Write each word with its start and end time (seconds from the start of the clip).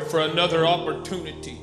Lord, 0.00 0.10
for 0.10 0.20
another 0.20 0.66
opportunity 0.66 1.58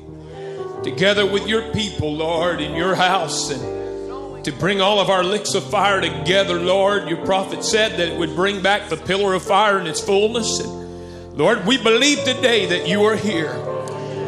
together 0.84 1.26
with 1.26 1.48
your 1.48 1.72
people, 1.72 2.14
Lord, 2.14 2.60
in 2.60 2.74
your 2.74 2.94
house 2.94 3.50
and 3.50 4.44
to 4.44 4.52
bring 4.52 4.80
all 4.80 5.00
of 5.00 5.10
our 5.10 5.24
licks 5.24 5.54
of 5.54 5.68
fire 5.68 6.00
together, 6.00 6.54
Lord. 6.54 7.08
Your 7.08 7.24
prophet 7.24 7.64
said 7.64 7.92
that 7.92 8.08
it 8.08 8.18
would 8.18 8.36
bring 8.36 8.62
back 8.62 8.88
the 8.88 8.96
pillar 8.96 9.34
of 9.34 9.42
fire 9.42 9.80
in 9.80 9.86
its 9.86 10.00
fullness. 10.00 10.60
And 10.60 11.36
Lord, 11.36 11.66
we 11.66 11.82
believe 11.82 12.18
today 12.20 12.66
that 12.66 12.86
you 12.86 13.02
are 13.04 13.16
here. 13.16 13.52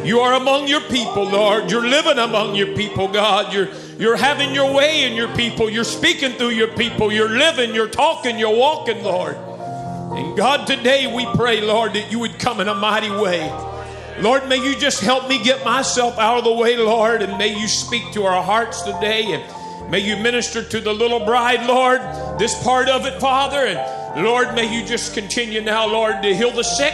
You 0.03 0.19
are 0.19 0.33
among 0.33 0.67
your 0.67 0.81
people, 0.81 1.23
Lord. 1.23 1.71
You're 1.71 1.87
living 1.87 2.17
among 2.17 2.55
your 2.55 2.75
people, 2.75 3.07
God. 3.07 3.53
You're, 3.53 3.69
you're 3.97 4.17
having 4.17 4.53
your 4.53 4.73
way 4.73 5.03
in 5.03 5.13
your 5.13 5.33
people. 5.35 5.69
You're 5.69 5.83
speaking 5.83 6.33
through 6.33 6.49
your 6.49 6.75
people. 6.75 7.11
You're 7.11 7.29
living, 7.29 7.73
you're 7.73 7.87
talking, 7.87 8.37
you're 8.37 8.55
walking, 8.55 9.03
Lord. 9.03 9.37
And 9.37 10.35
God, 10.35 10.67
today 10.67 11.13
we 11.13 11.25
pray, 11.35 11.61
Lord, 11.61 11.93
that 11.93 12.11
you 12.11 12.19
would 12.19 12.37
come 12.39 12.59
in 12.59 12.67
a 12.67 12.75
mighty 12.75 13.09
way. 13.09 13.70
Lord, 14.21 14.47
may 14.47 14.57
you 14.57 14.75
just 14.75 15.01
help 15.01 15.27
me 15.27 15.43
get 15.43 15.65
myself 15.65 16.19
out 16.19 16.37
of 16.37 16.43
the 16.43 16.53
way, 16.53 16.77
Lord, 16.77 17.23
and 17.23 17.39
may 17.39 17.59
you 17.59 17.67
speak 17.67 18.11
to 18.13 18.23
our 18.25 18.43
hearts 18.43 18.83
today 18.83 19.33
and 19.33 19.91
may 19.91 19.97
you 19.97 20.15
minister 20.15 20.63
to 20.63 20.79
the 20.79 20.93
little 20.93 21.25
bride, 21.25 21.65
Lord, 21.67 22.01
this 22.37 22.61
part 22.63 22.87
of 22.87 23.07
it, 23.07 23.19
Father. 23.19 23.65
And 23.65 24.23
Lord, 24.23 24.53
may 24.53 24.71
you 24.71 24.85
just 24.85 25.15
continue 25.15 25.61
now, 25.61 25.87
Lord, 25.87 26.21
to 26.21 26.35
heal 26.35 26.51
the 26.51 26.63
sick, 26.63 26.93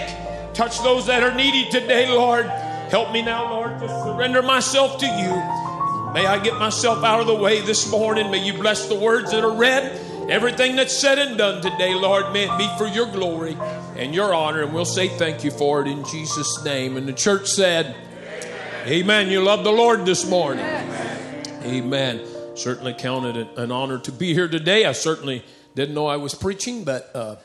touch 0.53 0.81
those 0.83 1.05
that 1.07 1.21
are 1.21 1.35
needy 1.35 1.69
today, 1.69 2.09
Lord. 2.09 2.45
Help 2.45 3.11
me 3.11 3.21
now, 3.21 3.51
Lord, 3.51 3.77
to 3.79 3.89
surrender 4.05 4.41
myself 4.41 4.97
to 4.99 5.05
you. 5.05 6.13
May 6.13 6.25
I 6.25 6.39
get 6.41 6.57
myself 6.57 7.03
out 7.03 7.19
of 7.19 7.27
the 7.27 7.35
way 7.35 7.59
this 7.59 7.91
morning. 7.91 8.31
May 8.31 8.45
you 8.45 8.53
bless 8.53 8.87
the 8.87 8.95
words 8.95 9.31
that 9.31 9.43
are 9.43 9.53
read. 9.53 9.99
Everything 10.29 10.75
that's 10.75 10.95
said 10.95 11.19
and 11.19 11.37
done 11.37 11.61
today, 11.61 11.93
Lord, 11.93 12.33
may 12.33 12.49
it 12.49 12.57
be 12.57 12.69
for 12.77 12.85
your 12.85 13.05
glory 13.05 13.57
and 13.95 14.13
your 14.13 14.33
honor. 14.33 14.61
And 14.61 14.73
we'll 14.73 14.83
say 14.83 15.07
thank 15.07 15.45
you 15.45 15.51
for 15.51 15.81
it 15.81 15.87
in 15.87 16.03
Jesus' 16.03 16.63
name. 16.65 16.97
And 16.97 17.07
the 17.07 17.13
church 17.13 17.47
said, 17.47 17.95
Amen. 17.95 18.87
Amen. 18.87 19.29
You 19.29 19.41
love 19.41 19.63
the 19.63 19.71
Lord 19.71 20.05
this 20.05 20.29
morning. 20.29 20.65
Amen. 20.65 21.45
Amen. 21.63 22.27
Certainly 22.55 22.95
counted 22.95 23.37
it 23.37 23.47
an 23.57 23.71
honor 23.71 23.99
to 23.99 24.11
be 24.11 24.33
here 24.33 24.49
today. 24.49 24.85
I 24.85 24.91
certainly 24.91 25.45
didn't 25.75 25.95
know 25.95 26.07
I 26.07 26.17
was 26.17 26.35
preaching, 26.35 26.83
but 26.83 27.09
uh, 27.15 27.35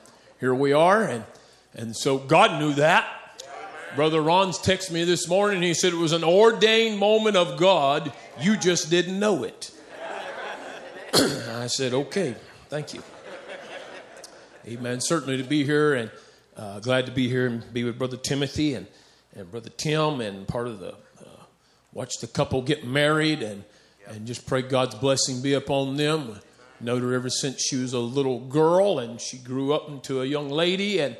here 0.40 0.54
we 0.54 0.72
are. 0.72 1.04
And, 1.04 1.24
and 1.74 1.96
so 1.96 2.18
God 2.18 2.60
knew 2.60 2.72
that. 2.74 3.06
Brother 3.94 4.20
Ron's 4.20 4.58
texted 4.58 4.90
me 4.90 5.04
this 5.04 5.28
morning. 5.28 5.62
He 5.62 5.74
said 5.74 5.92
it 5.92 5.96
was 5.96 6.12
an 6.12 6.24
ordained 6.24 6.98
moment 6.98 7.36
of 7.36 7.58
God. 7.58 8.12
You 8.40 8.56
just 8.56 8.90
didn't 8.90 9.20
know 9.20 9.44
it. 9.44 9.70
I 11.14 11.68
said, 11.68 11.92
okay, 11.92 12.34
thank 12.72 12.94
you. 12.94 13.02
Amen. 14.66 15.02
Certainly 15.02 15.36
to 15.36 15.44
be 15.44 15.62
here 15.62 15.92
and 15.92 16.10
uh, 16.56 16.80
glad 16.80 17.04
to 17.04 17.12
be 17.12 17.28
here 17.28 17.46
and 17.46 17.70
be 17.70 17.84
with 17.84 17.98
Brother 17.98 18.16
Timothy 18.16 18.72
and, 18.72 18.86
and 19.36 19.50
Brother 19.50 19.68
Tim 19.68 20.22
and 20.22 20.48
part 20.48 20.68
of 20.68 20.80
the, 20.80 20.94
uh, 21.20 21.44
watch 21.92 22.20
the 22.22 22.26
couple 22.26 22.62
get 22.62 22.86
married 22.86 23.42
and, 23.42 23.64
and 24.06 24.26
just 24.26 24.46
pray 24.46 24.62
God's 24.62 24.94
blessing 24.94 25.42
be 25.42 25.52
upon 25.52 25.98
them. 25.98 26.40
Known 26.80 27.02
her 27.02 27.12
ever 27.12 27.28
since 27.28 27.60
she 27.60 27.76
was 27.76 27.92
a 27.92 27.98
little 27.98 28.40
girl 28.40 29.00
and 29.00 29.20
she 29.20 29.36
grew 29.36 29.74
up 29.74 29.90
into 29.90 30.22
a 30.22 30.24
young 30.24 30.48
lady 30.48 30.98
and 30.98 31.18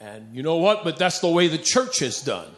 and 0.00 0.34
you 0.34 0.42
know 0.42 0.56
what? 0.56 0.84
But 0.84 0.96
that's 0.96 1.20
the 1.20 1.28
way 1.28 1.48
the 1.48 1.58
church 1.58 1.98
has 1.98 2.22
done. 2.22 2.48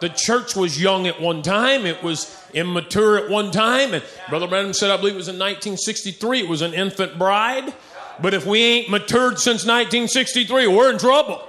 The 0.00 0.08
church 0.08 0.56
was 0.56 0.80
young 0.80 1.06
at 1.06 1.20
one 1.20 1.42
time, 1.42 1.84
it 1.84 2.02
was 2.02 2.36
immature 2.54 3.18
at 3.18 3.30
one 3.30 3.50
time. 3.50 3.94
And 3.94 4.02
Brother 4.28 4.48
Branham 4.48 4.72
said, 4.72 4.90
I 4.90 4.96
believe 4.96 5.14
it 5.14 5.18
was 5.18 5.28
in 5.28 5.34
1963, 5.34 6.40
it 6.40 6.48
was 6.48 6.62
an 6.62 6.74
infant 6.74 7.18
bride. 7.18 7.72
But 8.20 8.34
if 8.34 8.46
we 8.46 8.62
ain't 8.62 8.90
matured 8.90 9.38
since 9.38 9.64
1963, 9.64 10.66
we're 10.66 10.90
in 10.90 10.98
trouble. 10.98 11.42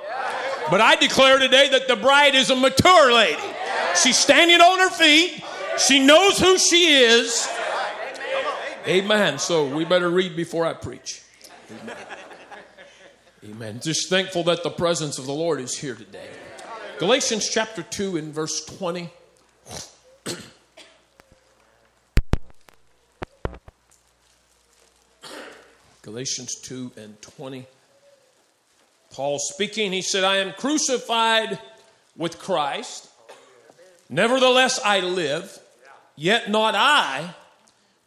But 0.69 0.79
I 0.79 0.95
declare 0.95 1.40
today 1.40 1.69
that 1.69 1.88
the 1.88 1.95
bride 1.95 2.35
is 2.35 2.50
a 2.50 2.56
mature 2.56 3.13
lady. 3.13 3.41
She's 4.01 4.17
standing 4.17 4.61
on 4.61 4.79
her 4.79 4.90
feet, 4.90 5.44
she 5.78 6.06
knows 6.06 6.40
who 6.40 6.57
she 6.57 6.94
is. 6.94 7.50
Amen. 8.88 9.38
So 9.38 9.67
we 9.67 9.85
better 9.85 10.09
read 10.09 10.35
before 10.35 10.66
I 10.66 10.73
preach. 10.73 11.22
Amen. 11.84 11.97
Amen. 13.45 13.79
Just 13.81 14.09
thankful 14.09 14.44
that 14.45 14.63
the 14.63 14.69
presence 14.69 15.17
of 15.17 15.25
the 15.25 15.34
Lord 15.34 15.59
is 15.59 15.78
here 15.78 15.95
today. 15.95 16.29
Galatians 17.01 17.50
chapter 17.50 17.81
2 17.81 18.17
and 18.17 18.31
verse 18.31 18.63
20. 18.63 19.09
Galatians 26.03 26.53
2 26.61 26.91
and 26.97 27.19
20. 27.23 27.66
Paul 29.11 29.40
speaking, 29.40 29.91
he 29.91 30.03
said, 30.03 30.23
I 30.23 30.38
am 30.38 30.53
crucified 30.53 31.57
with 32.16 32.38
Christ. 32.38 33.09
Nevertheless, 34.07 34.79
I 34.85 35.00
live, 35.00 35.57
yet 36.16 36.51
not 36.51 36.75
I, 36.75 37.34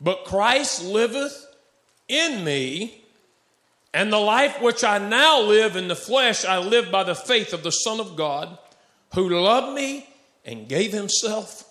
but 0.00 0.24
Christ 0.24 0.84
liveth 0.84 1.48
in 2.06 2.44
me. 2.44 3.02
And 3.92 4.12
the 4.12 4.18
life 4.18 4.62
which 4.62 4.84
I 4.84 4.98
now 4.98 5.40
live 5.40 5.74
in 5.74 5.88
the 5.88 5.96
flesh, 5.96 6.44
I 6.44 6.58
live 6.58 6.92
by 6.92 7.02
the 7.02 7.16
faith 7.16 7.52
of 7.52 7.64
the 7.64 7.72
Son 7.72 7.98
of 7.98 8.14
God, 8.14 8.56
who 9.14 9.28
loved 9.28 9.74
me 9.74 10.08
and 10.44 10.68
gave 10.68 10.92
himself 10.92 11.64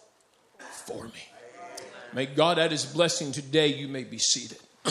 for 0.86 1.06
me. 1.06 1.28
May 2.14 2.26
God 2.26 2.60
add 2.60 2.72
his 2.72 2.86
blessing 2.86 3.32
today. 3.32 3.68
You 3.68 3.88
may 3.88 4.04
be 4.04 4.18
seated. 4.18 4.60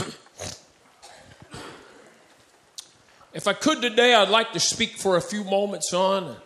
if 3.32 3.46
I 3.46 3.52
could 3.52 3.80
today, 3.80 4.14
I'd 4.14 4.28
like 4.28 4.52
to 4.52 4.60
speak 4.60 4.96
for 4.96 5.16
a 5.16 5.20
few 5.20 5.44
moments 5.44 5.92
on 5.94 6.36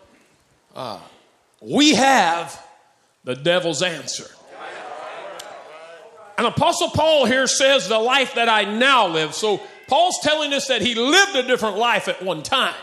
uh, 0.75 1.01
we 1.61 1.95
have 1.95 2.63
the 3.25 3.35
devil's 3.35 3.83
answer. 3.83 4.31
And 6.39 6.47
Apostle 6.47 6.91
Paul 6.91 7.25
here 7.25 7.47
says, 7.47 7.89
The 7.89 7.99
life 7.99 8.35
that 8.35 8.49
I 8.49 8.65
now 8.65 9.09
live. 9.09 9.35
So 9.35 9.63
Paul's 9.89 10.19
telling 10.23 10.53
us 10.53 10.69
that 10.69 10.83
he 10.83 10.95
lived 10.95 11.35
a 11.35 11.43
different 11.43 11.79
life 11.79 12.09
at 12.09 12.23
one 12.23 12.43
time. 12.43 12.75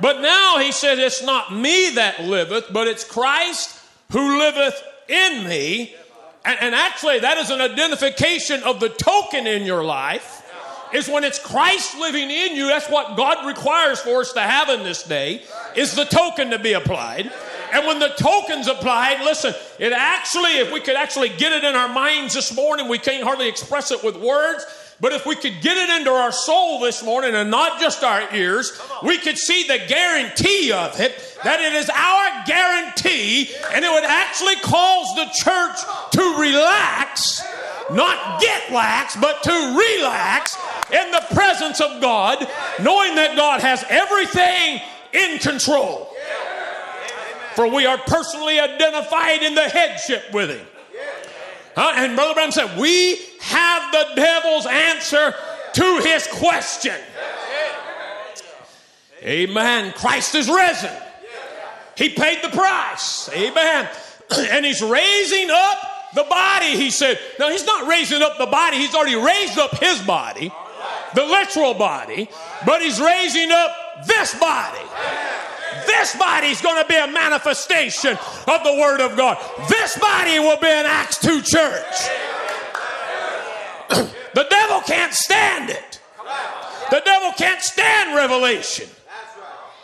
But 0.00 0.20
now 0.20 0.58
he 0.58 0.72
said, 0.72 0.98
It's 0.98 1.22
not 1.22 1.54
me 1.54 1.90
that 1.94 2.24
liveth, 2.24 2.72
but 2.72 2.86
it's 2.88 3.04
Christ 3.04 3.78
who 4.12 4.38
liveth 4.38 4.82
in 5.08 5.48
me. 5.48 5.94
And, 6.44 6.58
and, 6.60 6.74
actually, 6.74 7.20
that 7.20 7.38
is 7.38 7.50
an 7.50 7.60
identification 7.60 8.62
of 8.62 8.78
the 8.78 8.88
token 8.88 9.46
in 9.46 9.64
your 9.64 9.84
life. 9.84 10.42
Is 10.94 11.08
when 11.08 11.24
it's 11.24 11.40
Christ 11.40 11.98
living 11.98 12.30
in 12.30 12.54
you, 12.54 12.68
that's 12.68 12.88
what 12.88 13.16
God 13.16 13.44
requires 13.44 13.98
for 14.00 14.20
us 14.20 14.32
to 14.34 14.40
have 14.40 14.68
in 14.68 14.84
this 14.84 15.02
day, 15.02 15.42
is 15.74 15.96
the 15.96 16.04
token 16.04 16.50
to 16.50 16.60
be 16.60 16.74
applied. 16.74 17.32
And 17.72 17.86
when 17.86 17.98
the 17.98 18.10
token's 18.10 18.68
applied, 18.68 19.24
listen, 19.24 19.52
it 19.80 19.92
actually, 19.92 20.58
if 20.58 20.72
we 20.72 20.80
could 20.80 20.94
actually 20.94 21.30
get 21.30 21.50
it 21.50 21.64
in 21.64 21.74
our 21.74 21.88
minds 21.88 22.34
this 22.34 22.54
morning, 22.54 22.86
we 22.86 22.98
can't 22.98 23.24
hardly 23.24 23.48
express 23.48 23.90
it 23.90 24.04
with 24.04 24.16
words. 24.16 24.64
But 24.98 25.12
if 25.12 25.26
we 25.26 25.36
could 25.36 25.60
get 25.60 25.76
it 25.76 26.00
into 26.00 26.10
our 26.10 26.32
soul 26.32 26.80
this 26.80 27.02
morning 27.02 27.34
and 27.34 27.50
not 27.50 27.80
just 27.80 28.02
our 28.02 28.34
ears, 28.34 28.80
we 29.02 29.18
could 29.18 29.36
see 29.36 29.66
the 29.66 29.78
guarantee 29.86 30.72
of 30.72 30.98
it, 30.98 31.38
that 31.44 31.60
it 31.60 31.74
is 31.74 31.90
our 31.90 32.44
guarantee, 32.46 33.50
and 33.74 33.84
it 33.84 33.90
would 33.90 34.04
actually 34.04 34.56
cause 34.56 35.14
the 35.14 35.26
church 35.34 35.76
to 36.12 36.40
relax, 36.40 37.42
not 37.90 38.40
get 38.40 38.72
lax, 38.72 39.16
but 39.16 39.42
to 39.42 39.50
relax 39.50 40.56
in 40.90 41.10
the 41.10 41.24
presence 41.34 41.80
of 41.82 42.00
God, 42.00 42.38
knowing 42.80 43.16
that 43.16 43.36
God 43.36 43.60
has 43.60 43.84
everything 43.90 44.80
in 45.12 45.38
control. 45.38 46.10
For 47.54 47.68
we 47.68 47.84
are 47.84 47.98
personally 47.98 48.58
identified 48.60 49.42
in 49.42 49.54
the 49.54 49.68
headship 49.68 50.32
with 50.32 50.50
Him. 50.50 50.66
Huh? 51.76 51.92
And 51.94 52.16
Brother 52.16 52.32
Branham 52.32 52.52
said, 52.52 52.78
We 52.78 53.20
have 53.40 53.92
the 53.92 54.06
devil's 54.16 54.66
answer 54.66 55.34
to 55.74 56.00
his 56.02 56.26
question. 56.26 56.96
Amen. 59.22 59.92
Christ 59.92 60.34
is 60.34 60.48
risen. 60.48 60.90
He 61.96 62.08
paid 62.10 62.42
the 62.42 62.48
price. 62.48 63.28
Amen. 63.32 63.88
And 64.50 64.64
he's 64.64 64.82
raising 64.82 65.50
up 65.50 65.78
the 66.16 66.24
body, 66.24 66.76
he 66.76 66.90
said. 66.90 67.16
Now, 67.38 67.48
he's 67.48 67.64
not 67.64 67.86
raising 67.88 68.22
up 68.22 68.38
the 68.38 68.46
body, 68.46 68.78
he's 68.78 68.92
already 68.92 69.14
raised 69.14 69.56
up 69.56 69.78
his 69.78 70.02
body, 70.02 70.50
the 71.14 71.24
literal 71.24 71.74
body, 71.74 72.28
but 72.64 72.82
he's 72.82 73.00
raising 73.00 73.52
up 73.52 73.70
this 74.04 74.34
body. 74.34 74.80
This 75.86 76.16
body 76.16 76.48
is 76.48 76.60
going 76.60 76.82
to 76.82 76.88
be 76.88 76.96
a 76.96 77.06
manifestation 77.06 78.12
of 78.12 78.64
the 78.64 78.76
Word 78.78 79.00
of 79.00 79.16
God. 79.16 79.38
This 79.68 79.98
body 79.98 80.38
will 80.38 80.58
be 80.58 80.66
an 80.66 80.86
Acts 80.86 81.18
2 81.18 81.42
church. 81.42 81.96
the 84.34 84.46
devil 84.50 84.80
can't 84.82 85.12
stand 85.12 85.70
it. 85.70 86.00
The 86.90 87.02
devil 87.04 87.32
can't 87.32 87.60
stand 87.60 88.14
revelation. 88.14 88.88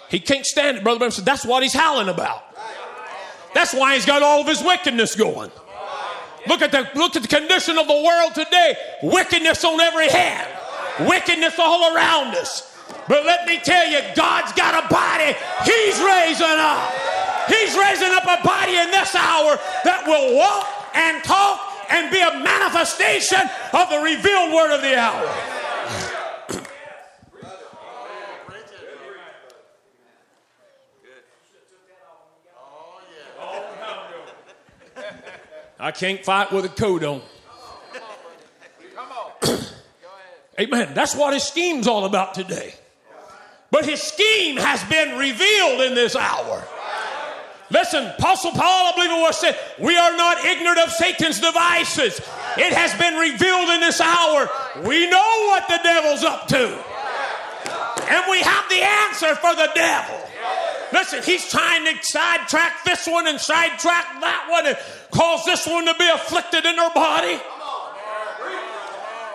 He 0.09 0.21
can't 0.21 0.47
stand 0.47 0.77
it, 0.77 0.85
Brother 0.85 0.99
Branham 0.99 1.13
said. 1.13 1.25
That's 1.25 1.45
what 1.45 1.63
he's 1.63 1.73
howling 1.73 2.09
about. 2.09 2.45
That's 3.55 3.75
why 3.75 3.95
he's 3.95 4.07
got 4.07 4.23
all 4.23 4.41
of 4.41 4.47
his 4.47 4.63
wickedness 4.63 5.15
going. 5.15 5.51
Look 6.47 6.63
at 6.63 6.73
the 6.73 6.89
look 6.95 7.15
at 7.17 7.23
the 7.23 7.29
condition 7.29 7.79
of 7.79 7.87
the 7.87 7.95
world 7.95 8.35
today. 8.35 8.75
Wickedness 9.03 9.65
on 9.65 9.81
every 9.81 10.09
hand. 10.09 10.49
Wickedness 11.09 11.59
all 11.59 11.95
around 11.95 12.35
us. 12.35 12.72
But 13.09 13.27
let 13.27 13.47
me 13.47 13.59
tell 13.59 13.89
you, 13.89 14.01
God's 14.15 14.53
got 14.53 14.85
a 14.85 14.89
body 14.89 15.35
He's 15.65 15.99
raising 16.01 16.59
up. 16.59 16.93
He's 17.49 17.77
raising 17.77 18.13
up 18.13 18.25
a 18.25 18.43
body 18.45 18.77
in 18.77 18.91
this 18.91 19.15
hour 19.15 19.59
that 19.85 20.05
will 20.07 20.37
walk 20.37 20.67
and 20.95 21.23
talk 21.25 21.61
and 21.91 22.11
be 22.11 22.21
a 22.21 22.39
manifestation 22.43 23.41
of 23.73 23.91
the 23.91 23.99
revealed 23.99 24.53
word 24.53 24.75
of 24.75 24.81
the 24.81 24.97
hour. 24.97 25.29
I 35.79 35.91
can't 35.91 36.25
fight 36.25 36.53
with 36.53 36.65
a 36.65 36.69
coat 36.69 37.03
on. 37.03 37.23
Amen. 40.61 40.95
That's 40.95 41.17
what 41.17 41.35
his 41.35 41.43
scheme's 41.43 41.89
all 41.89 42.05
about 42.05 42.35
today. 42.35 42.75
But 43.73 43.87
his 43.87 44.03
scheme 44.03 44.59
has 44.59 44.85
been 44.85 45.17
revealed 45.17 45.81
in 45.81 45.95
this 45.95 46.15
hour. 46.15 46.63
Listen, 47.71 48.05
Apostle 48.05 48.53
Paul, 48.53 48.93
I 48.93 48.93
believe 48.95 49.11
it 49.11 49.23
was 49.23 49.41
said, 49.41 49.59
we 49.79 49.97
are 49.97 50.15
not 50.15 50.45
ignorant 50.45 50.79
of 50.79 50.91
Satan's 50.91 51.41
devices. 51.41 52.21
It 52.59 52.73
has 52.75 52.93
been 53.01 53.15
revealed 53.15 53.71
in 53.71 53.81
this 53.81 53.99
hour. 53.99 54.51
We 54.85 55.09
know 55.09 55.47
what 55.49 55.67
the 55.69 55.81
devil's 55.83 56.23
up 56.23 56.47
to. 56.49 56.69
And 58.13 58.23
we 58.31 58.43
have 58.43 58.69
the 58.69 58.83
answer 59.09 59.35
for 59.37 59.57
the 59.57 59.71
devil. 59.75 60.21
Listen, 60.93 61.23
he's 61.23 61.49
trying 61.49 61.87
to 61.87 61.95
sidetrack 62.05 62.85
this 62.85 63.07
one 63.07 63.27
and 63.27 63.41
sidetrack 63.41 64.21
that 64.21 64.49
one 64.51 64.67
and 64.67 64.77
cause 65.11 65.47
this 65.47 65.67
one 65.67 65.87
to 65.87 65.95
be 65.99 66.09
afflicted 66.11 66.67
in 66.67 66.77
her 66.77 66.93
body. 66.93 67.41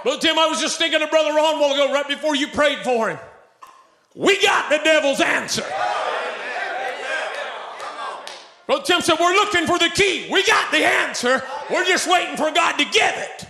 Brother 0.04 0.22
Tim, 0.22 0.38
I 0.38 0.46
was 0.46 0.62
just 0.62 0.78
thinking 0.78 1.02
of 1.02 1.10
Brother 1.10 1.34
Ron 1.34 1.56
a 1.56 1.60
while 1.60 1.74
ago, 1.74 1.92
right 1.92 2.08
before 2.08 2.36
you 2.36 2.50
prayed 2.50 2.84
for 2.84 3.10
him. 3.10 3.18
We 4.16 4.42
got 4.42 4.70
the 4.70 4.80
devil's 4.84 5.22
answer. 5.22 5.66
Brother 8.66 8.84
Tim 8.84 9.02
said, 9.02 9.16
We're 9.20 9.34
looking 9.34 9.66
for 9.66 9.80
the 9.80 9.90
key. 9.90 10.28
We 10.32 10.46
got 10.46 10.72
the 10.72 10.86
answer. 10.86 11.42
We're 11.72 11.86
just 11.86 12.10
waiting 12.10 12.36
for 12.36 12.52
God 12.52 12.78
to 12.78 12.86
give 12.86 13.14
it. 13.16 13.48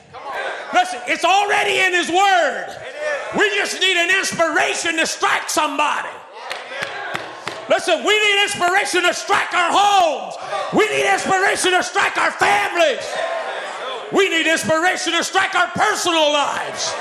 Listen, 0.73 0.99
it's 1.07 1.25
already 1.25 1.79
in 1.79 1.93
His 1.93 2.09
Word. 2.09 2.67
We 3.37 3.49
just 3.55 3.81
need 3.81 3.97
an 3.97 4.17
inspiration 4.17 4.95
to 4.97 5.07
strike 5.07 5.49
somebody. 5.49 6.09
Listen, 7.69 8.03
we 8.03 8.17
need 8.17 8.43
inspiration 8.43 9.03
to 9.03 9.13
strike 9.13 9.53
our 9.53 9.71
homes. 9.73 10.35
We 10.73 10.87
need 10.87 11.11
inspiration 11.11 11.71
to 11.71 11.83
strike 11.83 12.17
our 12.17 12.31
families. 12.31 13.03
We 14.13 14.29
need 14.29 14.47
inspiration 14.47 15.13
to 15.13 15.23
strike 15.23 15.53
our 15.55 15.67
personal 15.67 16.31
lives. 16.31 16.93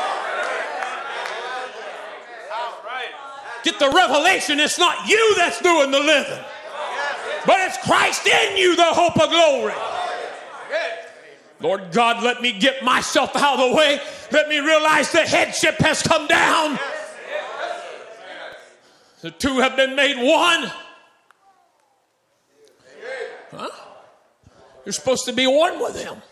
Get 3.67 3.81
the 3.81 3.91
revelation 3.91 4.61
it's 4.61 4.79
not 4.79 5.09
you 5.09 5.35
that's 5.35 5.61
doing 5.61 5.91
the 5.91 5.99
living, 5.99 6.39
but 7.45 7.59
it's 7.59 7.77
Christ 7.79 8.25
in 8.25 8.57
you, 8.57 8.77
the 8.77 8.85
hope 8.85 9.21
of 9.21 9.29
glory. 9.29 9.75
Lord 11.59 11.91
God, 11.91 12.23
let 12.23 12.41
me 12.41 12.57
get 12.57 12.85
myself 12.85 13.35
out 13.35 13.59
of 13.59 13.71
the 13.71 13.77
way. 13.77 14.01
Let 14.31 14.49
me 14.49 14.61
realize 14.61 15.11
the 15.11 15.23
headship 15.23 15.79
has 15.79 16.01
come 16.01 16.29
down. 16.29 16.79
The 19.23 19.33
two 19.33 19.59
have 19.59 19.75
been 19.75 19.97
made 19.97 20.17
one. 20.17 20.71
Huh? 23.51 23.71
You're 24.85 24.93
supposed 24.93 25.25
to 25.25 25.33
be 25.33 25.49
one 25.49 25.81
with 25.81 26.01
him. 26.01 26.23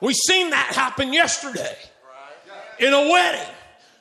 We 0.00 0.14
seen 0.14 0.50
that 0.50 0.76
happen 0.76 1.12
yesterday 1.12 1.76
in 2.78 2.94
a 2.94 3.10
wedding. 3.10 3.52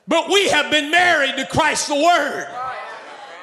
But 0.07 0.29
we 0.29 0.49
have 0.49 0.69
been 0.69 0.91
married 0.91 1.37
to 1.37 1.45
Christ 1.45 1.87
the 1.87 1.95
Word. 1.95 2.47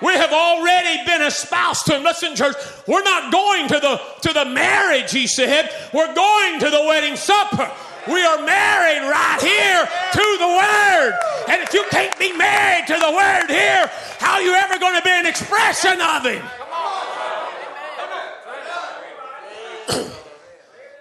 We 0.03 0.13
have 0.15 0.33
already 0.33 1.05
been 1.05 1.23
espoused 1.23 1.87
to 1.87 1.97
him. 1.97 2.03
Listen, 2.03 2.35
church, 2.35 2.57
we're 2.87 3.03
not 3.03 3.31
going 3.31 3.69
to 3.69 3.81
the 3.81 4.01
to 4.23 4.33
the 4.33 4.47
marriage, 4.47 5.13
he 5.13 5.27
said. 5.27 5.71
We're 5.93 6.15
going 6.15 6.61
to 6.61 6.71
the 6.71 6.85
wedding 6.87 7.17
supper. 7.17 7.71
We 8.09 8.25
are 8.25 8.43
married 8.43 9.09
right 9.11 9.41
here 9.43 9.85
to 10.13 10.37
the 10.39 10.47
Word. 10.47 11.19
And 11.51 11.63
if 11.63 11.75
you 11.75 11.85
can't 11.91 12.19
be 12.19 12.33
married 12.33 12.87
to 12.87 12.95
the 12.95 13.13
Word 13.13 13.51
here, 13.51 13.91
how 14.19 14.35
are 14.35 14.43
you 14.43 14.55
ever 14.55 14.79
going 14.79 14.97
to 14.97 15.03
be 15.03 15.11
an 15.11 15.27
expression 15.27 16.01
of 16.01 16.25
Him? 16.25 16.43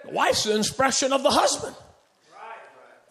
the 0.04 0.10
wife's 0.10 0.44
an 0.44 0.58
expression 0.58 1.12
of 1.12 1.22
the 1.22 1.30
husband. 1.30 1.74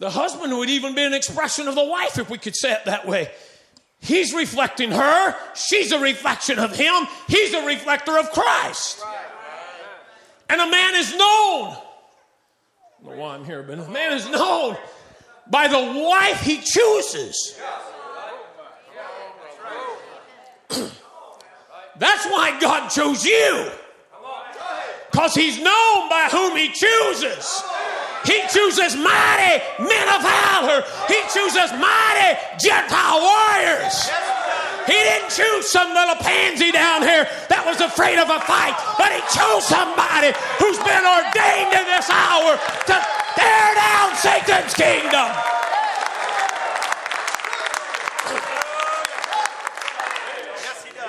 The 0.00 0.10
husband 0.10 0.56
would 0.56 0.68
even 0.68 0.94
be 0.96 1.04
an 1.04 1.14
expression 1.14 1.68
of 1.68 1.76
the 1.76 1.84
wife, 1.84 2.18
if 2.18 2.28
we 2.28 2.38
could 2.38 2.56
say 2.56 2.72
it 2.72 2.84
that 2.86 3.06
way. 3.06 3.30
He's 4.00 4.34
reflecting 4.34 4.90
her, 4.90 5.36
she's 5.54 5.92
a 5.92 6.00
reflection 6.00 6.58
of 6.58 6.74
him, 6.74 7.06
he's 7.28 7.54
a 7.54 7.64
reflector 7.64 8.18
of 8.18 8.32
Christ. 8.32 9.04
And 10.48 10.60
a 10.60 10.68
man 10.68 10.94
is 10.96 11.14
known 11.16 11.76
I 13.00 13.06
don't 13.06 13.16
know 13.16 13.22
why 13.22 13.34
I'm 13.34 13.44
here, 13.44 13.62
but 13.62 13.78
a 13.78 13.88
man 13.88 14.12
is 14.12 14.28
known 14.28 14.76
by 15.50 15.68
the 15.68 15.78
wife 15.78 16.42
he 16.42 16.58
chooses. 16.58 17.58
That's 21.98 22.26
why 22.26 22.58
God 22.60 22.88
chose 22.88 23.24
you. 23.24 23.70
Because 25.10 25.34
he's 25.34 25.56
known 25.58 26.08
by 26.10 26.28
whom 26.30 26.56
he 26.56 26.68
chooses. 26.68 27.62
He 28.24 28.40
chooses 28.52 28.96
mighty 28.96 29.64
men 29.80 30.06
of 30.12 30.20
valor. 30.22 30.84
He 31.08 31.20
chooses 31.32 31.72
mighty 31.76 32.36
Gentile 32.60 33.20
warriors. 33.20 34.10
He 34.86 34.92
didn't 34.92 35.30
choose 35.30 35.70
some 35.70 35.94
little 35.94 36.16
pansy 36.16 36.72
down 36.72 37.02
here 37.02 37.28
that 37.48 37.64
was 37.64 37.80
afraid 37.80 38.18
of 38.18 38.28
a 38.28 38.40
fight, 38.42 38.74
but 38.98 39.12
he 39.12 39.20
chose 39.30 39.64
somebody 39.64 40.34
who's 40.58 40.80
been 40.82 41.04
ordained 41.06 41.72
in 41.72 41.86
this 41.86 42.10
hour 42.10 42.58
to 42.88 42.96
tear 43.38 43.66
down 43.76 44.08
Satan's 44.18 44.74
kingdom. 44.74 45.30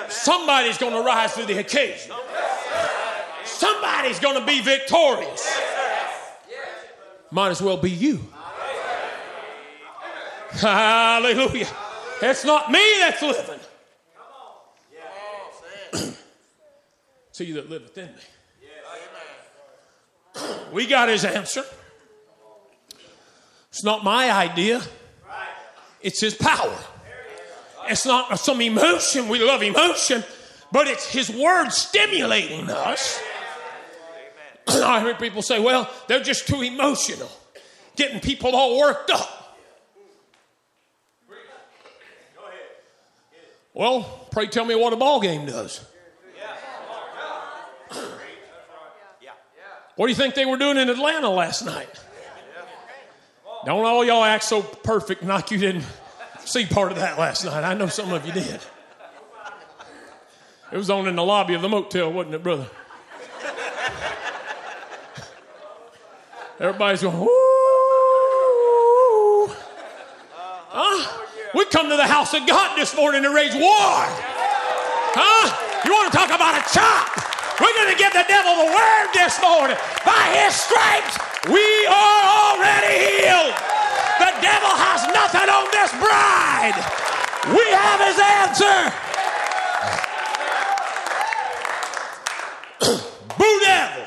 Somebody's 0.08 0.78
going 0.78 0.92
to 0.92 1.02
rise 1.02 1.34
to 1.34 1.44
the 1.44 1.58
occasion. 1.58 2.12
Somebody's 3.44 4.20
going 4.20 4.38
to 4.38 4.46
be 4.46 4.60
victorious. 4.60 5.71
Might 7.32 7.50
as 7.50 7.62
well 7.62 7.78
be 7.78 7.90
you. 7.90 8.20
Hallelujah. 10.50 11.66
It's 12.20 12.44
not 12.44 12.70
me 12.70 12.84
that's 13.00 13.22
living. 13.22 13.60
it's 17.30 17.38
he 17.38 17.52
that 17.52 17.70
liveth 17.70 17.96
in 17.96 18.06
me. 18.08 18.12
We 20.72 20.86
got 20.86 21.08
his 21.08 21.24
answer. 21.24 21.64
It's 23.68 23.84
not 23.84 24.04
my 24.04 24.30
idea, 24.30 24.82
it's 26.02 26.20
his 26.20 26.34
power. 26.34 26.78
It's 27.88 28.06
not 28.06 28.38
some 28.38 28.60
emotion. 28.60 29.28
We 29.28 29.38
love 29.42 29.62
emotion, 29.62 30.24
but 30.70 30.86
it's 30.86 31.06
his 31.10 31.30
word 31.30 31.70
stimulating 31.70 32.70
us. 32.70 33.20
I 34.84 35.00
hear 35.00 35.14
people 35.14 35.42
say, 35.42 35.60
well, 35.60 35.90
they're 36.08 36.22
just 36.22 36.46
too 36.46 36.62
emotional, 36.62 37.30
getting 37.96 38.20
people 38.20 38.54
all 38.54 38.78
worked 38.78 39.10
up. 39.10 39.38
Well, 43.74 44.28
pray 44.30 44.48
tell 44.48 44.66
me 44.66 44.74
what 44.74 44.92
a 44.92 44.96
ball 44.96 45.20
game 45.20 45.46
does. 45.46 45.84
What 49.96 50.06
do 50.06 50.10
you 50.10 50.16
think 50.16 50.34
they 50.34 50.46
were 50.46 50.56
doing 50.56 50.78
in 50.78 50.88
Atlanta 50.88 51.28
last 51.28 51.66
night? 51.66 52.02
Don't 53.66 53.84
all 53.84 54.02
y'all 54.04 54.24
act 54.24 54.42
so 54.42 54.62
perfect 54.62 55.22
like 55.22 55.50
you 55.50 55.58
didn't 55.58 55.84
see 56.44 56.64
part 56.66 56.92
of 56.92 56.98
that 56.98 57.18
last 57.18 57.44
night. 57.44 57.62
I 57.62 57.74
know 57.74 57.86
some 57.86 58.10
of 58.10 58.26
you 58.26 58.32
did. 58.32 58.60
It 60.72 60.76
was 60.76 60.88
on 60.88 61.06
in 61.06 61.16
the 61.16 61.22
lobby 61.22 61.52
of 61.54 61.62
the 61.62 61.68
motel, 61.68 62.10
wasn't 62.10 62.34
it, 62.34 62.42
brother? 62.42 62.66
Everybody's 66.62 67.02
going. 67.02 67.26
Huh? 70.70 71.26
We 71.58 71.64
come 71.66 71.90
to 71.90 71.96
the 71.96 72.06
house 72.06 72.32
of 72.34 72.46
God 72.46 72.78
this 72.78 72.94
morning 72.94 73.24
to 73.24 73.34
raise 73.34 73.52
war. 73.52 74.06
Huh? 75.10 75.50
You 75.82 75.90
want 75.90 76.06
to 76.12 76.16
talk 76.16 76.30
about 76.30 76.54
a 76.54 76.62
chop? 76.70 77.10
We're 77.58 77.74
going 77.74 77.90
to 77.90 77.98
give 77.98 78.14
the 78.14 78.22
devil 78.30 78.54
the 78.62 78.70
word 78.78 79.10
this 79.10 79.42
morning. 79.42 79.74
By 80.06 80.22
his 80.38 80.54
stripes, 80.54 81.18
we 81.50 81.66
are 81.90 82.22
already 82.30 83.10
healed. 83.10 83.58
The 84.22 84.30
devil 84.38 84.70
has 84.70 85.02
nothing 85.10 85.50
on 85.50 85.66
this 85.74 85.90
bride. 85.98 86.78
We 87.58 87.66
have 87.74 87.98
his 88.06 88.22
answer. 88.22 88.86
Boo 93.34 93.58
devil. 93.66 94.01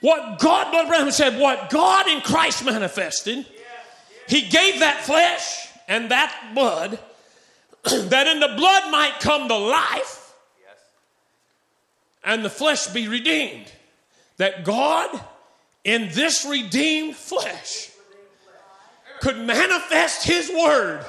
What 0.00 0.38
God, 0.38 0.70
Brother 0.70 0.88
Branham 0.88 1.10
said, 1.10 1.38
what 1.38 1.70
God 1.70 2.08
in 2.08 2.20
Christ 2.20 2.64
manifested. 2.64 3.46
He 4.28 4.42
gave 4.48 4.80
that 4.80 5.02
flesh 5.02 5.68
and 5.88 6.10
that 6.10 6.52
blood, 6.54 6.98
that 7.84 8.26
in 8.26 8.40
the 8.40 8.54
blood 8.56 8.90
might 8.90 9.18
come 9.20 9.48
the 9.48 9.58
life 9.58 10.20
and 12.24 12.44
the 12.44 12.50
flesh 12.50 12.86
be 12.88 13.08
redeemed. 13.08 13.70
That 14.36 14.64
God 14.64 15.20
in 15.84 16.08
this 16.12 16.44
redeemed 16.44 17.16
flesh 17.16 17.90
could 19.20 19.38
manifest 19.38 20.24
his 20.24 20.50
word 20.50 21.04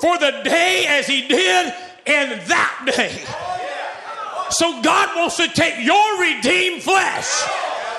for 0.00 0.18
the 0.18 0.42
day 0.44 0.84
as 0.86 1.06
he 1.06 1.26
did 1.26 1.74
in 2.06 2.40
that 2.46 2.92
day. 2.94 3.55
So 4.50 4.80
God 4.82 5.16
wants 5.16 5.36
to 5.36 5.48
take 5.48 5.84
your 5.84 6.20
redeemed 6.20 6.82
flesh 6.82 7.28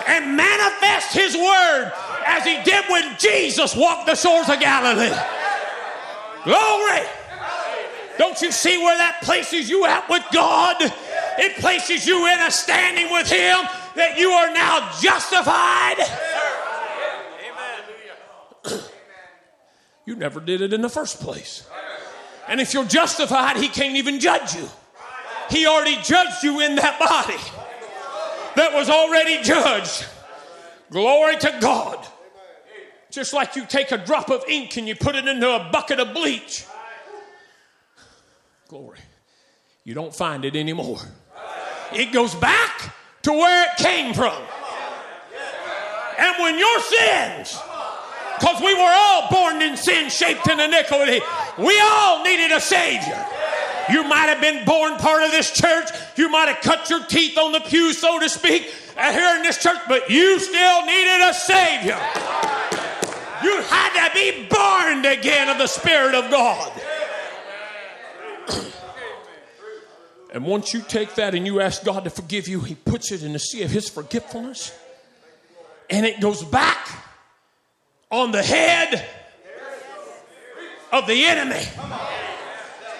and 0.08 0.36
manifest 0.36 1.14
his 1.14 1.36
word 1.36 1.92
as 2.26 2.44
he 2.44 2.62
did 2.64 2.86
when 2.90 3.18
Jesus 3.18 3.76
walked 3.76 4.08
the 4.08 4.16
shores 4.16 4.50
of 4.50 4.60
Galilee. 4.60 5.16
Glory! 6.44 7.06
Don't 8.18 8.42
you 8.42 8.52
see 8.52 8.78
where 8.78 8.98
that 8.98 9.22
places 9.22 9.70
you 9.70 9.86
at 9.86 10.10
with 10.10 10.24
God? 10.32 10.78
It 10.80 11.56
places 11.58 12.08
you 12.08 12.26
in 12.28 12.40
a 12.40 12.50
standing 12.50 13.12
with 13.12 13.30
him 13.30 13.60
that 13.96 14.18
you 14.18 14.32
are 14.32 14.52
now 14.54 14.92
justified. 15.00 15.98
You 20.06 20.16
never 20.16 20.40
did 20.40 20.62
it 20.62 20.74
in 20.74 20.82
the 20.82 20.90
first 20.90 21.20
place. 21.20 21.68
And 22.48 22.62
if 22.62 22.74
you're 22.74 22.86
justified, 22.86 23.58
he 23.58 23.68
can't 23.68 23.98
even 23.98 24.20
judge 24.20 24.56
you. 24.56 24.68
He 25.50 25.66
already 25.66 25.98
judged 26.04 26.44
you 26.44 26.60
in 26.62 26.76
that 26.76 27.00
body 27.00 27.40
that 28.56 28.74
was 28.74 28.90
already 28.90 29.42
judged. 29.44 30.06
Glory 30.90 31.38
to 31.38 31.58
God. 31.62 32.06
Just 33.10 33.34
like 33.34 33.56
you 33.56 33.66
take 33.66 33.92
a 33.92 33.98
drop 33.98 34.30
of 34.30 34.44
ink 34.48 34.78
and 34.78 34.88
you 34.88 34.96
put 34.96 35.16
it 35.16 35.28
into 35.28 35.50
a 35.50 35.70
bucket 35.72 36.00
of 36.00 36.14
bleach. 36.14 36.66
Glory. 38.68 39.00
You 39.84 39.94
don't 39.94 40.14
find 40.14 40.44
it 40.44 40.56
anymore. 40.56 41.00
It 41.94 42.12
goes 42.12 42.36
back 42.36 42.94
to 43.24 43.32
where 43.32 43.64
it 43.64 43.78
came 43.78 44.14
from. 44.14 44.36
And 46.20 46.36
when 46.40 46.60
your 46.60 46.80
sins, 46.82 47.58
because 48.38 48.62
we 48.62 48.74
were 48.74 48.92
all 48.92 49.30
born 49.30 49.62
in 49.62 49.78
sin, 49.78 50.10
shaped 50.10 50.48
in 50.50 50.60
iniquity, 50.60 51.22
we 51.58 51.80
all 51.80 52.24
needed 52.24 52.52
a 52.52 52.60
Savior. 52.60 53.26
You 53.90 54.04
might 54.04 54.28
have 54.28 54.42
been 54.42 54.66
born 54.66 54.98
part 54.98 55.24
of 55.24 55.32
this 55.32 55.52
church. 55.52 55.90
You 56.16 56.30
might 56.30 56.50
have 56.50 56.62
cut 56.62 56.90
your 56.90 57.04
teeth 57.06 57.38
on 57.38 57.52
the 57.52 57.62
pew, 57.62 57.94
so 57.94 58.20
to 58.20 58.30
speak, 58.30 58.74
uh, 58.98 59.12
here 59.14 59.36
in 59.38 59.44
this 59.44 59.62
church, 59.62 59.80
but 59.88 60.10
you 60.10 60.40
still 60.40 60.86
needed 60.86 61.22
a 61.22 61.34
Savior. 61.34 62.00
You 63.44 63.62
had 63.62 64.08
to 64.08 64.14
be 64.14 64.48
born 64.50 65.06
again 65.06 65.50
of 65.50 65.58
the 65.58 65.68
Spirit 65.68 66.16
of 66.16 66.30
God. 66.32 66.82
And 70.34 70.46
once 70.46 70.74
you 70.74 70.82
take 70.82 71.16
that 71.16 71.34
and 71.34 71.48
you 71.48 71.62
ask 71.62 71.84
God 71.84 72.04
to 72.04 72.10
forgive 72.10 72.48
you, 72.50 72.60
He 72.60 72.76
puts 72.76 73.12
it 73.12 73.24
in 73.24 73.32
the 73.34 73.40
sea 73.40 73.64
of 73.64 73.72
His 73.72 73.90
forgetfulness. 73.90 74.78
And 75.90 76.06
it 76.06 76.20
goes 76.20 76.44
back 76.44 76.90
on 78.12 78.32
the 78.32 78.44
head 78.44 79.08
of 80.92 81.08
the 81.08 81.26
enemy. 81.26 81.66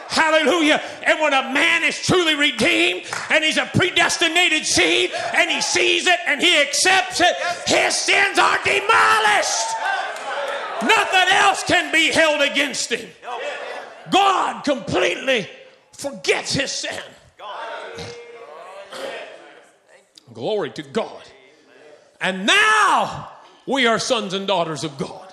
Hallelujah. 0.08 0.82
And 1.04 1.20
when 1.20 1.34
a 1.34 1.54
man 1.54 1.84
is 1.84 2.02
truly 2.06 2.36
redeemed 2.36 3.06
and 3.30 3.44
he's 3.44 3.58
a 3.58 3.66
predestinated 3.66 4.66
seed 4.66 5.12
and 5.36 5.52
he 5.52 5.62
sees 5.62 6.08
it 6.08 6.20
and 6.26 6.42
he 6.42 6.58
accepts 6.60 7.22
it, 7.22 7.36
his 7.68 7.96
sins 7.96 8.40
are 8.40 8.58
demolished. 8.64 9.68
Nothing 10.82 11.34
else 11.34 11.64
can 11.64 11.92
be 11.92 12.12
held 12.12 12.42
against 12.42 12.92
him. 12.92 13.10
God 14.12 14.64
completely 14.64 15.50
forgets 15.92 16.54
his 16.54 16.72
sin. 16.72 17.02
Glory 20.34 20.70
to 20.72 20.84
God. 20.84 21.24
And 22.22 22.46
now 22.46 23.32
we 23.66 23.88
are 23.88 24.00
sons 24.00 24.34
and 24.34 24.48
daughters 24.48 24.84
of 24.84 24.98
God. 24.98 25.27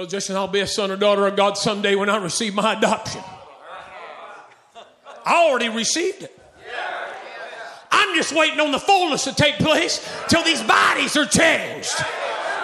Brother 0.00 0.12
Justin, 0.12 0.36
I'll 0.36 0.48
be 0.48 0.60
a 0.60 0.66
son 0.66 0.90
or 0.90 0.96
daughter 0.96 1.26
of 1.26 1.36
God 1.36 1.58
someday 1.58 1.94
when 1.94 2.08
I 2.08 2.16
receive 2.16 2.54
my 2.54 2.72
adoption. 2.72 3.20
I 5.26 5.46
already 5.46 5.68
received 5.68 6.22
it. 6.22 6.40
I'm 7.90 8.16
just 8.16 8.34
waiting 8.34 8.60
on 8.60 8.72
the 8.72 8.78
fullness 8.78 9.24
to 9.24 9.34
take 9.34 9.56
place 9.56 10.00
till 10.26 10.42
these 10.42 10.62
bodies 10.62 11.18
are 11.18 11.26
changed. 11.26 11.94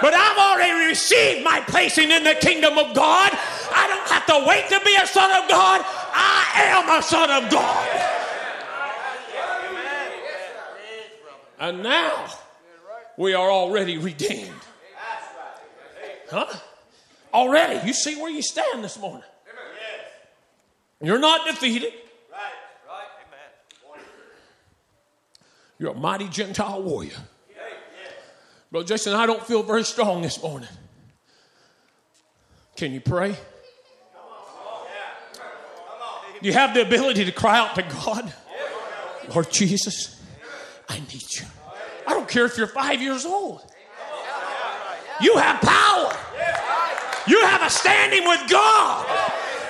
But 0.00 0.14
I've 0.14 0.38
already 0.38 0.86
received 0.86 1.44
my 1.44 1.60
placing 1.60 2.10
in 2.10 2.24
the 2.24 2.36
kingdom 2.36 2.78
of 2.78 2.96
God. 2.96 3.30
I 3.34 3.86
don't 3.86 4.08
have 4.08 4.24
to 4.28 4.48
wait 4.48 4.70
to 4.70 4.80
be 4.82 4.96
a 4.96 5.06
son 5.06 5.30
of 5.32 5.46
God. 5.46 5.82
I 5.84 6.62
am 6.68 6.98
a 6.98 7.02
son 7.02 7.44
of 7.44 7.50
God. 7.50 8.00
And 11.58 11.82
now 11.82 12.28
we 13.18 13.34
are 13.34 13.50
already 13.50 13.98
redeemed. 13.98 14.62
Huh? 16.30 16.60
Already. 17.36 17.86
You 17.86 17.92
see 17.92 18.16
where 18.16 18.30
you 18.30 18.40
stand 18.40 18.82
this 18.82 18.98
morning. 18.98 19.22
Yes. 19.46 21.06
You're 21.06 21.18
not 21.18 21.46
defeated. 21.46 21.92
You're 25.78 25.90
a 25.90 25.94
mighty 25.94 26.28
Gentile 26.28 26.82
warrior. 26.82 27.12
Brother 28.72 28.86
Jason, 28.86 29.12
I 29.12 29.26
don't 29.26 29.42
feel 29.46 29.62
very 29.62 29.84
strong 29.84 30.22
this 30.22 30.42
morning. 30.42 30.70
Can 32.74 32.92
you 32.92 33.02
pray? 33.02 33.36
Do 36.40 36.48
you 36.48 36.54
have 36.54 36.72
the 36.72 36.80
ability 36.86 37.26
to 37.26 37.32
cry 37.32 37.58
out 37.58 37.74
to 37.74 37.82
God? 37.82 38.32
Lord 39.34 39.50
Jesus, 39.50 40.22
I 40.88 41.00
need 41.00 41.34
you. 41.34 41.44
I 42.06 42.14
don't 42.14 42.28
care 42.28 42.46
if 42.46 42.56
you're 42.56 42.66
five 42.66 43.02
years 43.02 43.26
old. 43.26 43.60
You 45.20 45.36
have 45.36 45.60
power. 45.60 46.25
You 47.26 47.40
have 47.46 47.62
a 47.62 47.70
standing 47.70 48.26
with 48.26 48.48
God. 48.48 49.06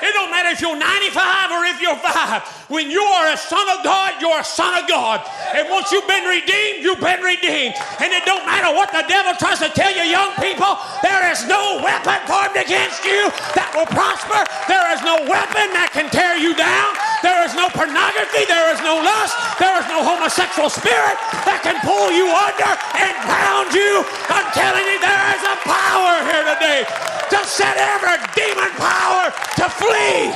It 0.02 0.12
don't 0.12 0.30
matter 0.30 0.50
if 0.50 0.60
you're 0.60 0.76
95 0.76 1.50
or 1.50 1.64
if 1.64 1.80
you're 1.80 1.96
five. 1.96 2.44
When 2.68 2.90
you 2.90 3.00
are 3.00 3.32
a 3.32 3.36
son 3.36 3.64
of 3.72 3.82
God, 3.82 4.20
you're 4.20 4.40
a 4.40 4.44
son 4.44 4.82
of 4.82 4.88
God. 4.88 5.24
And 5.54 5.68
once 5.70 5.90
you've 5.90 6.06
been 6.06 6.28
redeemed, 6.28 6.84
you've 6.84 7.00
been 7.00 7.22
redeemed. 7.24 7.74
And 8.00 8.12
it 8.12 8.24
don't 8.26 8.44
matter 8.44 8.74
what 8.76 8.92
the 8.92 9.04
devil 9.08 9.32
tries 9.38 9.60
to 9.60 9.70
tell 9.72 9.90
you, 9.96 10.04
young 10.04 10.36
people, 10.36 10.76
there 11.02 11.32
is 11.32 11.46
no 11.48 11.80
weapon 11.80 12.20
formed 12.28 12.60
against 12.60 13.04
you 13.08 13.32
that 13.56 13.72
will 13.72 13.88
prosper. 13.88 14.44
There 14.68 14.86
is 14.92 15.00
no 15.00 15.24
weapon 15.24 15.72
that 15.72 15.90
can 15.96 16.10
tear 16.12 16.36
you 16.36 16.52
down. 16.52 17.05
There 17.22 17.44
is 17.44 17.54
no 17.54 17.68
pornography. 17.70 18.44
There 18.44 18.72
is 18.74 18.80
no 18.82 19.00
lust. 19.00 19.34
There 19.58 19.76
is 19.80 19.86
no 19.88 20.04
homosexual 20.04 20.68
spirit 20.68 21.16
that 21.48 21.60
can 21.64 21.80
pull 21.80 22.12
you 22.12 22.28
under 22.28 22.72
and 22.96 23.14
pound 23.24 23.72
you. 23.72 24.04
I'm 24.28 24.48
telling 24.52 24.84
you, 24.84 24.98
there 25.00 25.26
is 25.32 25.42
a 25.48 25.56
power 25.64 26.14
here 26.28 26.44
today 26.54 26.84
to 27.32 27.38
set 27.48 27.76
every 27.80 28.20
demon 28.36 28.70
power 28.76 29.32
to 29.56 29.66
flee. 29.72 30.32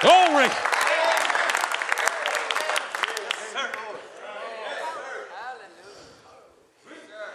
Glory. 0.00 0.48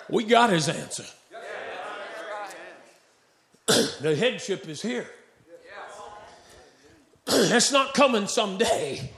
We 0.10 0.24
got 0.24 0.50
his 0.50 0.70
answer. 0.70 1.06
The 4.02 4.16
headship 4.16 4.68
is 4.68 4.82
here. 4.82 5.08
it's 7.28 7.72
not 7.72 7.94
coming 7.94 8.28
someday. 8.28 9.12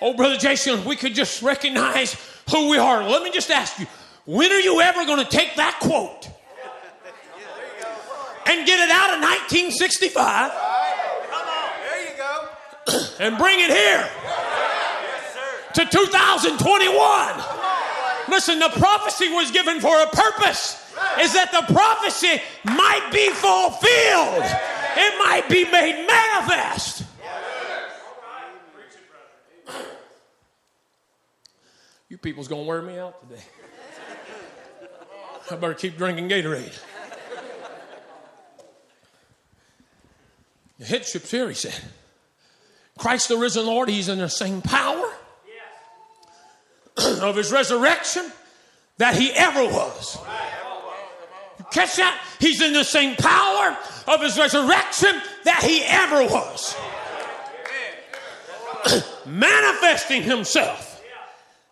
Oh, 0.00 0.14
Brother 0.14 0.36
Jason, 0.36 0.84
we 0.84 0.94
could 0.94 1.14
just 1.14 1.42
recognize 1.42 2.14
who 2.50 2.70
we 2.70 2.78
are. 2.78 3.02
Let 3.08 3.22
me 3.22 3.32
just 3.32 3.50
ask 3.50 3.78
you 3.78 3.86
when 4.26 4.52
are 4.52 4.60
you 4.60 4.80
ever 4.80 5.04
going 5.04 5.24
to 5.24 5.30
take 5.30 5.56
that 5.56 5.78
quote 5.80 6.28
and 8.46 8.66
get 8.66 8.78
it 8.78 8.90
out 8.90 9.14
of 9.14 9.20
1965 9.20 10.52
and 13.20 13.36
bring 13.38 13.58
it 13.58 13.70
here 13.70 14.08
to 15.74 15.84
2021? 15.84 17.68
Listen, 18.28 18.58
the 18.58 18.68
prophecy 18.78 19.28
was 19.32 19.50
given 19.50 19.80
for 19.80 20.00
a 20.02 20.06
purpose. 20.06 20.87
Is 21.20 21.32
that 21.34 21.50
the 21.52 21.72
prophecy 21.72 22.40
might 22.64 23.10
be 23.12 23.30
fulfilled? 23.30 24.44
It 24.96 25.18
might 25.18 25.48
be 25.48 25.64
made 25.64 26.06
manifest. 26.06 27.04
You 32.08 32.16
people's 32.16 32.48
gonna 32.48 32.62
wear 32.62 32.80
me 32.82 32.98
out 32.98 33.20
today. 33.28 33.42
I 35.50 35.56
better 35.56 35.74
keep 35.74 35.96
drinking 35.96 36.28
Gatorade. 36.28 36.78
The 40.78 40.84
headship's 40.84 41.30
here, 41.30 41.48
he 41.48 41.54
said. 41.54 41.74
Christ 42.98 43.28
the 43.28 43.36
risen 43.36 43.66
Lord, 43.66 43.88
he's 43.88 44.08
in 44.08 44.18
the 44.18 44.28
same 44.28 44.62
power. 44.62 45.12
of 47.20 47.36
his 47.36 47.52
resurrection 47.52 48.30
that 48.96 49.14
he 49.14 49.30
ever 49.32 49.64
was. 49.64 50.18
Catch 51.70 51.96
that? 51.96 52.20
He's 52.38 52.60
in 52.60 52.72
the 52.72 52.84
same 52.84 53.16
power 53.16 53.76
of 54.06 54.20
his 54.20 54.38
resurrection 54.38 55.20
that 55.44 55.62
he 55.62 55.82
ever 55.84 56.22
was. 56.24 56.76
Manifesting 59.26 60.22
himself. 60.22 61.02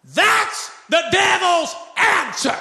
That's 0.05 0.71
the 0.89 1.03
devil's 1.11 1.75
answer. 1.97 2.57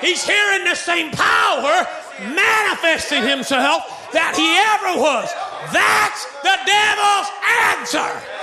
He's 0.00 0.24
here 0.24 0.52
in 0.54 0.64
the 0.64 0.74
same 0.74 1.10
power, 1.12 1.86
manifesting 2.20 3.22
himself 3.22 4.10
that 4.12 4.36
he 4.36 4.46
ever 4.76 5.00
was. 5.00 5.32
That's 5.72 6.24
the 6.42 6.56
devil's 6.66 7.28
answer. 7.72 8.36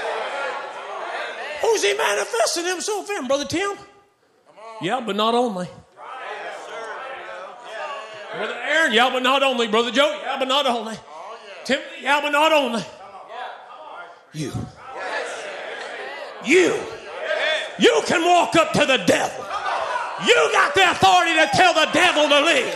Who's 1.61 1.83
he 1.83 1.93
manifesting 1.93 2.65
himself 2.65 3.09
in, 3.11 3.27
Brother 3.27 3.45
Tim? 3.45 3.71
Yeah, 4.81 4.99
but 4.99 5.15
not 5.15 5.35
only. 5.35 5.67
Brother 8.37 8.57
Aaron, 8.67 8.93
yeah, 8.93 9.09
but 9.11 9.23
not 9.23 9.43
only. 9.43 9.67
Brother 9.67 9.91
Joe, 9.91 10.19
yeah, 10.23 10.37
but 10.39 10.47
not 10.47 10.65
only. 10.65 10.95
Timothy, 11.65 12.01
yeah, 12.01 12.19
but 12.21 12.31
not 12.31 12.51
only. 12.51 12.83
You. 14.33 14.51
You. 16.43 16.79
You 17.79 18.01
can 18.05 18.25
walk 18.25 18.55
up 18.55 18.73
to 18.73 18.85
the 18.85 18.97
devil. 19.05 19.45
You 20.25 20.49
got 20.51 20.73
the 20.73 20.89
authority 20.91 21.33
to 21.33 21.47
tell 21.53 21.73
the 21.73 21.89
devil 21.93 22.27
to 22.29 22.41
leave. 22.41 22.73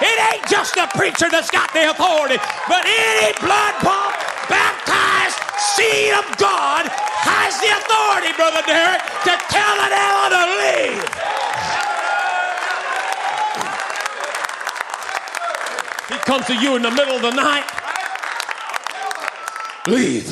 It 0.00 0.16
ain't 0.32 0.46
just 0.48 0.74
the 0.74 0.88
preacher 0.94 1.28
that's 1.30 1.50
got 1.50 1.72
the 1.72 1.90
authority, 1.90 2.36
but 2.68 2.84
any 2.84 3.32
blood 3.40 3.74
bought, 3.82 4.12
baptized 4.48 5.40
seed 5.76 6.12
of 6.12 6.24
God 6.36 6.84
has 6.88 7.56
the 7.60 7.72
authority, 7.72 8.32
Brother 8.36 8.62
Derek, 8.66 9.00
to 9.24 9.32
tell 9.48 9.74
the 9.80 9.88
devil 9.88 10.26
to 10.36 10.42
leave. 10.60 11.25
Comes 16.26 16.44
to 16.46 16.54
you 16.56 16.74
in 16.74 16.82
the 16.82 16.90
middle 16.90 17.14
of 17.14 17.22
the 17.22 17.30
night. 17.30 17.64
Leave. 19.86 20.28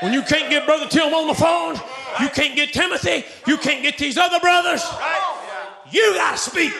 When 0.00 0.14
you 0.14 0.22
can't 0.22 0.48
get 0.48 0.64
Brother 0.64 0.88
Tim 0.88 1.12
on 1.12 1.28
the 1.28 1.34
phone, 1.34 1.74
you 2.20 2.30
can't 2.30 2.56
get 2.56 2.72
Timothy, 2.72 3.24
you 3.46 3.58
can't 3.58 3.82
get 3.82 3.98
these 3.98 4.16
other 4.16 4.40
brothers, 4.40 4.82
you 5.90 6.14
got 6.14 6.32
to 6.32 6.38
speak. 6.38 6.72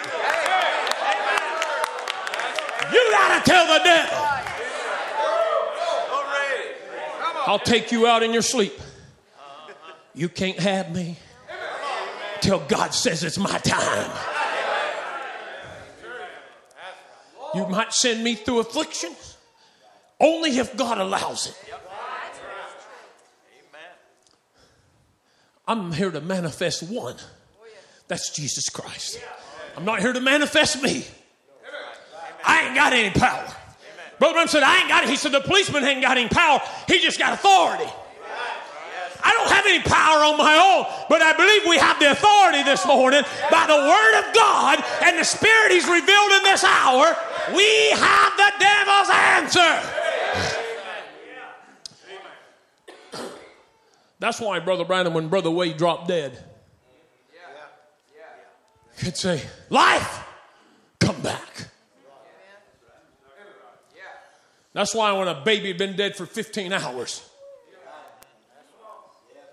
You 2.92 3.11
got 3.11 3.44
to 3.44 3.50
tell 3.50 3.66
the 3.66 3.84
devil. 3.84 4.18
I'll 7.46 7.58
take 7.58 7.92
you 7.92 8.06
out 8.06 8.23
in 8.23 8.32
your 8.32 8.42
sleep. 8.42 8.73
You 10.14 10.30
can't 10.30 10.58
have 10.58 10.94
me 10.94 11.18
till 12.40 12.61
God 12.61 12.94
says 12.94 13.23
it's 13.23 13.38
my 13.38 13.58
time. 13.58 14.34
You 17.55 17.67
might 17.67 17.93
send 17.93 18.23
me 18.25 18.35
through 18.35 18.61
affliction 18.61 19.11
only 20.21 20.59
if 20.59 20.77
God 20.77 20.99
allows 20.99 21.47
it. 21.49 21.57
I'm 25.67 25.93
here 25.93 26.11
to 26.11 26.21
manifest 26.21 26.83
one. 26.83 27.17
That's 28.07 28.31
Jesus 28.31 28.69
Christ. 28.69 29.19
I'm 29.77 29.85
not 29.85 30.01
here 30.01 30.12
to 30.12 30.21
manifest 30.21 30.83
me. 30.83 31.07
I 32.45 32.67
ain't 32.67 32.75
got 32.75 32.93
any 32.93 33.11
power. 33.11 33.47
Brother 34.19 34.35
Branham 34.35 34.49
said, 34.49 34.62
I 34.62 34.81
ain't 34.81 34.88
got 34.88 35.05
it. 35.05 35.11
He 35.11 35.17
said, 35.17 35.33
the 35.33 35.40
policeman 35.40 35.85
ain't 35.85 36.03
got 36.03 36.19
any 36.19 36.29
power. 36.29 36.61
He 36.87 37.01
just 37.01 37.19
got 37.19 37.33
authority. 37.33 37.90
I 39.25 39.33
don't 39.33 39.49
have 39.49 39.64
any 39.67 39.81
power 39.81 40.21
on 40.21 40.37
my 40.37 40.53
own, 40.53 40.85
but 41.09 41.23
I 41.23 41.33
believe 41.33 41.64
we 41.64 41.79
have 41.79 41.99
the 41.99 42.12
authority 42.12 42.62
this 42.62 42.87
morning 42.87 43.25
by 43.51 43.64
the 43.64 43.81
Word 43.81 44.14
of 44.21 44.35
God 44.37 44.85
and 45.03 45.19
the 45.19 45.25
Spirit 45.25 45.73
He's 45.73 45.88
revealed 45.88 46.33
in 46.33 46.43
this 46.45 46.62
hour. 46.62 47.17
We 47.52 47.90
have 47.90 48.37
the 48.37 48.52
devil's 48.59 49.11
answer. 49.11 49.90
That's 54.18 54.40
why, 54.40 54.59
Brother 54.61 54.85
Branham, 54.85 55.12
when 55.12 55.28
Brother 55.28 55.50
Way 55.50 55.74
dropped 55.74 56.09
dead, 56.09 56.42
could 58.98 59.16
say, 59.16 59.42
Life, 59.68 60.24
come 60.98 61.20
back. 61.20 61.68
That's 64.72 64.94
why 64.94 65.12
when 65.12 65.28
a 65.28 65.40
baby 65.44 65.68
had 65.68 65.78
been 65.78 65.94
dead 65.94 66.16
for 66.16 66.26
15 66.26 66.72
hours 66.72 67.28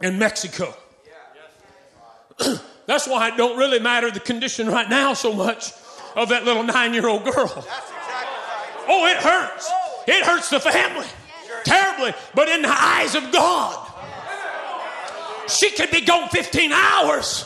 in 0.01 0.17
Mexico, 0.17 0.73
that's 2.88 3.08
why 3.08 3.27
it 3.27 3.38
don't 3.38 3.58
really 3.58 3.80
matter 3.80 4.10
the 4.10 4.19
condition 4.19 4.67
right 4.67 4.89
now 4.89 5.13
so 5.13 5.32
much 5.32 5.73
of 6.15 6.30
that 6.30 6.45
little 6.45 6.63
nine 6.63 6.93
year 6.93 7.08
old 7.08 7.24
girl. 7.24 7.65
Oh, 8.88 9.06
it 9.06 9.17
hurts. 9.17 9.71
It 10.08 10.26
hurts 10.26 10.50
the 10.50 10.60
family 10.60 11.06
terribly, 11.63 12.13
but 12.34 12.50
in 12.50 12.62
the 12.62 12.74
eyes 12.74 13.15
of 13.15 13.32
God, 13.32 13.88
she 15.47 15.71
could 15.71 15.91
be 15.91 16.02
gone 16.02 16.30
15 16.30 16.71
hours. 16.71 17.45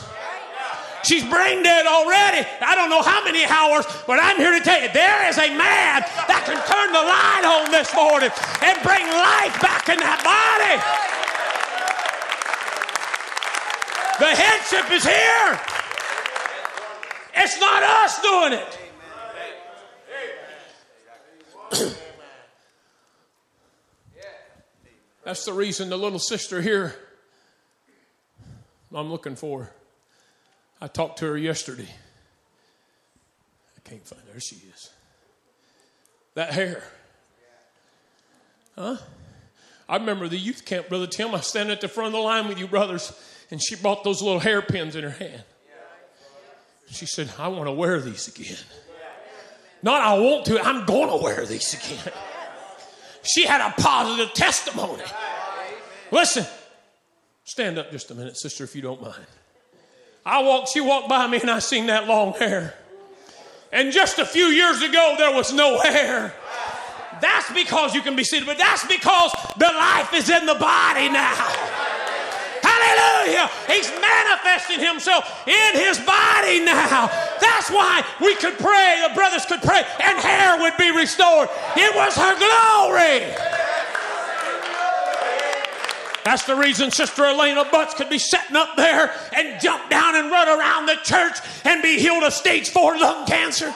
She's 1.04 1.22
brain 1.22 1.62
dead 1.62 1.86
already. 1.86 2.46
I 2.60 2.74
don't 2.74 2.90
know 2.90 3.02
how 3.02 3.22
many 3.22 3.44
hours, 3.44 3.86
but 4.06 4.18
I'm 4.18 4.38
here 4.38 4.50
to 4.50 4.60
tell 4.60 4.82
you 4.82 4.88
there 4.92 5.28
is 5.28 5.38
a 5.38 5.54
man 5.54 6.02
that 6.26 6.42
can 6.42 6.58
turn 6.66 6.90
the 6.90 7.04
light 7.06 7.46
on 7.46 7.70
this 7.70 7.94
morning 7.94 8.30
and 8.66 8.74
bring 8.82 9.06
life 9.06 9.54
back 9.62 9.86
in 9.88 10.02
that 10.02 10.18
body. 10.26 10.82
The 14.18 14.34
headship 14.34 14.90
is 14.90 15.04
here. 15.04 15.75
It's 17.36 17.60
not 17.60 17.82
us 17.82 18.22
doing 18.22 18.52
it. 18.54 18.78
That's 25.24 25.44
the 25.44 25.52
reason 25.52 25.88
the 25.88 25.96
little 25.96 26.20
sister 26.20 26.62
here 26.62 26.94
I'm 28.94 29.10
looking 29.10 29.34
for. 29.34 29.70
I 30.80 30.86
talked 30.86 31.18
to 31.18 31.26
her 31.26 31.36
yesterday. 31.36 31.88
I 33.76 33.88
can't 33.88 34.06
find 34.06 34.22
her. 34.22 34.32
There 34.32 34.40
she 34.40 34.56
is. 34.56 34.90
That 36.34 36.52
hair. 36.52 36.84
Huh? 38.76 38.96
I 39.88 39.96
remember 39.96 40.28
the 40.28 40.38
youth 40.38 40.64
camp, 40.64 40.88
Brother 40.88 41.06
Tim. 41.06 41.34
I 41.34 41.40
standing 41.40 41.72
at 41.72 41.80
the 41.80 41.88
front 41.88 42.08
of 42.08 42.12
the 42.12 42.18
line 42.20 42.46
with 42.48 42.58
you 42.58 42.68
brothers, 42.68 43.12
and 43.50 43.60
she 43.62 43.74
brought 43.74 44.04
those 44.04 44.22
little 44.22 44.40
hairpins 44.40 44.96
in 44.96 45.04
her 45.04 45.10
hand. 45.10 45.42
She 46.90 47.06
said, 47.06 47.32
I 47.38 47.48
want 47.48 47.66
to 47.66 47.72
wear 47.72 48.00
these 48.00 48.28
again. 48.28 48.56
Not 49.82 50.02
I 50.02 50.18
want 50.18 50.46
to, 50.46 50.60
I'm 50.60 50.84
going 50.86 51.10
to 51.10 51.22
wear 51.22 51.44
these 51.44 51.74
again. 51.74 52.12
She 53.22 53.44
had 53.44 53.60
a 53.60 53.72
positive 53.80 54.32
testimony. 54.34 55.02
Listen, 56.10 56.46
stand 57.44 57.78
up 57.78 57.90
just 57.90 58.10
a 58.10 58.14
minute, 58.14 58.36
sister, 58.36 58.64
if 58.64 58.74
you 58.76 58.82
don't 58.82 59.02
mind. 59.02 59.26
I 60.24 60.42
walked, 60.42 60.70
she 60.70 60.80
walked 60.80 61.08
by 61.08 61.26
me 61.26 61.40
and 61.40 61.50
I 61.50 61.58
seen 61.58 61.86
that 61.86 62.06
long 62.06 62.32
hair. 62.34 62.74
And 63.72 63.92
just 63.92 64.18
a 64.18 64.24
few 64.24 64.46
years 64.46 64.80
ago, 64.82 65.14
there 65.18 65.34
was 65.34 65.52
no 65.52 65.78
hair. 65.80 66.32
That's 67.20 67.52
because 67.52 67.94
you 67.94 68.02
can 68.02 68.16
be 68.16 68.24
seated, 68.24 68.46
but 68.46 68.58
that's 68.58 68.86
because 68.86 69.32
the 69.58 69.66
life 69.66 70.12
is 70.14 70.30
in 70.30 70.46
the 70.46 70.54
body 70.54 71.08
now. 71.08 71.65
Hallelujah. 73.26 73.50
He's 73.66 73.90
manifesting 74.00 74.80
himself 74.80 75.46
in 75.46 75.74
his 75.74 75.98
body 75.98 76.60
now. 76.60 77.08
That's 77.40 77.70
why 77.70 78.04
we 78.20 78.34
could 78.36 78.58
pray, 78.58 79.04
the 79.06 79.14
brothers 79.14 79.44
could 79.46 79.62
pray, 79.62 79.82
and 80.02 80.18
hair 80.18 80.58
would 80.60 80.76
be 80.76 80.90
restored. 80.90 81.48
It 81.76 81.94
was 81.94 82.16
her 82.16 82.36
glory. 82.38 83.34
That's 86.24 86.44
the 86.44 86.56
reason 86.56 86.90
Sister 86.90 87.24
Elena 87.24 87.64
Butts 87.70 87.94
could 87.94 88.10
be 88.10 88.18
sitting 88.18 88.56
up 88.56 88.76
there 88.76 89.12
and 89.36 89.60
jump 89.60 89.88
down 89.90 90.16
and 90.16 90.30
run 90.30 90.48
around 90.48 90.86
the 90.86 90.96
church 91.04 91.38
and 91.64 91.82
be 91.82 92.00
healed 92.00 92.24
of 92.24 92.32
stage 92.32 92.70
four 92.70 92.98
lung 92.98 93.26
cancer. 93.26 93.72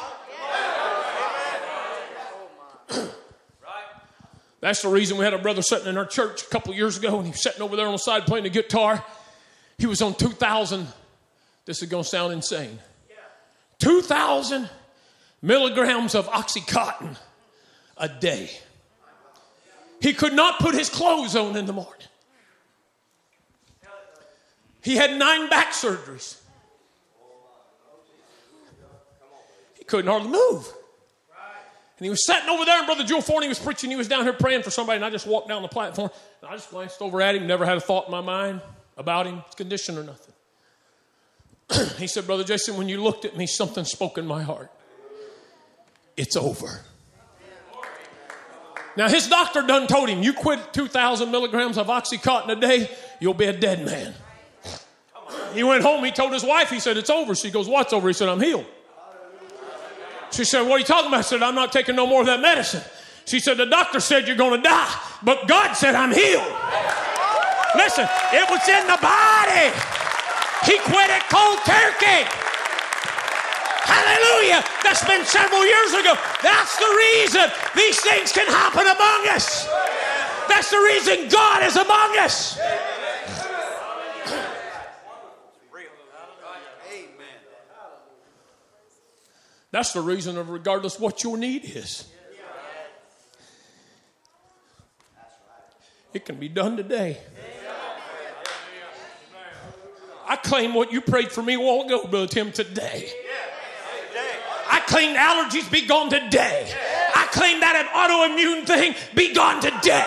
That's 4.61 4.83
the 4.83 4.89
reason 4.89 5.17
we 5.17 5.25
had 5.25 5.33
a 5.33 5.39
brother 5.39 5.63
sitting 5.63 5.87
in 5.87 5.97
our 5.97 6.05
church 6.05 6.43
a 6.43 6.47
couple 6.47 6.75
years 6.75 6.99
ago, 6.99 7.17
and 7.17 7.27
he 7.27 7.31
was 7.31 7.41
sitting 7.41 7.63
over 7.63 7.77
there 7.77 7.87
on 7.87 7.93
the 7.93 7.99
side 7.99 8.27
playing 8.27 8.45
the 8.45 8.51
guitar. 8.51 9.03
He 9.81 9.87
was 9.87 10.03
on 10.03 10.15
2,000, 10.15 10.87
this 11.65 11.83
is 11.83 11.89
going 11.89 12.05
to 12.05 12.09
sound 12.09 12.35
insane, 12.35 12.79
2,000 13.79 14.69
milligrams 15.41 16.15
of 16.15 16.29
Oxycontin 16.29 17.17
a 17.97 18.07
day. 18.07 18.51
He 20.03 20.13
could 20.13 20.35
not 20.35 20.61
put 20.61 20.75
his 20.75 20.91
clothes 20.91 21.35
on 21.35 21.57
in 21.57 21.65
the 21.65 21.73
morning. 21.73 21.95
He 24.83 24.97
had 24.97 25.19
nine 25.19 25.49
back 25.49 25.73
surgeries. 25.73 26.39
He 29.79 29.85
couldn't 29.85 30.11
hardly 30.11 30.29
move. 30.29 30.71
And 31.97 32.05
he 32.05 32.11
was 32.11 32.27
sitting 32.27 32.51
over 32.51 32.67
there, 32.67 32.77
and 32.77 32.87
Brother 32.87 33.05
Joe 33.05 33.23
Forney 33.23 33.49
was 33.49 33.59
preaching. 33.59 33.89
He 33.89 33.97
was 33.97 34.09
down 34.09 34.25
here 34.25 34.35
praying 34.35 34.63
for 34.63 34.71
somebody, 34.71 34.97
and 34.97 35.05
I 35.07 35.09
just 35.09 35.27
walked 35.27 35.49
down 35.49 35.63
the 35.63 35.69
platform. 35.69 36.11
And 36.43 36.51
I 36.51 36.55
just 36.55 36.71
glanced 36.71 37.01
over 37.01 37.23
at 37.23 37.35
him, 37.35 37.47
never 37.47 37.65
had 37.65 37.79
a 37.79 37.81
thought 37.81 38.05
in 38.05 38.11
my 38.11 38.21
mind 38.21 38.61
about 39.01 39.27
him, 39.27 39.43
his 39.47 39.55
condition, 39.55 39.99
or 39.99 40.05
nothing. 40.05 40.35
he 41.99 42.07
said, 42.07 42.27
Brother 42.27 42.45
Jason, 42.45 42.77
when 42.77 42.89
you 42.89 43.03
looked 43.03 43.25
at 43.25 43.37
me, 43.37 43.47
something 43.47 43.85
spoke 43.85 44.19
in 44.19 44.27
my 44.27 44.43
heart. 44.43 44.71
It's 46.17 46.37
over. 46.37 46.83
Now, 48.97 49.09
his 49.09 49.29
doctor 49.29 49.63
done 49.63 49.87
told 49.87 50.09
him, 50.09 50.23
you 50.23 50.33
quit 50.33 50.73
2,000 50.73 51.31
milligrams 51.31 51.79
of 51.79 51.87
Oxycontin 51.87 52.51
a 52.51 52.57
day, 52.57 52.91
you'll 53.21 53.35
be 53.35 53.47
a 53.47 53.53
dead 53.53 53.85
man. 53.85 54.15
He 55.55 55.63
went 55.63 55.83
home, 55.83 56.05
he 56.05 56.13
told 56.13 56.33
his 56.33 56.45
wife, 56.45 56.71
he 56.71 56.81
said, 56.81 56.97
It's 56.97 57.11
over. 57.11 57.35
She 57.35 57.51
goes, 57.51 57.69
What's 57.69 57.93
over? 57.93 58.09
He 58.09 58.15
said, 58.15 58.29
I'm 58.29 58.41
healed. 58.41 58.67
She 60.31 60.45
said, 60.45 60.63
What 60.63 60.73
are 60.73 60.79
you 60.79 60.85
talking 60.85 61.09
about? 61.09 61.19
I 61.19 61.23
said, 61.23 61.43
I'm 61.43 61.55
not 61.55 61.73
taking 61.73 61.97
no 61.97 62.07
more 62.07 62.21
of 62.21 62.27
that 62.27 62.41
medicine. 62.41 62.83
She 63.25 63.41
said, 63.41 63.57
The 63.57 63.67
doctor 63.67 64.01
said 64.01 64.27
you're 64.27 64.37
going 64.37 64.61
to 64.61 64.69
die, 64.69 65.01
but 65.23 65.49
God 65.49 65.75
said 65.75 65.95
I'm 65.95 66.13
healed. 66.13 66.53
Listen, 67.77 68.09
it 68.33 68.47
was 68.51 68.67
in 68.69 68.87
the 68.87 68.99
body. 69.01 69.71
He 70.67 70.79
quit 70.91 71.11
it 71.11 71.23
cold 71.31 71.59
turkey. 71.65 72.27
Hallelujah. 73.87 74.63
That's 74.83 75.05
been 75.05 75.25
several 75.25 75.65
years 75.65 75.93
ago. 75.95 76.15
That's 76.43 76.77
the 76.79 76.91
reason 76.99 77.51
these 77.75 78.01
things 78.01 78.33
can 78.33 78.47
happen 78.47 78.83
among 78.83 79.35
us. 79.35 79.67
That's 80.49 80.71
the 80.71 80.79
reason 80.79 81.29
God 81.29 81.63
is 81.63 81.77
among 81.77 82.19
us. 82.19 82.59
That's 89.73 89.93
the 89.93 90.01
reason 90.01 90.37
of 90.37 90.51
regardless 90.51 90.99
what 90.99 91.23
your 91.23 91.37
need 91.37 91.65
is. 91.65 92.09
It 96.13 96.25
can 96.25 96.37
be 96.37 96.49
done 96.49 96.77
today. 96.77 97.19
I 100.31 100.37
claim 100.37 100.79
what 100.79 100.95
you 100.95 101.03
prayed 101.03 101.35
for 101.35 101.43
me 101.43 101.55
a 101.55 101.61
while 101.61 101.83
ago, 101.83 102.07
Brother 102.07 102.31
Tim, 102.31 102.55
today. 102.55 103.11
I 104.71 104.79
claim 104.87 105.19
allergies 105.19 105.67
be 105.67 105.91
gone 105.91 106.07
today. 106.07 106.71
I 107.19 107.27
claim 107.35 107.59
that 107.59 107.75
an 107.75 107.91
autoimmune 107.91 108.63
thing 108.63 108.95
be 109.19 109.35
gone 109.35 109.59
today. 109.59 110.07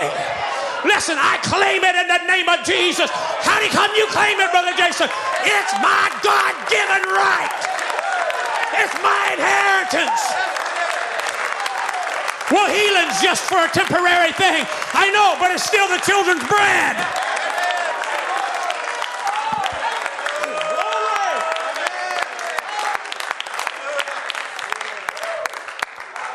Listen, 0.88 1.20
I 1.20 1.44
claim 1.44 1.84
it 1.84 1.92
in 2.00 2.08
the 2.08 2.24
name 2.32 2.48
of 2.48 2.64
Jesus. 2.64 3.12
How 3.44 3.60
do 3.60 3.68
you 3.68 3.74
come 3.76 3.92
you 4.00 4.08
claim 4.16 4.40
it, 4.40 4.48
Brother 4.56 4.72
Jason? 4.80 5.12
It's 5.44 5.74
my 5.84 6.08
God 6.24 6.56
given 6.72 7.04
right, 7.12 7.60
it's 8.80 8.96
my 9.04 9.24
inheritance. 9.36 10.24
Well, 12.48 12.72
healing's 12.72 13.20
just 13.20 13.44
for 13.52 13.60
a 13.60 13.68
temporary 13.76 14.32
thing. 14.40 14.64
I 14.96 15.12
know, 15.12 15.36
but 15.36 15.52
it's 15.52 15.68
still 15.68 15.92
the 15.92 16.00
children's 16.08 16.48
bread. 16.48 17.23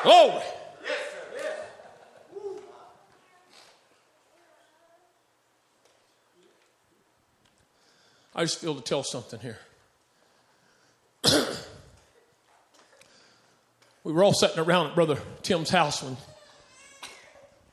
Glory. 0.02 0.42
I 8.34 8.44
just 8.44 8.58
feel 8.60 8.76
to 8.76 8.80
tell 8.80 9.02
something 9.02 9.40
here. 9.40 9.58
we 14.04 14.12
were 14.12 14.22
all 14.22 14.32
sitting 14.32 14.60
around 14.60 14.86
at 14.86 14.94
Brother 14.94 15.18
Tim's 15.42 15.70
house 15.70 16.04
when 16.04 16.16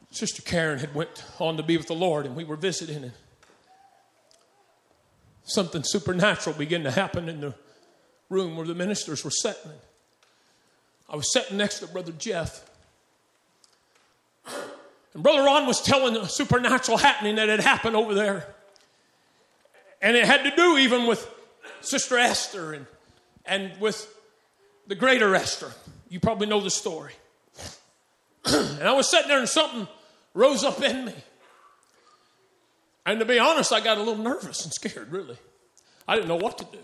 Sister 0.10 0.42
Karen 0.42 0.80
had 0.80 0.96
went 0.96 1.24
on 1.40 1.58
to 1.58 1.64
be 1.64 1.78
with 1.78 1.86
the 1.86 1.94
Lord, 1.94 2.26
and 2.26 2.36
we 2.36 2.44
were 2.46 2.56
visiting, 2.56 3.04
and 3.04 3.12
something 5.44 5.84
supernatural 5.84 6.56
began 6.56 6.84
to 6.84 6.92
happen 6.92 7.30
in 7.30 7.42
the 7.42 7.54
room 8.30 8.58
where 8.58 8.66
the 8.66 8.74
ministers 8.74 9.24
were 9.24 9.30
sitting. 9.30 9.72
I 11.10 11.16
was 11.16 11.32
sitting 11.32 11.58
next 11.58 11.80
to 11.80 11.88
Brother 11.88 12.12
Jeff. 12.12 12.70
And 15.14 15.24
Brother 15.24 15.44
Ron 15.44 15.66
was 15.66 15.82
telling 15.82 16.16
a 16.18 16.28
supernatural 16.28 16.98
happening 16.98 17.36
that 17.36 17.48
had 17.48 17.62
happened 17.62 17.96
over 17.96 18.14
there. 18.14 18.48
And 20.02 20.18
it 20.18 20.26
had 20.26 20.44
to 20.44 20.56
do 20.56 20.78
even 20.78 21.08
with 21.08 21.28
Sister 21.82 22.18
Esther 22.18 22.74
and, 22.74 22.86
and 23.46 23.72
with 23.80 24.12
the 24.88 24.96
greater 24.96 25.34
Esther. 25.36 25.72
You 26.10 26.20
probably 26.20 26.48
know 26.48 26.62
the 26.62 26.70
story. 26.70 27.14
and 28.46 28.84
I 28.84 28.94
was 28.94 29.10
sitting 29.10 29.28
there 29.28 29.40
and 29.40 29.50
something 29.50 29.88
rose 30.34 30.64
up 30.64 30.82
in 30.82 31.06
me. 31.06 31.14
And 33.06 33.20
to 33.20 33.26
be 33.26 33.40
honest, 33.40 33.72
I 33.72 33.80
got 33.80 33.98
a 33.98 34.02
little 34.02 34.24
nervous 34.24 34.66
and 34.66 34.74
scared, 34.74 35.12
really. 35.12 35.38
I 36.08 36.16
didn't 36.16 36.28
know 36.28 36.36
what 36.36 36.58
to 36.58 36.66
do. 36.66 36.80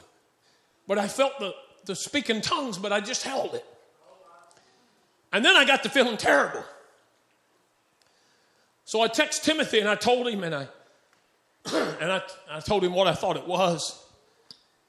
But 0.88 0.98
I 1.00 1.08
felt 1.08 1.40
the, 1.40 1.54
the 1.86 1.96
speaking 1.96 2.42
tongues, 2.42 2.78
but 2.78 2.94
I 2.94 3.00
just 3.00 3.24
held 3.24 3.56
it. 3.56 3.66
And 5.32 5.44
then 5.46 5.56
I 5.56 5.66
got 5.66 5.84
to 5.84 5.90
feeling 5.90 6.18
terrible. 6.18 6.64
So 8.84 9.02
I 9.02 9.08
texted 9.08 9.44
Timothy 9.44 9.80
and 9.80 9.88
I 9.88 9.96
told 9.96 10.28
him, 10.28 10.44
and 10.44 10.54
I 10.54 10.68
and 11.74 12.12
I, 12.12 12.22
I 12.50 12.60
told 12.60 12.84
him 12.84 12.94
what 12.94 13.08
I 13.08 13.14
thought 13.14 13.38
it 13.38 13.48
was. 13.48 14.04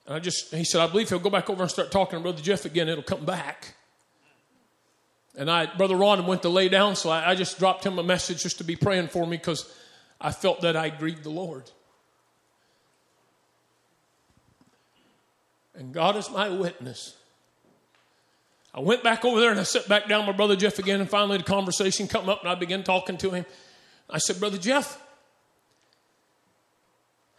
And 0.07 0.15
I 0.15 0.19
just, 0.19 0.53
he 0.53 0.65
said, 0.65 0.81
I 0.81 0.87
believe 0.87 1.09
he'll 1.09 1.19
go 1.19 1.31
back 1.31 1.49
over 1.51 1.63
and 1.63 1.71
start 1.71 1.93
talking 1.93 2.19
to 2.19 2.23
Brother 2.23 2.43
Jeff 2.43 2.65
again. 2.65 2.89
It'll 2.89 3.03
come 3.05 3.25
back. 3.25 3.75
And 5.37 5.51
I, 5.51 5.67
Brother 5.67 5.97
Ron 5.97 6.27
went 6.27 6.43
to 6.43 6.49
lay 6.49 6.69
down, 6.69 6.97
so 6.97 7.09
I, 7.09 7.31
I 7.31 7.35
just 7.35 7.59
dropped 7.59 7.85
him 7.85 7.99
a 7.99 8.03
message 8.03 8.43
just 8.43 8.59
to 8.59 8.65
be 8.65 8.77
praying 8.77 9.09
for 9.09 9.27
me 9.27 9.37
because 9.37 9.73
I 10.21 10.33
felt 10.33 10.61
that 10.63 10.77
I 10.77 10.89
grieved 10.91 11.23
the 11.23 11.31
Lord. 11.31 11.71
And 15.75 15.93
God 15.93 16.17
is 16.17 16.31
my 16.31 16.49
witness. 16.49 17.17
I 18.75 18.81
went 18.81 19.03
back 19.03 19.25
over 19.25 19.39
there 19.39 19.51
and 19.51 19.61
I 19.61 19.65
sat 19.65 19.87
back 19.87 20.09
down 20.09 20.27
with 20.27 20.37
Brother 20.37 20.57
Jeff 20.57 20.79
again, 20.79 21.01
and 21.01 21.09
finally 21.09 21.39
the 21.39 21.45
conversation 21.45 22.09
come 22.09 22.29
up, 22.29 22.41
and 22.41 22.49
I 22.51 22.55
began 22.55 22.83
talking 22.83 23.19
to 23.19 23.31
him. 23.31 23.45
I 24.09 24.19
said, 24.19 24.41
Brother 24.41 24.59
Jeff, 24.59 25.01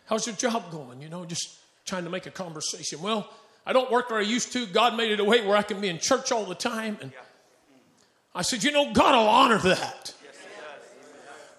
how's 0.05 0.27
your 0.27 0.35
job 0.35 0.71
going? 0.71 1.01
You 1.01 1.09
know, 1.09 1.25
just 1.25 1.57
trying 1.85 2.03
to 2.03 2.09
make 2.09 2.25
a 2.25 2.31
conversation. 2.31 3.01
Well, 3.01 3.29
I 3.65 3.73
don't 3.73 3.91
work 3.91 4.09
where 4.09 4.19
I 4.19 4.23
used 4.23 4.53
to. 4.53 4.65
God 4.67 4.95
made 4.95 5.11
it 5.11 5.19
a 5.19 5.23
way 5.23 5.45
where 5.45 5.57
I 5.57 5.63
can 5.63 5.81
be 5.81 5.87
in 5.87 5.97
church 5.97 6.31
all 6.31 6.45
the 6.45 6.55
time. 6.55 6.97
And 7.01 7.11
I 8.35 8.41
said, 8.41 8.63
you 8.63 8.71
know, 8.71 8.93
God 8.93 9.15
will 9.15 9.27
honor 9.27 9.57
that. 9.59 10.13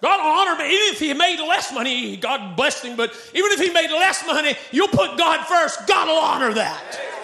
God 0.01 0.19
will 0.19 0.51
honor 0.51 0.63
me. 0.63 0.65
Even 0.65 0.93
if 0.93 0.99
he 0.99 1.13
made 1.13 1.39
less 1.39 1.73
money, 1.73 2.15
God 2.17 2.55
blessed 2.55 2.85
him, 2.85 2.95
but 2.95 3.11
even 3.33 3.51
if 3.51 3.59
he 3.59 3.71
made 3.71 3.89
less 3.89 4.25
money, 4.25 4.55
you'll 4.71 4.87
put 4.87 5.17
God 5.17 5.45
first, 5.47 5.87
God 5.87 6.07
will 6.07 6.19
honor 6.19 6.53
that. 6.53 7.14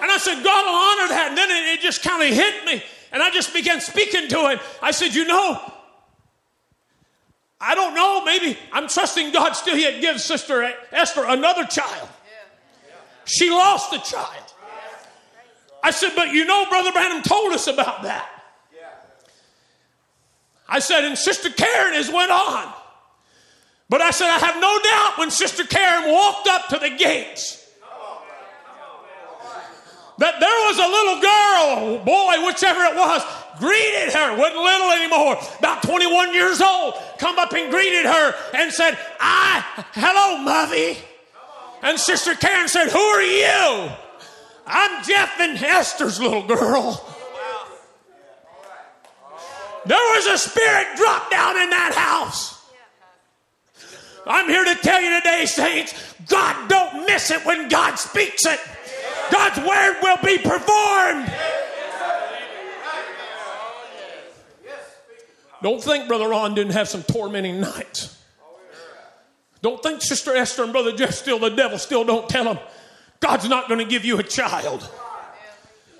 And 0.00 0.10
I 0.10 0.18
said, 0.18 0.42
God 0.42 0.64
will 0.64 0.74
honor 0.74 1.08
that. 1.14 1.26
And 1.28 1.38
then 1.38 1.50
it, 1.50 1.78
it 1.78 1.80
just 1.80 2.02
kind 2.02 2.22
of 2.22 2.34
hit 2.34 2.64
me. 2.64 2.82
And 3.12 3.22
I 3.22 3.30
just 3.30 3.52
began 3.52 3.80
speaking 3.80 4.28
to 4.28 4.50
him. 4.50 4.60
I 4.82 4.90
said, 4.90 5.14
You 5.14 5.24
know, 5.26 5.72
I 7.60 7.74
don't 7.74 7.94
know. 7.94 8.24
Maybe 8.24 8.58
I'm 8.72 8.88
trusting 8.88 9.32
God 9.32 9.54
still. 9.54 9.74
He 9.76 9.84
had 9.84 10.00
given 10.00 10.18
Sister 10.18 10.72
Esther 10.92 11.24
another 11.26 11.64
child. 11.64 12.08
She 13.24 13.50
lost 13.50 13.92
a 13.92 13.98
child. 13.98 14.44
I 15.82 15.90
said, 15.90 16.12
But 16.14 16.28
you 16.32 16.44
know, 16.44 16.66
Brother 16.68 16.92
Branham 16.92 17.22
told 17.22 17.52
us 17.52 17.66
about 17.66 18.02
that. 18.02 18.28
I 20.68 20.80
said, 20.80 21.04
And 21.04 21.16
Sister 21.16 21.50
Karen 21.50 21.94
has 21.94 22.10
went 22.10 22.30
on. 22.30 22.72
But 23.88 24.02
I 24.02 24.10
said, 24.10 24.28
I 24.28 24.38
have 24.38 24.60
no 24.60 24.78
doubt 24.82 25.18
when 25.18 25.30
Sister 25.30 25.64
Karen 25.64 26.12
walked 26.12 26.46
up 26.46 26.68
to 26.68 26.78
the 26.78 26.90
gates 26.90 27.57
that 30.18 30.40
there 30.40 30.60
was 30.66 30.78
a 30.78 30.88
little 30.90 31.20
girl, 31.22 32.04
boy, 32.04 32.46
whichever 32.46 32.82
it 32.84 32.96
was, 32.96 33.22
greeted 33.58 34.12
her, 34.12 34.36
wasn't 34.36 34.62
little 34.62 34.90
anymore, 34.90 35.38
about 35.58 35.82
21 35.82 36.34
years 36.34 36.60
old, 36.60 36.94
come 37.18 37.38
up 37.38 37.52
and 37.52 37.70
greeted 37.70 38.04
her 38.04 38.34
and 38.54 38.72
said, 38.72 38.98
I, 39.20 39.64
hello, 39.94 40.42
Mothy. 40.42 40.98
And 41.82 41.98
Sister 41.98 42.34
Karen 42.34 42.68
said, 42.68 42.88
Who 42.88 42.98
are 42.98 43.22
you? 43.22 43.90
I'm 44.66 45.04
Jeff 45.04 45.38
and 45.40 45.56
Esther's 45.62 46.20
little 46.20 46.46
girl. 46.46 47.04
There 49.86 49.96
was 49.96 50.26
a 50.26 50.36
spirit 50.36 50.88
dropped 50.96 51.30
down 51.30 51.58
in 51.58 51.70
that 51.70 51.94
house. 51.94 52.58
I'm 54.26 54.48
here 54.48 54.64
to 54.64 54.74
tell 54.74 55.00
you 55.00 55.18
today, 55.20 55.46
saints, 55.46 56.14
God 56.28 56.68
don't 56.68 57.06
miss 57.06 57.30
it 57.30 57.46
when 57.46 57.68
God 57.68 57.94
speaks 57.94 58.44
it. 58.44 58.60
God's 59.30 59.58
word 59.58 59.96
will 60.02 60.18
be 60.24 60.38
performed. 60.38 61.32
Don't 65.62 65.82
think 65.82 66.06
Brother 66.06 66.28
Ron 66.28 66.54
didn't 66.54 66.72
have 66.72 66.88
some 66.88 67.02
tormenting 67.02 67.60
nights. 67.60 68.16
Don't 69.60 69.82
think 69.82 70.02
Sister 70.02 70.36
Esther 70.36 70.62
and 70.62 70.72
Brother 70.72 70.92
Jeff 70.92 71.14
still, 71.14 71.38
the 71.38 71.48
devil 71.48 71.78
still 71.78 72.04
don't 72.04 72.28
tell 72.28 72.44
them 72.44 72.58
God's 73.20 73.48
not 73.48 73.68
going 73.68 73.80
to 73.80 73.90
give 73.90 74.04
you 74.04 74.18
a 74.18 74.22
child. 74.22 74.88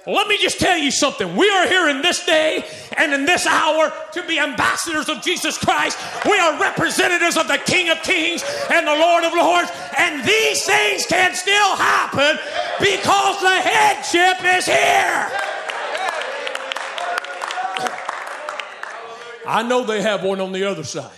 Let 0.09 0.27
me 0.27 0.39
just 0.39 0.59
tell 0.59 0.79
you 0.79 0.91
something. 0.91 1.37
We 1.37 1.51
are 1.51 1.69
here 1.69 1.91
in 1.91 2.01
this 2.01 2.25
day 2.25 2.65
and 2.97 3.13
in 3.13 3.27
this 3.27 3.47
hour 3.47 3.93
to 4.13 4.27
be 4.27 4.39
ambassadors 4.39 5.11
of 5.11 5.21
Jesus 5.21 5.59
Christ. 5.59 5.99
We 6.25 6.39
are 6.39 6.59
representatives 6.59 7.37
of 7.37 7.47
the 7.47 7.59
King 7.59 7.91
of 7.91 8.03
Kings 8.03 8.43
and 8.71 8.87
the 8.87 8.97
Lord 8.97 9.25
of 9.25 9.35
Lords. 9.35 9.71
And 9.99 10.25
these 10.25 10.65
things 10.65 11.05
can 11.05 11.35
still 11.35 11.77
happen 11.77 12.39
because 12.81 13.41
the 13.43 13.61
headship 13.61 14.43
is 14.57 14.65
here. 14.65 15.29
I 19.47 19.63
know 19.63 19.85
they 19.85 20.01
have 20.01 20.25
one 20.25 20.41
on 20.41 20.53
the 20.53 20.65
other 20.65 20.85
side, 20.85 21.11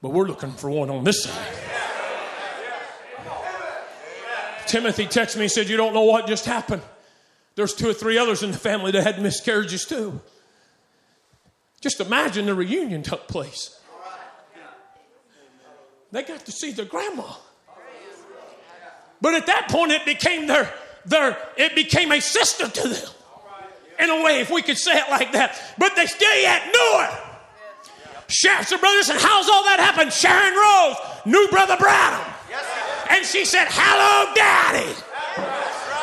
but 0.00 0.12
we're 0.12 0.26
looking 0.26 0.52
for 0.52 0.70
one 0.70 0.88
on 0.88 1.04
this 1.04 1.24
side. 1.24 1.48
Timothy 4.66 5.04
texted 5.04 5.36
me 5.36 5.42
and 5.42 5.52
said, 5.52 5.68
You 5.68 5.76
don't 5.76 5.92
know 5.92 6.04
what 6.04 6.26
just 6.26 6.46
happened. 6.46 6.80
There's 7.56 7.74
two 7.74 7.88
or 7.88 7.94
three 7.94 8.18
others 8.18 8.42
in 8.42 8.52
the 8.52 8.58
family 8.58 8.92
that 8.92 9.02
had 9.02 9.20
miscarriages 9.20 9.86
too. 9.86 10.20
Just 11.80 12.00
imagine 12.00 12.46
the 12.46 12.54
reunion 12.54 13.02
took 13.02 13.26
place. 13.26 13.80
They 16.12 16.22
got 16.22 16.44
to 16.46 16.52
see 16.52 16.70
their 16.70 16.84
grandma. 16.84 17.24
But 19.20 19.34
at 19.34 19.46
that 19.46 19.68
point, 19.68 19.92
it 19.92 20.04
became 20.04 20.46
their, 20.46 20.72
their 21.06 21.38
it 21.56 21.74
became 21.74 22.12
a 22.12 22.20
sister 22.20 22.68
to 22.68 22.88
them. 22.88 23.10
In 23.98 24.10
a 24.10 24.22
way, 24.22 24.40
if 24.40 24.50
we 24.50 24.60
could 24.60 24.76
say 24.76 24.98
it 24.98 25.10
like 25.10 25.32
that. 25.32 25.58
But 25.78 25.96
they 25.96 26.04
still 26.06 26.36
yet 26.38 26.66
knew 26.66 26.98
her. 27.00 27.26
Sharon 28.28 28.64
said, 28.64 28.80
Brother, 28.80 28.96
listen, 28.96 29.16
how's 29.18 29.48
all 29.48 29.64
that 29.64 29.80
happen? 29.80 30.10
Sharon 30.10 30.54
Rose 30.54 30.96
knew 31.24 31.48
Brother 31.48 31.76
Branham. 31.78 32.34
And 33.08 33.24
she 33.24 33.44
said, 33.46 33.66
Hello, 33.70 34.34
Daddy. 34.34 35.05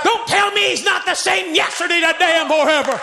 Don't 0.04 0.28
tell 0.28 0.52
me 0.52 0.70
he's 0.70 0.84
not 0.84 1.06
the 1.06 1.16
same 1.16 1.56
yesterday, 1.56 2.00
today, 2.02 2.38
and 2.40 2.50
forever. 2.50 3.00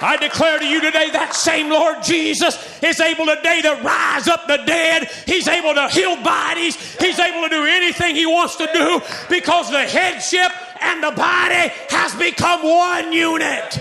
I 0.00 0.18
declare 0.18 0.58
to 0.58 0.66
you 0.66 0.80
today 0.80 1.10
that 1.10 1.34
same 1.34 1.70
Lord 1.70 2.02
Jesus 2.02 2.82
is 2.82 3.00
able 3.00 3.24
today 3.26 3.62
to 3.62 3.80
rise 3.82 4.28
up 4.28 4.46
the 4.46 4.58
dead. 4.58 5.10
He's 5.24 5.48
able 5.48 5.74
to 5.74 5.88
heal 5.88 6.22
bodies. 6.22 6.76
He's 6.96 7.18
able 7.18 7.42
to 7.42 7.48
do 7.48 7.64
anything 7.64 8.14
he 8.14 8.26
wants 8.26 8.56
to 8.56 8.68
do 8.72 9.00
because 9.30 9.70
the 9.70 9.80
headship 9.80 10.52
and 10.82 11.02
the 11.02 11.12
body 11.12 11.72
has 11.88 12.14
become 12.14 12.62
one 12.62 13.12
unit. 13.12 13.80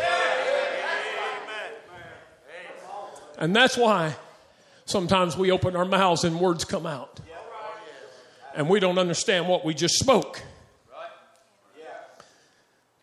And 3.38 3.54
that's 3.54 3.76
why 3.76 4.16
sometimes 4.86 5.36
we 5.36 5.52
open 5.52 5.76
our 5.76 5.84
mouths 5.84 6.24
and 6.24 6.40
words 6.40 6.64
come 6.64 6.86
out. 6.86 7.20
And 8.56 8.70
we 8.70 8.80
don't 8.80 8.98
understand 8.98 9.50
what 9.50 9.66
we 9.66 9.74
just 9.74 9.96
spoke. 9.96 10.42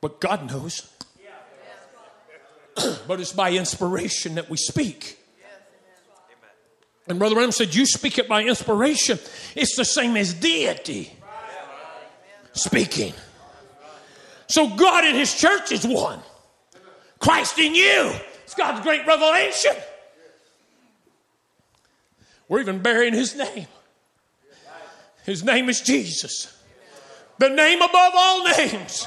But 0.03 0.21
God 0.21 0.51
knows. 0.51 0.87
but 3.07 3.21
it's 3.21 3.33
by 3.33 3.53
inspiration 3.53 4.35
that 4.35 4.51
we 4.51 4.59
speak. 4.59 5.19
And 7.09 7.19
Brother 7.19 7.35
Branham 7.35 7.53
said, 7.53 7.75
You 7.75 7.87
speak 7.87 8.19
it 8.19 8.29
by 8.29 8.43
inspiration. 8.43 9.19
It's 9.55 9.77
the 9.77 9.85
same 9.85 10.17
as 10.17 10.35
deity 10.35 11.13
speaking. 12.53 13.15
So 14.49 14.69
God 14.77 15.05
in 15.05 15.15
His 15.15 15.35
church 15.35 15.73
is 15.73 15.87
one. 15.87 16.21
Christ 17.19 17.59
in 17.59 17.75
you. 17.75 18.13
It's 18.45 18.55
God's 18.55 18.81
great 18.81 19.07
revelation. 19.07 19.73
We're 22.49 22.61
even 22.61 22.81
bearing 22.83 23.15
His 23.15 23.37
name. 23.37 23.67
His 25.25 25.45
name 25.45 25.69
is 25.69 25.81
Jesus. 25.81 26.57
The 27.39 27.49
name 27.49 27.81
above 27.81 28.13
all 28.15 28.45
names 28.45 29.07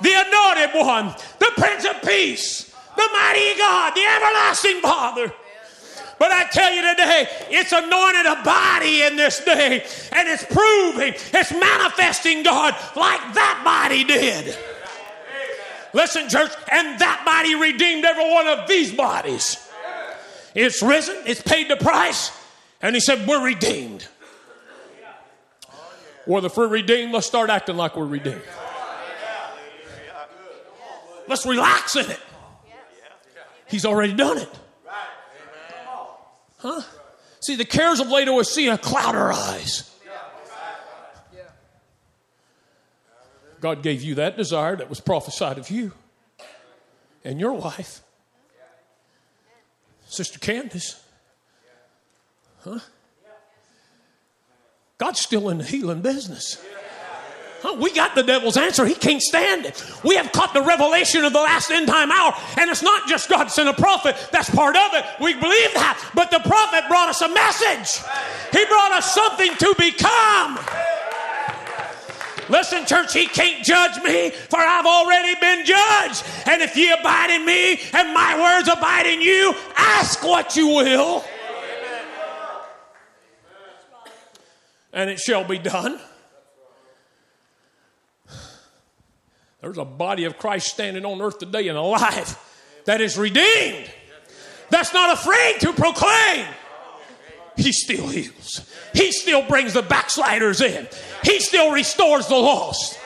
the 0.00 0.12
anointed 0.12 0.70
one, 0.74 1.14
the 1.38 1.52
Prince 1.56 1.84
of 1.84 2.02
Peace, 2.02 2.64
the 2.96 3.08
mighty 3.12 3.58
God, 3.58 3.94
the 3.94 4.02
everlasting 4.02 4.80
Father. 4.80 5.32
But 6.18 6.32
I 6.32 6.44
tell 6.50 6.72
you 6.72 6.82
today, 6.82 7.28
it's 7.50 7.72
anointed 7.72 8.26
a 8.26 8.42
body 8.42 9.02
in 9.02 9.16
this 9.16 9.44
day, 9.44 9.84
and 10.12 10.28
it's 10.28 10.44
proving, 10.44 11.14
it's 11.32 11.52
manifesting 11.52 12.42
God 12.42 12.74
like 12.96 13.34
that 13.34 13.62
body 13.64 14.02
did. 14.04 14.56
Listen, 15.94 16.28
church, 16.28 16.50
and 16.70 16.98
that 16.98 17.22
body 17.24 17.54
redeemed 17.54 18.04
every 18.04 18.30
one 18.30 18.48
of 18.48 18.68
these 18.68 18.92
bodies. 18.92 19.56
It's 20.54 20.82
risen, 20.82 21.16
it's 21.24 21.40
paid 21.40 21.70
the 21.70 21.76
price, 21.76 22.32
and 22.82 22.94
he 22.96 23.00
said, 23.00 23.26
We're 23.26 23.44
redeemed. 23.44 24.06
Well, 26.26 26.44
if 26.44 26.56
we're 26.56 26.68
redeemed, 26.68 27.12
let's 27.12 27.26
start 27.26 27.48
acting 27.48 27.76
like 27.76 27.96
we're 27.96 28.04
redeemed. 28.04 28.42
Let's 31.28 31.46
relax 31.46 31.96
in 31.96 32.10
it. 32.10 32.20
He's 33.68 33.84
already 33.84 34.14
done 34.14 34.38
it. 34.38 34.48
Huh? 36.58 36.82
See, 37.40 37.54
the 37.54 37.64
cares 37.64 38.00
of 38.00 38.08
Laodicea 38.08 38.78
cloud 38.78 39.14
our 39.14 39.32
eyes. 39.32 39.94
God 43.60 43.82
gave 43.82 44.02
you 44.02 44.14
that 44.16 44.36
desire 44.36 44.76
that 44.76 44.88
was 44.88 45.00
prophesied 45.00 45.58
of 45.58 45.68
you 45.68 45.92
and 47.24 47.40
your 47.40 47.52
wife, 47.52 48.00
Sister 50.06 50.38
Candace. 50.38 51.02
Huh? 52.60 52.78
God's 54.96 55.20
still 55.20 55.48
in 55.48 55.58
the 55.58 55.64
healing 55.64 56.02
business. 56.02 56.64
We 57.78 57.92
got 57.92 58.14
the 58.14 58.22
devil's 58.22 58.56
answer. 58.56 58.86
He 58.86 58.94
can't 58.94 59.22
stand 59.22 59.66
it. 59.66 59.84
We 60.04 60.16
have 60.16 60.30
caught 60.32 60.54
the 60.54 60.62
revelation 60.62 61.24
of 61.24 61.32
the 61.32 61.40
last 61.40 61.70
end 61.70 61.88
time 61.88 62.12
hour. 62.12 62.32
And 62.56 62.70
it's 62.70 62.82
not 62.82 63.08
just 63.08 63.28
God 63.28 63.50
sent 63.50 63.68
a 63.68 63.72
prophet. 63.72 64.16
That's 64.30 64.48
part 64.50 64.76
of 64.76 64.94
it. 64.94 65.04
We 65.20 65.34
believe 65.34 65.74
that. 65.74 66.10
But 66.14 66.30
the 66.30 66.38
prophet 66.40 66.84
brought 66.88 67.08
us 67.08 67.20
a 67.20 67.28
message. 67.28 68.04
He 68.52 68.64
brought 68.66 68.92
us 68.92 69.12
something 69.12 69.54
to 69.56 69.74
become. 69.76 70.58
Listen, 72.48 72.86
church, 72.86 73.12
he 73.12 73.26
can't 73.26 73.62
judge 73.64 74.02
me, 74.02 74.30
for 74.30 74.58
I've 74.58 74.86
already 74.86 75.38
been 75.40 75.66
judged. 75.66 76.24
And 76.46 76.62
if 76.62 76.76
ye 76.76 76.90
abide 76.90 77.30
in 77.30 77.44
me 77.44 77.78
and 77.92 78.14
my 78.14 78.40
words 78.40 78.68
abide 78.68 79.06
in 79.06 79.20
you, 79.20 79.54
ask 79.76 80.22
what 80.22 80.56
you 80.56 80.68
will. 80.68 81.24
And 84.92 85.10
it 85.10 85.18
shall 85.18 85.44
be 85.44 85.58
done. 85.58 86.00
There's 89.60 89.78
a 89.78 89.84
body 89.84 90.24
of 90.24 90.38
Christ 90.38 90.68
standing 90.68 91.04
on 91.04 91.20
earth 91.20 91.38
today 91.38 91.68
and 91.68 91.76
alive 91.76 92.38
that 92.84 93.00
is 93.00 93.18
redeemed, 93.18 93.90
that's 94.70 94.92
not 94.94 95.12
afraid 95.12 95.60
to 95.60 95.72
proclaim. 95.72 96.46
He 97.56 97.72
still 97.72 98.06
heals. 98.06 98.68
He 98.94 99.10
still 99.10 99.42
brings 99.42 99.72
the 99.72 99.82
backsliders 99.82 100.60
in. 100.60 100.86
He 101.24 101.40
still 101.40 101.72
restores 101.72 102.28
the 102.28 102.36
lost. 102.36 102.98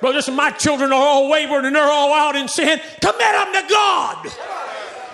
Brothers, 0.00 0.30
my 0.30 0.50
children 0.52 0.92
are 0.92 1.02
all 1.02 1.28
wayward 1.28 1.64
and 1.64 1.76
they're 1.76 1.82
all 1.82 2.14
out 2.14 2.34
in 2.34 2.48
sin. 2.48 2.80
Commit 3.00 3.18
them 3.18 3.52
to 3.52 3.66
God. 3.68 4.28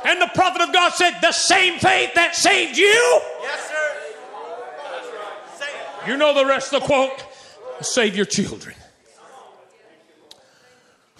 And 0.05 0.21
the 0.21 0.31
prophet 0.35 0.63
of 0.63 0.73
God 0.73 0.93
said, 0.93 1.19
The 1.21 1.33
same 1.33 1.79
faith 1.79 2.15
that 2.15 2.37
saved 2.37 2.77
you. 2.77 2.85
Yes, 3.43 3.69
sir. 3.69 3.85
You 6.07 6.17
know 6.19 6.35
the 6.35 6.45
rest 6.45 6.73
of 6.73 6.83
the 6.83 6.87
quote. 6.87 7.25
Save 7.81 8.15
your 8.15 8.27
children. 8.27 8.77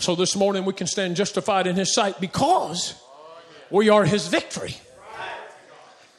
So 0.05 0.15
this 0.15 0.37
morning 0.37 0.67
we 0.67 0.75
can 0.75 0.87
stand 0.87 1.17
justified 1.17 1.67
in 1.67 1.77
His 1.77 1.95
sight 1.95 2.21
because 2.21 2.95
we 3.71 3.89
are 3.89 4.05
His 4.05 4.29
victory. 4.29 4.77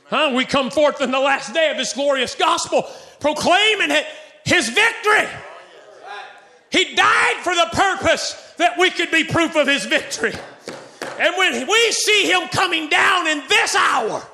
Huh? 0.05 0.31
We 0.33 0.43
come 0.43 0.71
forth 0.71 1.01
in 1.01 1.11
the 1.11 1.19
last 1.19 1.53
day 1.53 1.69
of 1.69 1.77
His 1.77 1.93
glorious 1.93 2.33
gospel, 2.33 2.89
proclaiming 3.19 3.91
it, 3.91 4.07
His 4.43 4.69
victory. 4.69 5.27
He 6.71 6.95
died 6.95 7.35
for 7.43 7.53
the 7.53 7.69
purpose 7.73 8.53
that 8.57 8.79
we 8.79 8.89
could 8.89 9.11
be 9.11 9.23
proof 9.23 9.55
of 9.55 9.67
His 9.67 9.85
victory. 9.85 10.33
And 11.19 11.35
when 11.37 11.67
we 11.67 11.91
see 11.91 12.25
Him 12.31 12.47
coming 12.47 12.89
down 12.89 13.27
in 13.27 13.43
this 13.47 13.75
hour, 13.75 14.25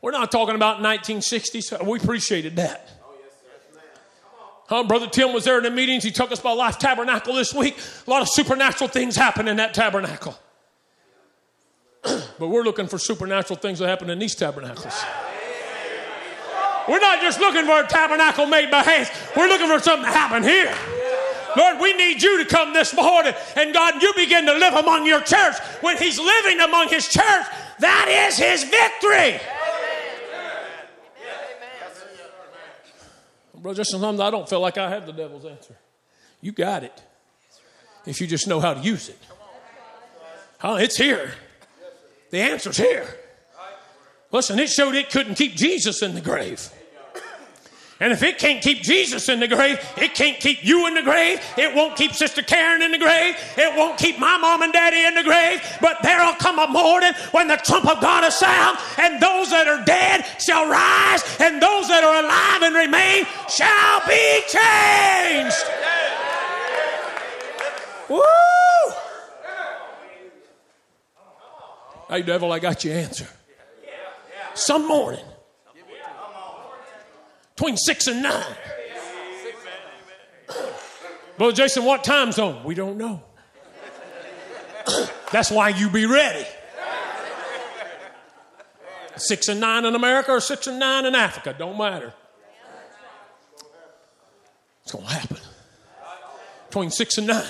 we're 0.00 0.12
not 0.12 0.32
talking 0.32 0.54
about 0.54 0.78
1960s. 0.78 1.86
We 1.86 1.98
appreciated 1.98 2.56
that. 2.56 2.95
Huh? 4.68 4.82
Brother 4.82 5.06
Tim 5.06 5.32
was 5.32 5.44
there 5.44 5.58
in 5.58 5.64
the 5.64 5.70
meetings. 5.70 6.02
He 6.02 6.10
took 6.10 6.32
us 6.32 6.40
by 6.40 6.52
Life 6.52 6.78
Tabernacle 6.78 7.34
this 7.34 7.54
week. 7.54 7.78
A 8.06 8.10
lot 8.10 8.22
of 8.22 8.28
supernatural 8.28 8.88
things 8.88 9.14
happen 9.14 9.46
in 9.46 9.56
that 9.58 9.74
tabernacle. 9.74 10.36
but 12.02 12.48
we're 12.48 12.64
looking 12.64 12.86
for 12.86 12.98
supernatural 12.98 13.58
things 13.58 13.78
that 13.78 13.88
happen 13.88 14.10
in 14.10 14.18
these 14.18 14.34
tabernacles. 14.34 15.04
We're 16.88 17.00
not 17.00 17.20
just 17.20 17.40
looking 17.40 17.64
for 17.64 17.80
a 17.80 17.86
tabernacle 17.86 18.46
made 18.46 18.70
by 18.70 18.82
hands. 18.82 19.10
We're 19.36 19.48
looking 19.48 19.68
for 19.68 19.80
something 19.80 20.04
to 20.04 20.16
happen 20.16 20.42
here. 20.42 20.72
Lord, 21.56 21.80
we 21.80 21.94
need 21.94 22.22
you 22.22 22.44
to 22.44 22.44
come 22.44 22.72
this 22.72 22.94
morning. 22.94 23.34
And 23.56 23.72
God, 23.72 24.02
you 24.02 24.12
begin 24.14 24.46
to 24.46 24.52
live 24.52 24.74
among 24.74 25.06
your 25.06 25.20
church. 25.20 25.56
When 25.80 25.96
He's 25.96 26.18
living 26.18 26.60
among 26.60 26.88
His 26.88 27.08
church, 27.08 27.46
that 27.78 28.28
is 28.28 28.36
His 28.36 28.64
victory. 28.64 29.40
Brother, 33.66 33.82
sometimes 33.82 34.20
I 34.20 34.30
don't 34.30 34.48
feel 34.48 34.60
like 34.60 34.78
I 34.78 34.88
have 34.90 35.06
the 35.06 35.12
devil's 35.12 35.44
answer. 35.44 35.74
You 36.40 36.52
got 36.52 36.84
it. 36.84 37.02
if 38.06 38.20
you 38.20 38.28
just 38.28 38.46
know 38.46 38.60
how 38.60 38.74
to 38.74 38.80
use 38.80 39.08
it. 39.08 39.18
Oh, 40.62 40.76
it's 40.76 40.96
here. 40.96 41.32
The 42.30 42.42
answer's 42.42 42.76
here. 42.76 43.12
Listen, 44.30 44.60
it 44.60 44.68
showed 44.68 44.94
it 44.94 45.10
couldn't 45.10 45.34
keep 45.34 45.56
Jesus 45.56 46.00
in 46.00 46.14
the 46.14 46.20
grave. 46.20 46.70
And 47.98 48.12
if 48.12 48.22
it 48.22 48.38
can't 48.38 48.62
keep 48.62 48.82
Jesus 48.82 49.30
in 49.30 49.40
the 49.40 49.48
grave, 49.48 49.78
it 49.96 50.14
can't 50.14 50.38
keep 50.38 50.62
you 50.62 50.86
in 50.86 50.94
the 50.94 51.02
grave. 51.02 51.40
It 51.56 51.74
won't 51.74 51.96
keep 51.96 52.12
Sister 52.12 52.42
Karen 52.42 52.82
in 52.82 52.92
the 52.92 52.98
grave. 52.98 53.36
It 53.56 53.74
won't 53.74 53.98
keep 53.98 54.18
my 54.18 54.36
mom 54.36 54.60
and 54.60 54.72
daddy 54.72 55.02
in 55.04 55.14
the 55.14 55.22
grave. 55.22 55.62
But 55.80 56.02
there'll 56.02 56.34
come 56.34 56.58
a 56.58 56.68
morning 56.68 57.12
when 57.30 57.48
the 57.48 57.56
trump 57.56 57.86
of 57.86 58.02
God 58.02 58.24
will 58.24 58.30
sound, 58.30 58.78
and 58.98 59.18
those 59.20 59.48
that 59.50 59.66
are 59.66 59.82
dead 59.84 60.26
shall 60.38 60.68
rise, 60.68 61.22
and 61.40 61.62
those 61.62 61.88
that 61.88 62.04
are 62.04 62.22
alive 62.22 62.62
and 62.62 62.74
remain 62.74 63.24
shall 63.48 64.00
be 64.06 64.42
changed. 64.46 65.56
Woo! 68.10 68.22
Hey, 72.08 72.22
devil, 72.22 72.52
I 72.52 72.58
got 72.58 72.84
your 72.84 72.94
answer. 72.94 73.26
Some 74.54 74.86
morning 74.86 75.24
between 77.56 77.76
six 77.76 78.06
and 78.06 78.22
nine. 78.22 78.56
Brother 81.38 81.54
Jason, 81.54 81.84
what 81.84 82.04
time 82.04 82.32
zone? 82.32 82.62
We 82.64 82.74
don't 82.74 82.98
know. 82.98 83.22
That's 85.32 85.50
why 85.50 85.70
you 85.70 85.90
be 85.90 86.06
ready. 86.06 86.46
Six 89.16 89.48
and 89.48 89.60
nine 89.60 89.86
in 89.86 89.94
America 89.94 90.32
or 90.32 90.40
six 90.40 90.66
and 90.66 90.78
nine 90.78 91.06
in 91.06 91.14
Africa, 91.14 91.54
don't 91.58 91.78
matter. 91.78 92.12
It's 94.82 94.92
going 94.92 95.06
to 95.06 95.12
happen. 95.12 95.38
Between 96.68 96.90
six 96.90 97.16
and 97.16 97.26
nine, 97.26 97.44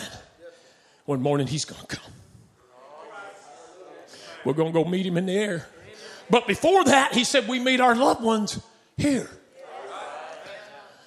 one 1.05 1.21
morning 1.21 1.49
he's 1.49 1.65
going 1.65 1.81
to 1.81 1.97
come. 1.97 2.13
We're 4.45 4.53
going 4.53 4.73
to 4.73 4.85
go 4.85 4.89
meet 4.89 5.05
him 5.05 5.17
in 5.17 5.27
the 5.27 5.37
air. 5.37 5.67
But 6.31 6.47
before 6.47 6.85
that, 6.85 7.15
he 7.15 7.25
said 7.25 7.49
we 7.49 7.59
meet 7.59 7.81
our 7.81 7.97
loved 7.97 8.23
ones 8.23 8.61
here. 8.97 9.29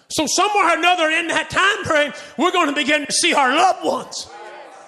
So 0.10 0.26
somewhere 0.26 0.74
or 0.74 0.78
another 0.78 1.10
in 1.10 1.28
that 1.28 1.52
time 1.52 1.86
frame, 1.86 2.14
we're 2.36 2.52
going 2.52 2.68
to 2.68 2.74
begin 2.74 3.06
to 3.06 3.12
see 3.12 3.34
our 3.34 3.56
loved 3.56 3.86
ones. 3.86 4.28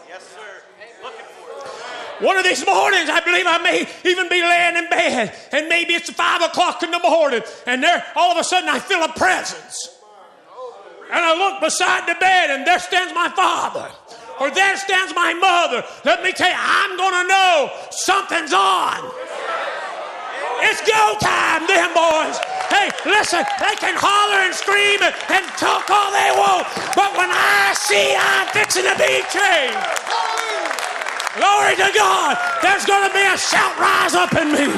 Yes, 0.09 0.23
sir. 0.27 2.25
One 2.25 2.37
of 2.37 2.43
these 2.43 2.65
mornings, 2.65 3.09
I 3.09 3.19
believe 3.19 3.45
I 3.45 3.59
may 3.59 3.87
even 4.03 4.29
be 4.29 4.41
laying 4.41 4.77
in 4.77 4.89
bed, 4.89 5.35
and 5.51 5.69
maybe 5.69 5.93
it's 5.93 6.09
five 6.09 6.41
o'clock 6.41 6.81
in 6.81 6.89
the 6.89 6.99
morning, 6.99 7.41
and 7.67 7.83
there 7.83 8.03
all 8.15 8.31
of 8.31 8.37
a 8.37 8.43
sudden 8.43 8.67
I 8.67 8.79
feel 8.79 9.03
a 9.03 9.13
presence. 9.13 9.89
And 11.11 11.19
I 11.19 11.37
look 11.37 11.61
beside 11.61 12.07
the 12.07 12.17
bed, 12.19 12.49
and 12.49 12.65
there 12.65 12.79
stands 12.79 13.13
my 13.13 13.29
father, 13.29 13.91
or 14.39 14.49
there 14.49 14.75
stands 14.77 15.13
my 15.13 15.33
mother. 15.33 15.83
Let 16.03 16.23
me 16.23 16.31
tell 16.31 16.49
you, 16.49 16.55
I'm 16.57 16.97
going 16.97 17.13
to 17.13 17.27
know 17.27 17.71
something's 17.91 18.53
on. 18.53 19.11
It's 20.63 20.81
go 20.81 21.17
time, 21.19 21.67
then, 21.67 21.93
boys. 21.93 22.39
Hey, 22.71 22.87
listen, 23.03 23.43
they 23.59 23.75
can 23.75 23.99
holler 23.99 24.47
and 24.47 24.55
scream 24.55 25.03
and, 25.03 25.11
talk 25.59 25.83
all 25.91 26.09
they 26.15 26.31
want, 26.39 26.65
but 26.95 27.11
when 27.19 27.27
I 27.29 27.75
see 27.75 28.15
I'm 28.15 28.47
fixing 28.55 28.87
to 28.87 28.95
be 28.95 29.19
changed, 29.27 29.83
glory 31.35 31.75
to 31.75 31.91
God, 31.91 32.39
there's 32.63 32.87
going 32.87 33.03
to 33.03 33.13
be 33.13 33.21
a 33.27 33.35
shout 33.35 33.75
rise 33.75 34.15
up 34.15 34.31
in 34.39 34.55
me. 34.55 34.71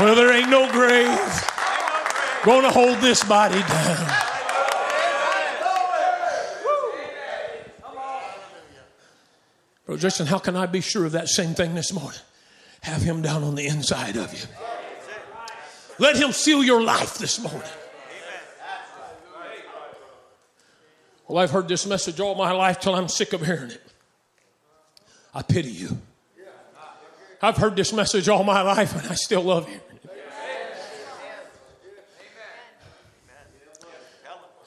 Well, 0.00 0.14
there 0.16 0.32
ain't 0.32 0.48
no 0.48 0.72
grave 0.72 1.20
going 2.42 2.62
to 2.62 2.70
hold 2.70 2.98
this 2.98 3.22
body 3.22 3.60
down. 3.60 4.16
Brother 9.84 10.00
Justin, 10.00 10.26
how 10.26 10.38
can 10.38 10.56
I 10.56 10.66
be 10.66 10.80
sure 10.80 11.04
of 11.04 11.12
that 11.12 11.28
same 11.28 11.54
thing 11.54 11.74
this 11.74 11.92
morning? 11.92 12.20
Have 12.82 13.02
him 13.02 13.22
down 13.22 13.44
on 13.44 13.54
the 13.54 13.66
inside 13.66 14.16
of 14.16 14.32
you. 14.32 14.46
Let 15.98 16.16
him 16.16 16.32
seal 16.32 16.64
your 16.64 16.82
life 16.82 17.18
this 17.18 17.38
morning. 17.38 17.62
Well, 21.28 21.38
I've 21.38 21.50
heard 21.50 21.68
this 21.68 21.86
message 21.86 22.18
all 22.18 22.34
my 22.34 22.50
life 22.52 22.80
till 22.80 22.94
I'm 22.94 23.08
sick 23.08 23.32
of 23.32 23.44
hearing 23.44 23.70
it. 23.70 23.82
I 25.32 25.42
pity 25.42 25.70
you. 25.70 25.98
I've 27.42 27.56
heard 27.56 27.76
this 27.76 27.92
message 27.92 28.28
all 28.28 28.44
my 28.44 28.62
life 28.62 28.96
and 29.00 29.10
I 29.10 29.14
still 29.14 29.42
love 29.42 29.68
you. 29.70 29.80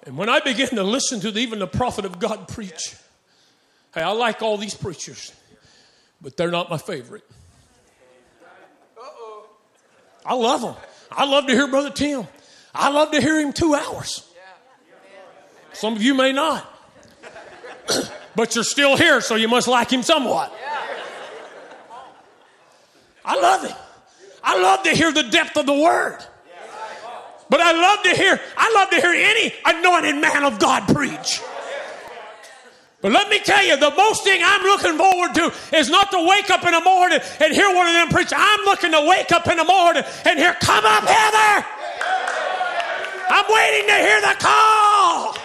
And 0.06 0.18
when 0.18 0.30
I 0.30 0.40
begin 0.40 0.70
to 0.70 0.84
listen 0.84 1.20
to 1.22 1.30
even 1.30 1.60
the 1.60 1.68
prophet 1.68 2.06
of 2.06 2.20
God 2.20 2.48
preach, 2.48 2.96
hey, 3.94 4.02
I 4.02 4.12
like 4.12 4.42
all 4.42 4.58
these 4.58 4.76
preachers, 4.76 5.32
but 6.22 6.36
they're 6.36 6.52
not 6.52 6.70
my 6.70 6.78
favorite. 6.78 7.24
I 10.26 10.36
love 10.36 10.62
them. 10.62 10.76
I 11.12 11.26
love 11.26 11.48
to 11.48 11.54
hear 11.54 11.68
Brother 11.68 11.90
Tim. 11.90 12.28
I 12.74 12.90
love 12.90 13.12
to 13.12 13.22
hear 13.22 13.40
him 13.40 13.54
two 13.54 13.76
hours. 13.76 14.28
Some 15.74 15.96
of 15.96 16.02
you 16.02 16.14
may 16.14 16.32
not. 16.32 16.70
but 18.36 18.56
you're 18.56 18.64
still 18.64 18.96
here, 18.96 19.22
so 19.22 19.36
you 19.36 19.48
must 19.48 19.68
like 19.68 19.92
him 19.92 20.04
somewhat. 20.04 20.54
I 23.26 23.40
love 23.40 23.66
him. 23.66 23.76
I 24.44 24.62
love 24.62 24.84
to 24.84 24.90
hear 24.92 25.12
the 25.12 25.24
depth 25.24 25.58
of 25.58 25.66
the 25.66 25.74
word. 25.74 26.20
But 27.50 27.62
I 27.62 27.72
love 27.72 28.04
to 28.04 28.10
hear, 28.10 28.40
I 28.58 28.74
love 28.74 28.90
to 28.90 28.96
hear 28.96 29.12
any 29.12 29.54
anointed 29.66 30.16
man 30.16 30.44
of 30.44 30.60
God 30.60 30.94
preach. 30.94 31.42
But 33.04 33.12
let 33.12 33.28
me 33.28 33.40
tell 33.40 33.62
you, 33.66 33.76
the 33.76 33.92
most 33.98 34.24
thing 34.24 34.42
I'm 34.42 34.64
looking 34.64 34.98
forward 34.98 35.36
to 35.36 35.54
is 35.78 35.90
not 35.90 36.10
to 36.12 36.26
wake 36.26 36.50
up 36.50 36.64
in 36.64 36.72
the 36.72 36.80
morning 36.80 37.20
and 37.42 37.54
hear 37.54 37.68
one 37.76 37.86
of 37.86 37.92
them 37.92 38.08
preach. 38.08 38.32
I'm 38.34 38.64
looking 38.64 38.94
to 38.94 39.06
wake 39.06 39.30
up 39.34 39.46
in 39.50 39.58
the 39.58 39.66
morning 39.66 40.04
and 40.24 40.40
hear, 40.40 40.54
Come 40.62 40.86
up, 40.86 41.04
Heather. 41.04 41.68
I'm 43.30 43.46
waiting 43.54 43.90
to 43.90 43.96
hear 43.96 44.22
the 44.22 44.36
call. 44.40 45.36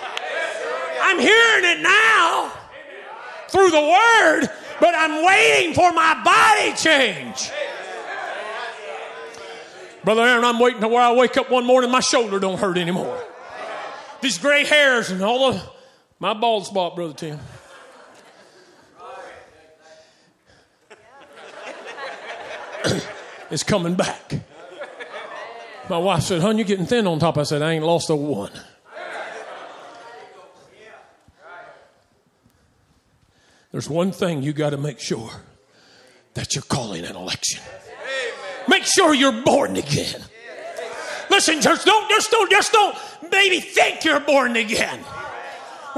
I'm 1.03 1.19
hearing 1.19 1.65
it 1.65 1.83
now 1.83 2.53
through 3.49 3.71
the 3.71 3.81
word, 3.81 4.49
but 4.79 4.95
I'm 4.95 5.27
waiting 5.27 5.75
for 5.75 5.93
my 5.93 6.23
body 6.23 6.77
change. 6.77 7.51
Brother 10.05 10.23
Aaron, 10.23 10.45
I'm 10.45 10.61
waiting 10.61 10.81
to 10.83 10.89
where 10.89 11.03
I 11.03 11.13
wake 11.13 11.37
up 11.37 11.51
one 11.51 11.67
morning, 11.67 11.91
my 11.91 11.99
shoulder 11.99 12.39
don't 12.39 12.59
hurt 12.61 12.79
anymore. 12.79 13.21
These 14.21 14.39
gray 14.39 14.65
hairs 14.65 15.11
and 15.11 15.23
all 15.23 15.51
the 15.51 15.78
my 16.19 16.35
bald 16.35 16.67
spot, 16.67 16.97
Brother 16.97 17.15
Tim. 17.15 17.39
is 23.51 23.63
coming 23.63 23.95
back. 23.95 24.35
My 25.89 25.99
wife 25.99 26.23
said, 26.23 26.43
Hon, 26.43 26.59
you're 26.59 26.67
getting 26.67 26.87
thin 26.87 27.07
on 27.07 27.19
top. 27.19 27.39
I 27.39 27.45
said, 27.45 27.63
I 27.63 27.73
ain't 27.73 27.85
lost 27.85 28.11
a 28.11 28.17
one. 28.17 28.53
There's 33.73 33.89
one 33.89 34.13
thing 34.13 34.43
you 34.43 34.53
got 34.53 34.71
to 34.71 34.77
make 34.77 34.99
sure 34.99 35.31
that 36.35 36.55
you're 36.55 36.63
calling 36.63 37.05
an 37.05 37.17
election. 37.17 37.63
Make 38.67 38.85
sure 38.85 39.15
you're 39.15 39.43
born 39.43 39.77
again. 39.77 40.23
Listen, 41.31 41.61
church, 41.61 41.85
don't 41.85 42.09
just 42.09 42.31
don't 42.31 42.51
just 42.51 42.73
don't 42.73 42.97
maybe 43.31 43.61
think 43.61 44.05
you're 44.05 44.21
born 44.21 44.57
again. 44.57 45.01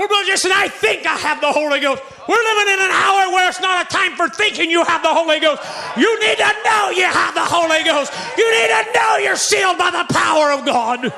Well, 0.01 0.09
Brother 0.09 0.29
Jason, 0.29 0.51
I 0.51 0.69
think 0.69 1.05
I 1.05 1.15
have 1.15 1.43
the 1.43 1.53
Holy 1.53 1.79
Ghost. 1.79 2.03
We're 2.27 2.43
living 2.43 2.73
in 2.73 2.81
an 2.81 2.91
hour 2.91 3.33
where 3.35 3.51
it's 3.51 3.61
not 3.61 3.85
a 3.85 3.89
time 3.95 4.17
for 4.17 4.31
thinking 4.31 4.71
you 4.71 4.83
have 4.83 5.03
the 5.03 5.13
Holy 5.13 5.39
Ghost. 5.41 5.63
You 5.95 6.19
need 6.21 6.39
to 6.39 6.53
know 6.65 6.89
you 6.89 7.05
have 7.05 7.35
the 7.35 7.45
Holy 7.45 7.85
Ghost. 7.85 8.11
You 8.39 8.51
need 8.51 8.69
to 8.69 8.93
know 8.95 9.17
you're 9.19 9.37
sealed 9.37 9.77
by 9.77 9.91
the 9.91 10.07
power 10.11 10.53
of 10.53 10.65
God. 10.65 11.13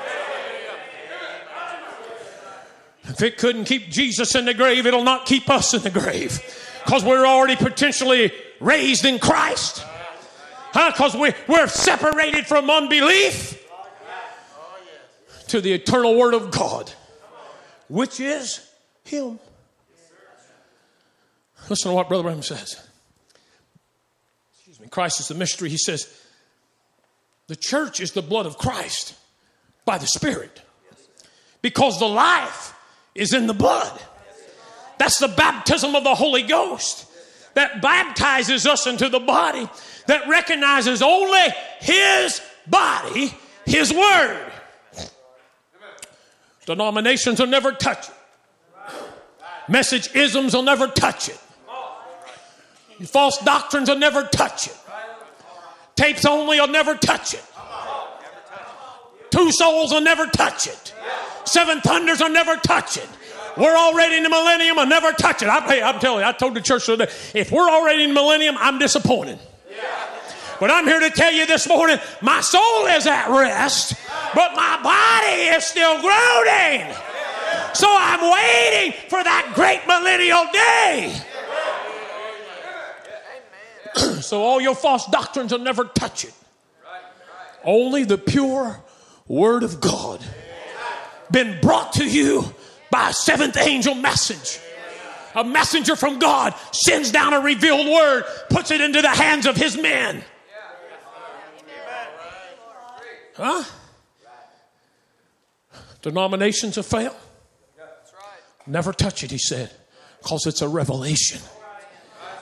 If 3.04 3.22
it 3.22 3.38
couldn't 3.38 3.66
keep 3.66 3.88
Jesus 3.88 4.34
in 4.34 4.46
the 4.46 4.54
grave, 4.54 4.84
it'll 4.84 5.04
not 5.04 5.26
keep 5.26 5.48
us 5.48 5.74
in 5.74 5.82
the 5.82 5.90
grave 5.90 6.42
because 6.82 7.04
we're 7.04 7.24
already 7.24 7.54
potentially 7.54 8.32
raised 8.58 9.04
in 9.04 9.20
Christ. 9.20 9.86
Because 10.72 11.12
huh? 11.12 11.18
we, 11.20 11.32
we're 11.46 11.68
separated 11.68 12.48
from 12.48 12.68
unbelief 12.68 13.64
to 15.46 15.60
the 15.60 15.72
eternal 15.72 16.16
Word 16.16 16.34
of 16.34 16.50
God 16.50 16.92
which 17.92 18.20
is 18.20 18.66
Him. 19.04 19.38
Listen 21.68 21.90
to 21.90 21.94
what 21.94 22.08
Brother 22.08 22.24
Branham 22.24 22.42
says. 22.42 22.80
Excuse 24.54 24.80
me. 24.80 24.88
Christ 24.88 25.20
is 25.20 25.28
the 25.28 25.34
mystery. 25.34 25.68
He 25.68 25.78
says, 25.78 26.12
the 27.46 27.56
church 27.56 28.00
is 28.00 28.12
the 28.12 28.22
blood 28.22 28.46
of 28.46 28.58
Christ 28.58 29.14
by 29.84 29.98
the 29.98 30.06
Spirit 30.06 30.62
because 31.60 31.98
the 31.98 32.08
life 32.08 32.74
is 33.14 33.32
in 33.32 33.46
the 33.46 33.54
blood. 33.54 34.00
That's 34.98 35.18
the 35.18 35.28
baptism 35.28 35.94
of 35.94 36.04
the 36.04 36.14
Holy 36.14 36.42
Ghost 36.42 37.06
that 37.54 37.82
baptizes 37.82 38.66
us 38.66 38.86
into 38.86 39.08
the 39.08 39.20
body 39.20 39.68
that 40.06 40.28
recognizes 40.28 41.02
only 41.02 41.46
His 41.80 42.40
body, 42.66 43.34
His 43.66 43.92
Word. 43.92 44.52
Denominations 46.66 47.40
will 47.40 47.48
never 47.48 47.72
touch 47.72 48.08
it. 48.08 48.14
Message 49.68 50.14
isms 50.14 50.54
will 50.54 50.62
never 50.62 50.88
touch 50.88 51.28
it. 51.28 51.38
False 53.06 53.38
doctrines 53.38 53.88
will 53.88 53.98
never 53.98 54.24
touch 54.24 54.68
it. 54.68 54.76
Tapes 55.96 56.24
only 56.24 56.60
will 56.60 56.68
never 56.68 56.94
touch 56.94 57.34
it. 57.34 57.44
Two 59.30 59.50
souls 59.50 59.92
will 59.92 60.00
never 60.00 60.26
touch 60.26 60.66
it. 60.66 60.94
Seven 61.44 61.80
thunders 61.80 62.20
will 62.20 62.30
never 62.30 62.56
touch 62.56 62.96
it. 62.96 63.08
We're 63.56 63.76
already 63.76 64.16
in 64.16 64.22
the 64.22 64.30
millennium, 64.30 64.78
I'll 64.78 64.86
never 64.86 65.12
touch 65.12 65.42
it. 65.42 65.48
I, 65.48 65.60
hey, 65.60 65.82
I'm 65.82 65.98
telling 66.00 66.20
you, 66.20 66.26
I 66.26 66.32
told 66.32 66.54
the 66.54 66.60
church 66.60 66.86
today, 66.86 67.08
if 67.34 67.50
we're 67.50 67.68
already 67.68 68.04
in 68.04 68.10
the 68.10 68.14
millennium, 68.14 68.56
I'm 68.58 68.78
disappointed. 68.78 69.38
But 70.58 70.70
I'm 70.70 70.86
here 70.86 71.00
to 71.00 71.10
tell 71.10 71.32
you 71.32 71.44
this 71.44 71.68
morning, 71.68 71.98
my 72.20 72.40
soul 72.40 72.86
is 72.86 73.06
at 73.06 73.28
rest, 73.28 73.94
but 74.34 74.54
my 74.54 74.80
body 74.82 75.56
is 75.56 75.64
still 75.64 76.00
groaning. 76.00 76.94
So 77.74 77.86
I'm 77.88 78.20
waiting 78.20 78.92
for 79.08 79.22
that 79.22 79.52
great 79.54 79.86
millennial 79.86 80.44
day. 80.52 81.20
so 84.20 84.42
all 84.42 84.60
your 84.60 84.74
false 84.74 85.06
doctrines 85.06 85.52
will 85.52 85.58
never 85.60 85.84
touch 85.84 86.24
it. 86.24 86.34
Only 87.64 88.04
the 88.04 88.18
pure 88.18 88.80
word 89.28 89.62
of 89.62 89.80
God 89.80 90.24
been 91.30 91.60
brought 91.60 91.94
to 91.94 92.06
you 92.06 92.44
by 92.90 93.10
a 93.10 93.12
seventh 93.12 93.56
angel 93.56 93.94
message. 93.94 94.60
A 95.34 95.42
messenger 95.42 95.96
from 95.96 96.18
God 96.18 96.54
sends 96.72 97.10
down 97.10 97.32
a 97.32 97.40
revealed 97.40 97.86
word, 97.86 98.24
puts 98.50 98.70
it 98.70 98.82
into 98.82 99.00
the 99.00 99.08
hands 99.08 99.46
of 99.46 99.56
his 99.56 99.78
men. 99.78 100.22
Huh? 103.34 103.64
Denominations 106.02 106.76
have 106.76 106.84
failed. 106.84 107.16
Never 108.66 108.92
touch 108.92 109.24
it, 109.24 109.30
he 109.30 109.38
said, 109.38 109.70
because 110.22 110.46
it's 110.46 110.62
a 110.62 110.68
revelation. 110.68 111.40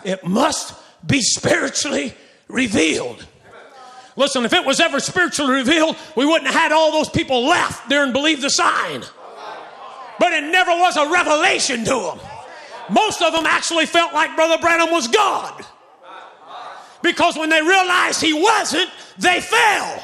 It 0.05 0.25
must 0.25 0.75
be 1.07 1.21
spiritually 1.21 2.15
revealed. 2.49 3.27
Listen, 4.17 4.45
if 4.45 4.53
it 4.53 4.65
was 4.67 4.81
ever 4.81 5.01
spiritually 5.01 5.55
revealed, 5.55 5.97
we 6.17 6.27
wouldn't 6.27 6.47
have 6.47 6.61
had 6.61 6.73
all 6.73 6.93
those 6.93 7.09
people 7.09 7.47
left 7.47 7.89
there 7.89 8.05
and 8.05 8.13
believe 8.13 8.43
the 8.43 8.51
sign. 8.51 9.03
But 10.19 10.33
it 10.33 10.45
never 10.45 10.73
was 10.73 10.97
a 10.97 11.09
revelation 11.11 11.85
to 11.85 11.91
them. 11.91 12.21
Most 12.91 13.23
of 13.23 13.33
them 13.33 13.47
actually 13.47 13.87
felt 13.87 14.13
like 14.13 14.37
Brother 14.37 14.59
Branham 14.59 14.91
was 14.91 15.09
God. 15.09 15.65
Because 17.03 17.37
when 17.39 17.49
they 17.49 17.63
realized 17.63 18.21
he 18.21 18.35
wasn't, 18.35 18.91
they 19.17 19.41
fell. 19.41 20.03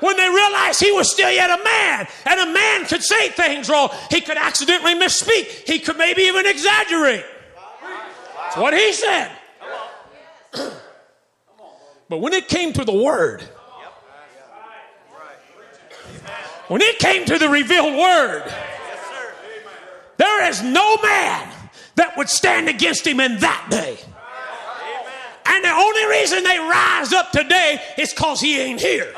When 0.00 0.16
they 0.16 0.28
realized 0.28 0.80
he 0.80 0.92
was 0.92 1.10
still 1.10 1.30
yet 1.30 1.48
a 1.48 1.62
man, 1.62 2.06
and 2.26 2.40
a 2.40 2.52
man 2.52 2.84
could 2.84 3.02
say 3.02 3.30
things 3.30 3.68
wrong, 3.68 3.88
he 4.10 4.20
could 4.20 4.36
accidentally 4.36 4.94
misspeak, 4.94 5.66
he 5.66 5.78
could 5.78 5.96
maybe 5.96 6.22
even 6.22 6.46
exaggerate. 6.46 7.24
That's 8.42 8.56
what 8.56 8.74
he 8.74 8.92
said. 8.92 9.30
but 12.08 12.18
when 12.18 12.32
it 12.32 12.48
came 12.48 12.72
to 12.74 12.84
the 12.84 12.92
word, 12.92 13.42
when 16.68 16.82
it 16.82 16.98
came 16.98 17.24
to 17.24 17.38
the 17.38 17.48
revealed 17.48 17.96
word, 17.96 18.52
there 20.16 20.48
is 20.48 20.62
no 20.62 20.96
man 21.02 21.52
that 21.94 22.16
would 22.16 22.28
stand 22.28 22.68
against 22.68 23.06
him 23.06 23.20
in 23.20 23.38
that 23.38 23.66
day. 23.70 23.98
And 25.46 25.64
the 25.64 25.70
only 25.70 26.06
reason 26.06 26.42
they 26.42 26.58
rise 26.58 27.12
up 27.12 27.30
today 27.32 27.80
is 27.96 28.12
because 28.12 28.40
he 28.40 28.60
ain't 28.60 28.80
here. 28.80 29.12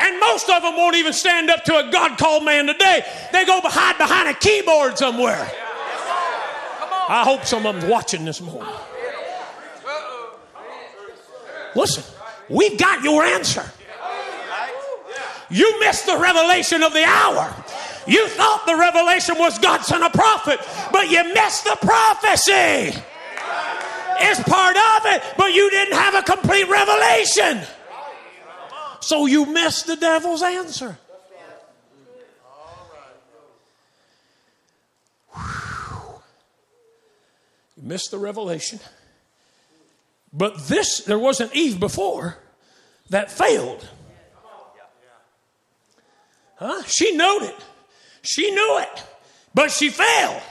And 0.00 0.18
most 0.18 0.48
of 0.48 0.62
them 0.62 0.76
won't 0.76 0.96
even 0.96 1.12
stand 1.12 1.50
up 1.50 1.64
to 1.64 1.76
a 1.76 1.90
God 1.90 2.18
called 2.18 2.44
man 2.44 2.66
today. 2.66 3.04
They 3.32 3.44
go 3.44 3.60
hide 3.62 3.98
behind 3.98 4.28
a 4.28 4.34
keyboard 4.34 4.96
somewhere. 4.96 5.50
I 7.08 7.22
hope 7.24 7.44
some 7.44 7.66
of 7.66 7.74
them's 7.74 7.90
watching 7.90 8.24
this 8.24 8.40
morning. 8.40 8.72
Listen, 11.74 12.04
we've 12.48 12.78
got 12.78 13.02
your 13.02 13.22
answer. 13.24 13.64
You 15.50 15.80
missed 15.80 16.06
the 16.06 16.16
revelation 16.16 16.82
of 16.82 16.92
the 16.92 17.04
hour. 17.04 17.54
You 18.06 18.28
thought 18.28 18.64
the 18.66 18.76
revelation 18.76 19.36
was 19.38 19.58
God 19.58 19.82
sent 19.82 20.02
a 20.02 20.10
prophet, 20.10 20.60
but 20.92 21.10
you 21.10 21.22
missed 21.34 21.64
the 21.64 21.76
prophecy. 21.80 22.96
It's 24.22 24.42
part 24.48 24.76
of 24.76 25.06
it, 25.06 25.22
but 25.36 25.52
you 25.52 25.70
didn't 25.70 25.94
have 25.94 26.14
a 26.14 26.22
complete 26.22 26.68
revelation. 26.68 27.60
So 29.00 29.26
you 29.26 29.46
missed 29.46 29.86
the 29.86 29.96
devil's 29.96 30.42
answer. 30.42 30.98
You 37.76 37.82
missed 37.82 38.10
the 38.10 38.18
revelation. 38.18 38.80
But 40.32 40.68
this, 40.68 41.00
there 41.00 41.18
was 41.18 41.40
an 41.40 41.50
Eve 41.52 41.80
before 41.80 42.38
that 43.08 43.30
failed. 43.30 43.88
Huh? 46.56 46.82
She 46.86 47.16
knew 47.16 47.40
it. 47.42 47.56
She 48.22 48.50
knew 48.50 48.78
it, 48.80 49.04
but 49.54 49.70
she 49.70 49.88
failed. 49.88 50.42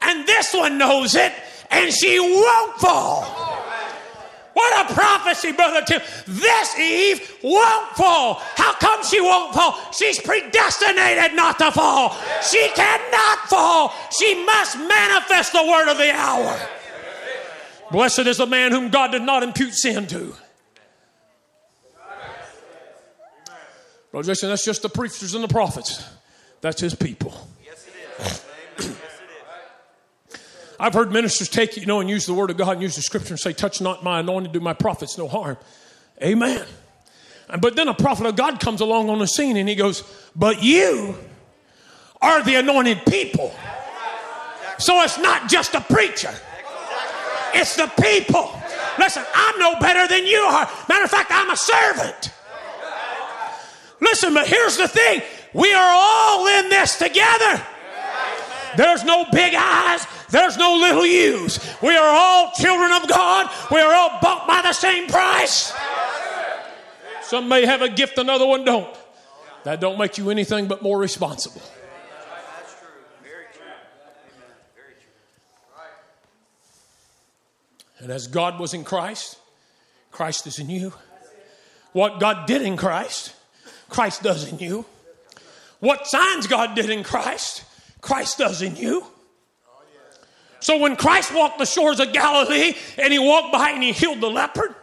And 0.00 0.26
this 0.26 0.54
one 0.54 0.78
knows 0.78 1.14
it, 1.14 1.32
and 1.70 1.92
she 1.92 2.18
won't 2.18 2.76
fall. 2.76 3.47
What 4.58 4.90
a 4.90 4.92
prophecy, 4.92 5.52
Brother 5.52 5.82
Tim. 5.86 6.02
This 6.26 6.76
Eve 6.76 7.38
won't 7.44 7.90
fall. 7.90 8.42
How 8.56 8.72
come 8.74 9.04
she 9.04 9.20
won't 9.20 9.54
fall? 9.54 9.78
She's 9.92 10.18
predestinated 10.18 11.36
not 11.36 11.60
to 11.60 11.70
fall. 11.70 12.16
She 12.42 12.68
cannot 12.74 13.38
fall. 13.48 13.94
She 14.18 14.44
must 14.44 14.76
manifest 14.76 15.52
the 15.52 15.62
word 15.62 15.88
of 15.88 15.96
the 15.96 16.10
hour. 16.12 16.58
Blessed 17.92 18.26
is 18.26 18.38
the 18.38 18.46
man 18.46 18.72
whom 18.72 18.88
God 18.88 19.12
did 19.12 19.22
not 19.22 19.44
impute 19.44 19.74
sin 19.74 20.08
to. 20.08 20.34
Brother 24.10 24.26
Jason, 24.26 24.48
that's 24.48 24.64
just 24.64 24.82
the 24.82 24.88
preachers 24.88 25.34
and 25.34 25.44
the 25.44 25.48
prophets. 25.48 26.04
That's 26.62 26.80
his 26.80 26.96
people. 26.96 27.32
Yes, 27.64 27.86
it 27.86 28.24
is. 28.26 28.44
I've 30.80 30.94
heard 30.94 31.12
ministers 31.12 31.48
take, 31.48 31.76
you 31.76 31.86
know, 31.86 32.00
and 32.00 32.08
use 32.08 32.26
the 32.26 32.34
word 32.34 32.50
of 32.50 32.56
God 32.56 32.72
and 32.72 32.82
use 32.82 32.94
the 32.94 33.02
scripture 33.02 33.34
and 33.34 33.40
say, 33.40 33.52
touch 33.52 33.80
not 33.80 34.04
my 34.04 34.20
anointed, 34.20 34.52
do 34.52 34.60
my 34.60 34.74
prophets 34.74 35.18
no 35.18 35.26
harm. 35.26 35.56
Amen. 36.22 36.64
But 37.60 37.76
then 37.76 37.88
a 37.88 37.94
prophet 37.94 38.26
of 38.26 38.36
God 38.36 38.60
comes 38.60 38.80
along 38.80 39.10
on 39.10 39.18
the 39.18 39.26
scene 39.26 39.56
and 39.56 39.68
he 39.68 39.74
goes, 39.74 40.02
but 40.36 40.62
you 40.62 41.16
are 42.20 42.42
the 42.42 42.56
anointed 42.56 43.04
people. 43.06 43.54
So 44.78 45.02
it's 45.02 45.18
not 45.18 45.48
just 45.48 45.74
a 45.74 45.80
preacher. 45.80 46.32
It's 47.54 47.74
the 47.74 47.90
people. 48.00 48.52
Listen, 48.98 49.24
I'm 49.34 49.58
no 49.58 49.80
better 49.80 50.06
than 50.06 50.26
you 50.26 50.38
are. 50.38 50.70
Matter 50.88 51.04
of 51.04 51.10
fact, 51.10 51.30
I'm 51.32 51.50
a 51.50 51.56
servant. 51.56 52.32
Listen, 54.00 54.34
but 54.34 54.46
here's 54.46 54.76
the 54.76 54.86
thing 54.86 55.22
we 55.54 55.72
are 55.72 55.92
all 55.92 56.46
in 56.46 56.68
this 56.68 56.98
together. 56.98 57.64
There's 58.76 59.04
no 59.04 59.24
big 59.32 59.54
eyes. 59.56 60.06
There's 60.30 60.56
no 60.56 60.74
little 60.74 61.06
U's. 61.06 61.58
We 61.82 61.96
are 61.96 62.08
all 62.08 62.52
children 62.52 62.92
of 62.92 63.08
God. 63.08 63.50
We 63.70 63.80
are 63.80 63.92
all 63.92 64.18
bought 64.20 64.46
by 64.46 64.62
the 64.62 64.72
same 64.72 65.08
price. 65.08 65.72
Some 67.22 67.48
may 67.48 67.64
have 67.64 67.82
a 67.82 67.88
gift, 67.88 68.18
another 68.18 68.46
one 68.46 68.64
don't. 68.64 68.94
That 69.64 69.80
don't 69.80 69.98
make 69.98 70.18
you 70.18 70.30
anything 70.30 70.66
but 70.66 70.82
more 70.82 70.98
responsible. 70.98 71.62
And 77.98 78.12
as 78.12 78.28
God 78.28 78.60
was 78.60 78.74
in 78.74 78.84
Christ, 78.84 79.38
Christ 80.12 80.46
is 80.46 80.58
in 80.58 80.70
you. 80.70 80.92
What 81.92 82.20
God 82.20 82.46
did 82.46 82.62
in 82.62 82.76
Christ, 82.76 83.34
Christ 83.88 84.22
does 84.22 84.50
in 84.50 84.58
you. 84.58 84.84
What 85.80 86.06
signs 86.06 86.46
God 86.46 86.74
did 86.74 86.90
in 86.90 87.02
Christ, 87.02 87.64
Christ 88.00 88.38
does 88.38 88.62
in 88.62 88.76
you. 88.76 89.04
So 90.60 90.78
when 90.78 90.96
Christ 90.96 91.32
walked 91.34 91.58
the 91.58 91.66
shores 91.66 92.00
of 92.00 92.12
Galilee 92.12 92.74
and 92.98 93.12
he 93.12 93.18
walked 93.18 93.52
by 93.52 93.70
and 93.70 93.82
he 93.82 93.92
healed 93.92 94.20
the 94.20 94.30
leopard 94.30 94.74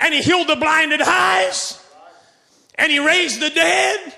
and 0.00 0.12
he 0.12 0.22
healed 0.22 0.48
the 0.48 0.56
blinded 0.56 1.00
eyes 1.00 1.82
and 2.74 2.90
he 2.90 2.98
raised 2.98 3.40
the 3.40 3.50
dead. 3.50 4.14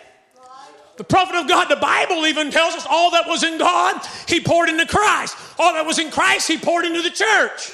The 0.96 1.04
prophet 1.04 1.36
of 1.36 1.46
God, 1.46 1.68
the 1.68 1.76
Bible 1.76 2.26
even 2.26 2.50
tells 2.50 2.74
us 2.74 2.84
all 2.88 3.12
that 3.12 3.28
was 3.28 3.44
in 3.44 3.58
God, 3.58 4.00
he 4.26 4.40
poured 4.40 4.68
into 4.68 4.84
Christ. 4.84 5.36
All 5.56 5.72
that 5.74 5.86
was 5.86 6.00
in 6.00 6.10
Christ, 6.10 6.48
he 6.48 6.58
poured 6.58 6.84
into 6.84 7.02
the 7.02 7.10
church. 7.10 7.72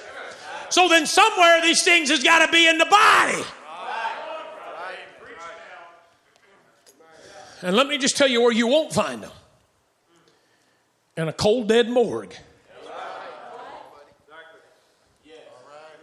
So 0.69 0.89
then 0.89 1.07
somewhere 1.07 1.63
these 1.63 1.83
things 1.83 2.11
has 2.11 2.23
got 2.23 2.45
to 2.45 2.53
be 2.53 2.67
in 2.67 2.77
the 2.77 2.85
body. 2.85 3.43
And 7.63 7.75
let 7.75 7.87
me 7.87 7.97
just 7.97 8.19
tell 8.19 8.29
you 8.29 8.43
where 8.43 8.53
you 8.53 8.67
won't 8.67 8.93
find 8.93 9.23
them 9.23 9.31
in 11.17 11.29
a 11.29 11.33
cold, 11.33 11.69
dead 11.69 11.89
morgue. 11.89 12.35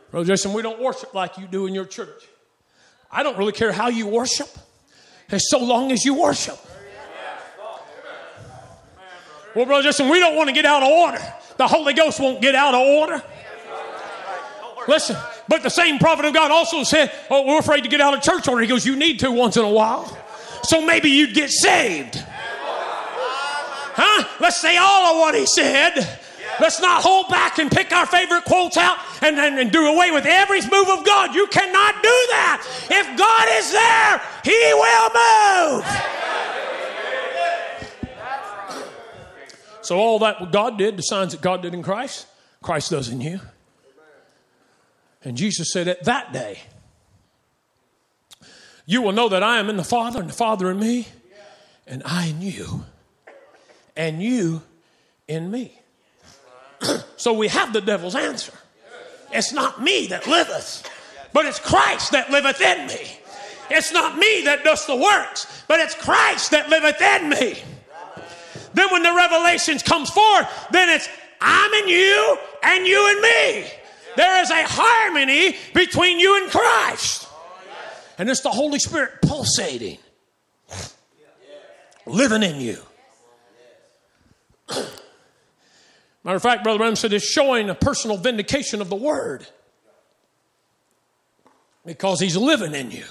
Brother 0.09 0.28
Jason, 0.28 0.51
we 0.51 0.62
don't 0.62 0.82
worship 0.82 1.14
like 1.14 1.38
you 1.38 1.47
do 1.47 1.68
in 1.68 1.74
your 1.74 1.86
church. 1.86 2.28
I 3.09 3.24
don't 3.24 3.38
really 3.38 3.53
care 3.53 3.72
how 3.72 3.88
you 3.88 4.07
worship, 4.07 4.49
as 5.30 5.49
so 5.49 5.59
long 5.59 5.91
as 5.91 6.03
you 6.03 6.20
worship. 6.20 6.59
Well, 9.55 9.66
Brother 9.66 9.84
Justin, 9.84 10.09
we 10.09 10.20
don't 10.20 10.36
want 10.36 10.47
to 10.49 10.53
get 10.53 10.66
out 10.66 10.82
of 10.82 10.89
order. 10.89 11.22
The 11.57 11.68
Holy 11.68 11.93
Ghost 11.93 12.20
won't 12.20 12.41
get 12.41 12.55
out 12.55 12.74
of 12.74 12.82
order. 12.82 13.24
Listen, 14.88 15.18
but 15.47 15.62
the 15.62 15.70
same 15.70 15.99
prophet 15.99 16.26
of 16.26 16.34
God 16.34 16.51
also 16.51 16.84
said, 16.84 17.12
Oh, 17.30 17.45
we're 17.45 17.59
afraid 17.59 17.84
to 17.84 17.89
get 17.89 18.01
out 18.01 18.14
of 18.14 18.22
church 18.22 18.47
order. 18.47 18.62
He 18.62 18.68
goes, 18.68 18.86
You 18.86 18.95
need 18.95 19.20
to 19.20 19.32
once 19.32 19.57
in 19.57 19.64
a 19.64 19.70
while. 19.70 20.18
So 20.64 20.86
maybe 20.86 21.09
you'd 21.09 21.34
get 21.34 21.49
saved. 21.49 22.24
Huh? 23.94 24.28
Let's 24.39 24.60
say 24.60 24.78
all 24.78 25.14
of 25.14 25.18
what 25.20 25.36
he 25.36 25.46
said. 25.46 26.20
Let's 26.60 26.82
not 26.82 27.02
hold 27.02 27.30
back 27.30 27.60
and 27.60 27.72
pick 27.72 27.92
our 27.92 28.06
favorite 28.06 28.46
quotes 28.46 28.78
out 28.78 28.98
and, 29.22 29.38
and, 29.39 29.58
and 29.58 29.72
do 29.72 29.88
away 29.88 30.12
with 30.12 30.26
every 30.26 30.62
move 30.62 30.89
of 30.89 31.06
God. 31.06 31.34
You 31.34 31.48
cannot 31.48 31.96
do 31.96 32.10
that. 32.30 32.88
If 32.89 33.18
God 33.18 33.48
is 33.54 33.72
there, 33.72 34.22
He 34.44 34.74
will 34.74 35.10
move. 35.16 35.86
So, 39.84 39.98
all 39.98 40.20
that 40.20 40.52
God 40.52 40.78
did, 40.78 40.98
the 40.98 41.02
signs 41.02 41.32
that 41.32 41.42
God 41.42 41.62
did 41.62 41.74
in 41.74 41.82
Christ, 41.82 42.28
Christ 42.62 42.92
does 42.92 43.10
in 43.10 43.20
you. 43.22 43.39
And 45.24 45.36
Jesus 45.36 45.72
said, 45.72 45.88
At 45.88 46.04
that 46.04 46.32
day, 46.32 46.60
you 48.86 49.02
will 49.02 49.12
know 49.12 49.30
that 49.30 49.44
I 49.44 49.58
am 49.58 49.70
in 49.70 49.78
the 49.78 49.84
Father, 49.84 50.20
and 50.20 50.30
the 50.30 50.34
Father 50.34 50.70
in 50.70 50.80
me, 50.80 51.08
and 51.88 52.04
I 52.06 52.28
in 52.28 52.42
you, 52.42 52.86
and 53.96 54.22
you 54.22 54.62
in 55.28 55.52
me. 55.52 55.80
so 57.18 57.34
we 57.34 57.48
have 57.48 57.74
the 57.74 57.82
devil's 57.82 58.16
answer. 58.16 58.54
It's 59.32 59.54
not 59.54 59.82
me 59.82 60.08
that 60.08 60.28
liveth, 60.28 60.89
but 61.34 61.46
it's 61.46 61.60
Christ 61.60 62.12
that 62.12 62.30
liveth 62.30 62.60
in 62.60 62.88
me. 62.88 63.18
It's 63.70 63.94
not 63.94 64.18
me 64.18 64.42
that 64.46 64.64
does 64.64 64.86
the 64.86 64.96
works, 64.96 65.64
but 65.68 65.80
it's 65.80 65.96
Christ 65.96 66.52
that 66.52 66.70
liveth 66.70 67.02
in 67.02 67.30
me. 67.30 67.62
Then 68.74 68.89
when 68.92 69.04
the 69.04 69.14
revelations 69.14 69.84
comes 69.84 70.10
forth, 70.10 70.48
then 70.72 70.89
it's 70.89 71.08
I'm 71.39 71.74
in 71.74 71.88
you 71.88 72.38
and 72.64 72.86
you 72.86 73.10
in 73.10 73.22
me. 73.22 73.72
There 74.16 74.42
is 74.42 74.50
a 74.50 74.64
harmony 74.64 75.56
between 75.74 76.20
you 76.20 76.42
and 76.42 76.52
Christ. 76.52 77.28
And 78.18 78.30
it's 78.30 78.42
the 78.42 78.52
Holy 78.52 78.78
Spirit 78.78 79.22
pulsating, 79.22 79.98
living 82.06 82.44
in 82.44 82.60
you. 82.62 82.78
Matter 86.24 86.36
of 86.36 86.41
fact, 86.41 86.63
Brother 86.63 86.78
Branham 86.78 86.95
said 86.95 87.13
it's 87.13 87.26
showing 87.26 87.69
a 87.69 87.76
personal 87.76 88.17
vindication 88.17 88.82
of 88.82 88.89
the 88.89 88.95
Word 88.95 89.47
because 91.86 92.19
He's 92.19 92.38
living 92.38 92.74
in 92.76 92.91
you. 92.91 93.05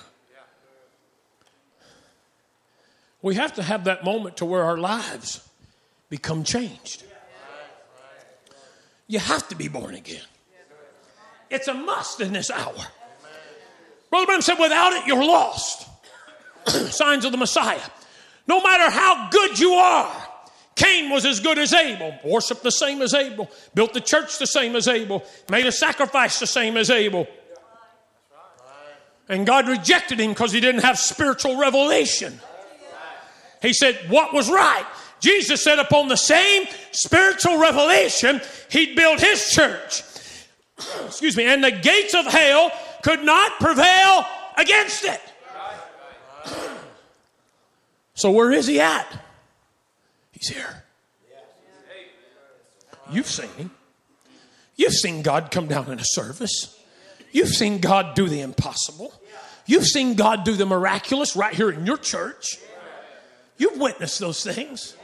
We 3.23 3.35
have 3.35 3.55
to 3.55 3.63
have 3.63 3.85
that 3.85 4.05
moment 4.05 4.39
to 4.39 4.45
where 4.45 4.65
our 4.65 4.79
lives 4.79 5.47
become 6.09 6.45
changed. 6.45 7.05
You 9.07 9.19
have 9.19 9.47
to 9.49 9.57
be 9.57 9.69
born 9.69 9.95
again. 9.95 10.23
It's 11.51 11.69
a 11.69 11.75
must 11.75 12.21
in 12.21 12.33
this 12.33 12.51
hour. 12.51 12.75
Brother 14.09 14.27
Branham 14.27 14.43
said, 14.43 14.59
without 14.59 14.93
it, 14.93 15.07
you're 15.07 15.25
lost. 15.25 15.89
Signs 16.67 17.25
of 17.25 17.33
the 17.33 17.39
Messiah. 17.39 17.81
No 18.47 18.63
matter 18.63 18.91
how 18.91 19.29
good 19.31 19.59
you 19.59 19.73
are, 19.73 20.30
Cain 20.81 21.11
was 21.11 21.27
as 21.27 21.41
good 21.41 21.59
as 21.59 21.75
Abel, 21.75 22.19
worshiped 22.25 22.63
the 22.63 22.71
same 22.71 23.03
as 23.03 23.13
Abel, 23.13 23.51
built 23.75 23.93
the 23.93 24.01
church 24.01 24.39
the 24.39 24.47
same 24.47 24.75
as 24.75 24.89
Abel, 24.89 25.23
made 25.51 25.67
a 25.67 25.73
sacrifice 25.73 26.41
the 26.41 26.47
same 26.47 26.79
as 26.79 26.89
Abel. 26.89 27.27
And 29.29 29.45
God 29.45 29.69
rejected 29.69 30.19
him 30.19 30.31
because 30.31 30.53
he 30.53 30.61
didn't 30.61 30.81
have 30.81 30.99
spiritual 30.99 31.59
revelation. 31.59 32.41
He 33.61 33.75
said, 33.75 33.97
What 34.09 34.33
was 34.33 34.51
right? 34.51 34.87
Jesus 35.21 35.63
said, 35.63 35.79
Upon 35.79 36.09
the 36.09 36.17
same 36.17 36.67
spiritual 36.93 37.59
revelation, 37.59 38.41
he'd 38.71 38.97
build 38.97 39.21
his 39.21 39.51
church. 39.51 40.03
Excuse 41.05 41.37
me, 41.37 41.45
and 41.45 41.63
the 41.63 41.73
gates 41.73 42.15
of 42.15 42.25
hell 42.25 42.73
could 43.03 43.23
not 43.23 43.53
prevail 43.61 44.25
against 44.57 45.05
it. 45.05 45.21
So, 48.15 48.31
where 48.33 48.53
is 48.53 48.67
he 48.67 48.81
at? 48.81 49.30
He's 50.41 50.49
here. 50.49 50.85
You've 53.13 53.27
seen 53.27 53.51
him. 53.51 53.71
You've 54.77 54.95
seen 54.95 55.21
God 55.21 55.51
come 55.51 55.67
down 55.67 55.91
in 55.91 55.99
a 55.99 56.05
service. 56.05 56.79
You've 57.33 57.51
seen 57.51 57.79
God 57.79 58.15
do 58.15 58.27
the 58.29 58.41
impossible. 58.41 59.13
You've 59.67 59.87
seen 59.87 60.15
God 60.15 60.45
do 60.45 60.57
the 60.57 60.65
miraculous 60.65 61.37
right 61.37 61.55
here 61.55 61.71
in 61.71 61.85
your 61.85 61.99
church. 61.99 62.57
You've 63.59 63.79
witnessed 63.79 64.19
those 64.19 64.43
things. 64.43 64.97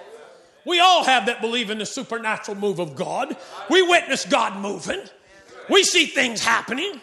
We 0.65 0.81
all 0.81 1.05
have 1.05 1.27
that 1.27 1.43
believe 1.43 1.69
in 1.69 1.79
the 1.79 1.87
supernatural 1.87 2.57
move 2.57 2.79
of 2.79 2.97
God. 2.97 3.37
We 3.69 3.83
witness 3.83 4.25
God 4.25 4.59
moving. 4.59 5.03
We 5.69 5.85
see 5.85 6.07
things 6.07 6.43
happening. 6.43 7.01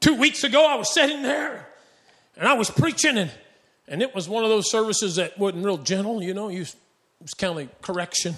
Two 0.00 0.16
weeks 0.16 0.44
ago, 0.44 0.66
I 0.66 0.74
was 0.74 0.92
sitting 0.92 1.22
there 1.22 1.66
and 2.36 2.46
I 2.46 2.52
was 2.52 2.70
preaching, 2.70 3.16
and, 3.16 3.30
and 3.88 4.02
it 4.02 4.14
was 4.14 4.28
one 4.28 4.44
of 4.44 4.50
those 4.50 4.70
services 4.70 5.16
that 5.16 5.38
wasn't 5.38 5.64
real 5.64 5.78
gentle, 5.78 6.22
you 6.22 6.34
know. 6.34 6.48
You 6.48 6.66
was 7.22 7.34
kind 7.34 7.58
of 7.58 7.82
correction. 7.82 8.34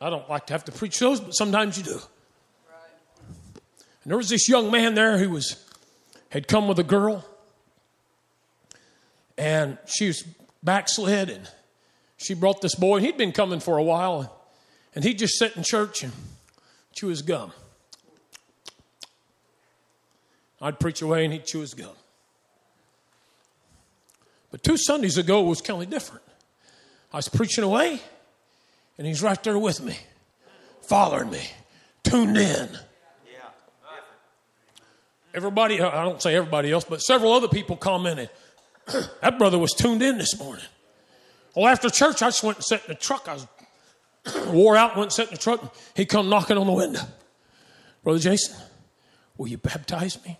I 0.00 0.10
don't 0.10 0.28
like 0.28 0.46
to 0.46 0.52
have 0.52 0.64
to 0.66 0.72
preach 0.72 0.98
those, 0.98 1.20
but 1.20 1.32
sometimes 1.32 1.76
you 1.76 1.84
do. 1.84 2.00
And 4.02 4.10
there 4.10 4.16
was 4.16 4.28
this 4.28 4.48
young 4.48 4.70
man 4.70 4.94
there 4.94 5.18
who 5.18 5.30
was 5.30 5.64
had 6.30 6.46
come 6.46 6.68
with 6.68 6.78
a 6.78 6.84
girl, 6.84 7.24
and 9.36 9.78
she 9.86 10.06
was 10.06 10.24
backslid, 10.62 11.30
and 11.30 11.48
she 12.18 12.34
brought 12.34 12.60
this 12.60 12.74
boy, 12.74 13.00
he'd 13.00 13.16
been 13.16 13.32
coming 13.32 13.60
for 13.60 13.78
a 13.78 13.82
while, 13.82 14.34
and, 14.94 15.04
he'd 15.04 15.18
just 15.18 15.38
sit 15.38 15.56
in 15.56 15.62
church 15.62 16.02
and 16.02 16.12
chew 16.92 17.06
his 17.08 17.22
gum. 17.22 17.52
I'd 20.60 20.78
preach 20.78 21.00
away, 21.02 21.24
and 21.24 21.32
he'd 21.32 21.46
chew 21.46 21.60
his 21.60 21.72
gum. 21.72 21.94
But 24.50 24.62
two 24.62 24.76
Sundays 24.76 25.16
ago 25.16 25.42
was 25.42 25.60
kind 25.60 25.82
of 25.82 25.88
different. 25.88 26.24
I 27.12 27.16
was 27.16 27.28
preaching 27.28 27.64
away, 27.64 28.00
and 28.98 29.06
he's 29.06 29.22
right 29.22 29.42
there 29.42 29.58
with 29.58 29.82
me, 29.82 29.96
following 30.82 31.30
me, 31.30 31.42
tuned 32.02 32.36
in. 32.36 32.68
Everybody, 35.34 35.80
I 35.80 36.04
don't 36.04 36.20
say 36.20 36.34
everybody 36.34 36.72
else, 36.72 36.84
but 36.84 37.00
several 37.00 37.32
other 37.32 37.48
people 37.48 37.76
commented, 37.76 38.28
that 39.22 39.38
brother 39.38 39.58
was 39.58 39.72
tuned 39.72 40.02
in 40.02 40.18
this 40.18 40.38
morning. 40.38 40.64
Well, 41.54 41.66
after 41.66 41.90
church, 41.90 42.22
I 42.22 42.28
just 42.28 42.42
went 42.42 42.58
and 42.58 42.64
sat 42.64 42.84
in 42.84 42.88
the 42.88 42.94
truck. 42.94 43.28
I 43.28 43.34
was 43.34 44.46
wore 44.52 44.76
out, 44.76 44.96
went 44.96 45.06
and 45.06 45.12
sat 45.12 45.28
in 45.28 45.34
the 45.34 45.40
truck. 45.40 45.74
He 45.94 46.06
come 46.06 46.28
knocking 46.28 46.56
on 46.56 46.66
the 46.66 46.72
window. 46.72 47.00
Brother 48.02 48.18
Jason, 48.18 48.56
will 49.36 49.48
you 49.48 49.58
baptize 49.58 50.22
me? 50.24 50.38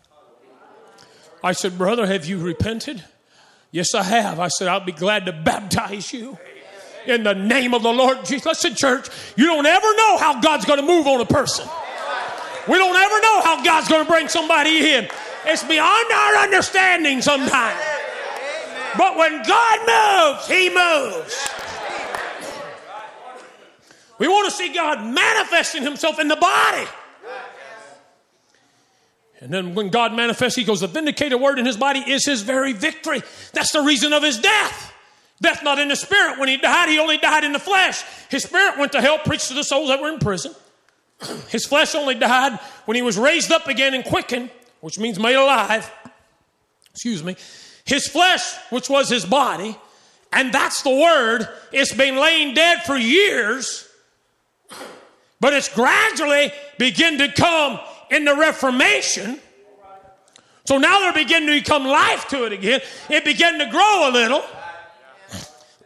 I 1.43 1.53
said, 1.53 1.79
Brother, 1.79 2.07
have 2.07 2.27
you 2.27 2.39
repented? 2.39 3.05
Yes, 3.71 3.95
I 3.95 4.03
have. 4.03 4.41
I 4.41 4.49
said, 4.49 4.69
I'll 4.69 4.85
be 4.85 4.93
glad 4.93 5.27
to 5.27 5.33
baptize 5.33 6.13
you 6.13 6.39
in 7.09 7.23
the 7.23 7.35
name 7.35 7.75
of 7.75 7.83
the 7.83 7.93
Lord 7.93 8.25
Jesus. 8.25 8.47
Listen, 8.47 8.75
church, 8.75 9.09
you 9.37 9.47
don't 9.47 9.67
ever 9.67 9.95
know 9.95 10.19
how 10.19 10.41
God's 10.41 10.65
going 10.65 10.81
to 10.81 10.87
move 10.87 11.07
on 11.07 11.21
a 11.21 11.27
person. 11.27 11.67
We 12.69 12.77
don't 12.77 12.97
ever 12.97 13.21
know 13.21 13.41
how 13.43 13.65
God's 13.65 13.89
going 13.89 14.05
to 14.05 14.11
bring 14.11 14.29
somebody 14.29 14.93
in. 14.93 15.09
It's 15.47 15.65
beyond 15.65 16.13
our 16.13 16.37
understanding 16.37 17.23
sometimes. 17.23 17.81
But 18.97 19.17
when 19.17 19.43
God 19.43 20.37
moves, 20.37 20.49
He 20.49 20.69
moves. 20.69 21.49
We 24.19 24.29
want 24.29 24.51
to 24.51 24.55
see 24.55 24.75
God 24.75 25.03
manifesting 25.15 25.83
Himself 25.83 26.19
in 26.19 26.29
the 26.29 26.37
body. 26.37 26.87
And 29.41 29.53
then 29.53 29.75
when 29.75 29.91
God 29.91 30.15
manifests, 30.15 30.57
He 30.57 30.65
goes, 30.65 30.81
The 30.81 30.89
vindicated 30.89 31.41
word 31.41 31.59
in 31.59 31.65
His 31.65 31.77
body 31.77 32.01
is 32.01 32.27
His 32.27 32.43
very 32.43 32.73
victory. 32.73 33.23
That's 33.53 33.73
the 33.73 33.83
reason 33.83 34.13
of 34.13 34.23
His 34.23 34.39
death. 34.39 34.88
Death 35.41 35.63
not 35.63 35.79
in 35.79 35.89
the 35.89 35.97
spirit. 35.97 36.39
When 36.39 36.49
he 36.49 36.57
died, 36.57 36.89
he 36.89 36.99
only 36.99 37.19
died 37.19 37.45
in 37.45 37.53
the 37.53 37.59
flesh. 37.59 38.03
His 38.29 38.43
spirit 38.43 38.79
went 38.79 38.93
to 38.93 39.01
hell, 39.01 39.19
preached 39.19 39.49
to 39.49 39.55
the 39.55 39.63
souls 39.63 39.89
that 39.89 40.01
were 40.01 40.09
in 40.09 40.19
prison. 40.19 40.55
His 41.49 41.65
flesh 41.65 41.95
only 41.95 42.15
died 42.15 42.59
when 42.87 42.97
he 42.97 43.03
was 43.03 43.17
raised 43.17 43.53
up 43.53 43.69
again 43.69 43.95
and 43.95 44.05
quickened, 44.05 44.51
which 44.81 44.99
means 44.99 45.19
made 45.19 45.37
alive. 45.37 45.91
Excuse 46.93 47.23
me. 47.23 47.37
His 47.85 48.07
flesh, 48.09 48.55
which 48.71 48.91
was 48.91 49.09
his 49.09 49.25
body, 49.25 49.77
and 50.33 50.53
that's 50.53 50.83
the 50.83 50.91
word, 50.91 51.49
it's 51.73 51.95
been 51.95 52.17
laying 52.17 52.55
dead 52.55 52.83
for 52.85 52.97
years, 52.97 53.89
but 55.41 55.55
it's 55.55 55.73
gradually 55.73 56.53
begin 56.77 57.19
to 57.19 57.33
come 57.33 57.81
in 58.11 58.25
the 58.25 58.35
Reformation. 58.35 59.41
So 60.67 60.77
now 60.77 60.99
they're 61.01 61.15
beginning 61.15 61.49
to 61.49 61.61
become 61.61 61.87
life 61.87 62.29
to 62.29 62.45
it 62.45 62.53
again. 62.53 62.81
It 63.09 63.25
began 63.25 63.59
to 63.59 63.67
grow 63.71 64.11
a 64.11 64.13
little. 64.13 64.45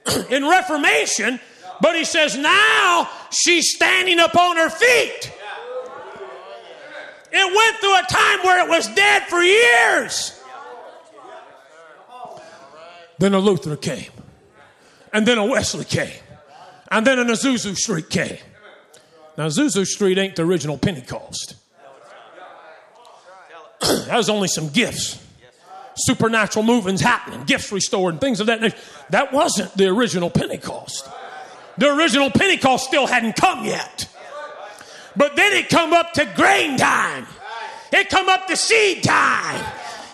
in 0.31 0.47
Reformation, 0.47 1.41
but 1.81 1.97
he 1.97 2.05
says 2.05 2.37
now 2.37 3.09
she's 3.31 3.75
standing 3.75 4.19
up 4.19 4.37
on 4.37 4.57
her 4.57 4.71
feet. 4.71 5.33
It 7.35 7.57
went 7.57 7.77
through 7.79 7.97
a 7.97 8.03
time 8.11 8.45
where 8.45 8.65
it 8.65 8.69
was 8.69 8.89
dead 8.95 9.23
for 9.25 9.43
years. 9.43 10.39
Then 13.19 13.35
a 13.35 13.39
Luther 13.39 13.77
came, 13.77 14.11
and 15.13 15.27
then 15.27 15.39
a 15.39 15.45
Wesley 15.45 15.85
came, 15.85 16.13
And 16.91 17.07
then 17.07 17.19
an 17.19 17.29
Azusa 17.29 17.77
Street 17.77 18.11
came. 18.11 18.39
Now, 19.39 19.47
Azusa 19.47 19.87
Street 19.87 20.19
ain't 20.19 20.37
the 20.37 20.43
original 20.43 20.77
Pentecost. 20.77 21.55
that 23.81 24.17
was 24.17 24.29
only 24.29 24.49
some 24.49 24.69
gifts, 24.69 25.22
supernatural 25.97 26.65
movements 26.65 27.03
happening, 27.03 27.45
gifts 27.45 27.73
restored, 27.73 28.15
and 28.15 28.21
things 28.21 28.41
of 28.41 28.47
that 28.47 28.61
nature. 28.61 28.77
That 29.11 29.33
wasn't 29.33 29.77
the 29.77 29.89
original 29.89 30.31
Pentecost. 30.31 31.09
The 31.79 31.95
original 31.95 32.31
Pentecost 32.31 32.87
still 32.87 33.07
hadn't 33.07 33.37
come 33.37 33.65
yet. 33.65 34.09
But 35.17 35.37
then 35.37 35.53
it 35.53 35.69
come 35.69 35.93
up 35.93 36.13
to 36.15 36.25
grain 36.35 36.77
time. 36.77 37.27
It 37.93 38.09
come 38.09 38.29
up 38.29 38.47
to 38.49 38.57
seed 38.57 39.05
time. 39.05 39.65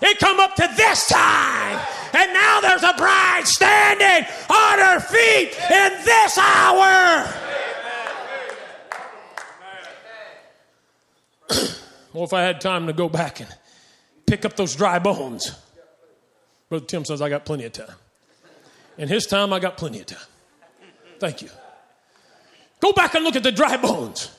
It 0.03 0.19
come 0.19 0.41
up 0.41 0.55
to 0.57 0.69
this 0.77 1.09
time. 1.09 1.81
And 2.15 2.33
now 2.33 2.61
there's 2.61 2.83
a 2.83 2.95
bride 2.97 3.47
standing 3.47 4.29
on 4.49 4.79
her 4.79 5.01
feet 5.01 5.57
in 5.71 6.05
this 6.05 6.39
hour. 6.39 7.35
well, 12.13 12.25
if 12.25 12.33
I 12.33 12.43
had 12.43 12.61
time 12.61 12.87
to 12.87 12.93
go 12.93 13.09
back 13.09 13.41
and 13.41 13.49
pick 14.27 14.45
up 14.45 14.57
those 14.57 14.75
dry 14.75 14.99
bones, 14.99 15.55
Brother 16.69 16.85
Tim 16.85 17.05
says, 17.05 17.23
I 17.23 17.29
got 17.29 17.45
plenty 17.45 17.65
of 17.65 17.73
time. 17.73 17.95
In 18.97 19.09
his 19.09 19.27
time, 19.27 19.53
I 19.53 19.59
got 19.59 19.77
plenty 19.77 20.01
of 20.01 20.07
time. 20.07 20.19
Thank 21.19 21.43
you. 21.43 21.49
Go 22.81 22.93
back 22.93 23.15
and 23.15 23.25
look 23.25 23.37
at 23.37 23.43
the 23.43 23.53
dry 23.53 23.77
bones. 23.77 24.31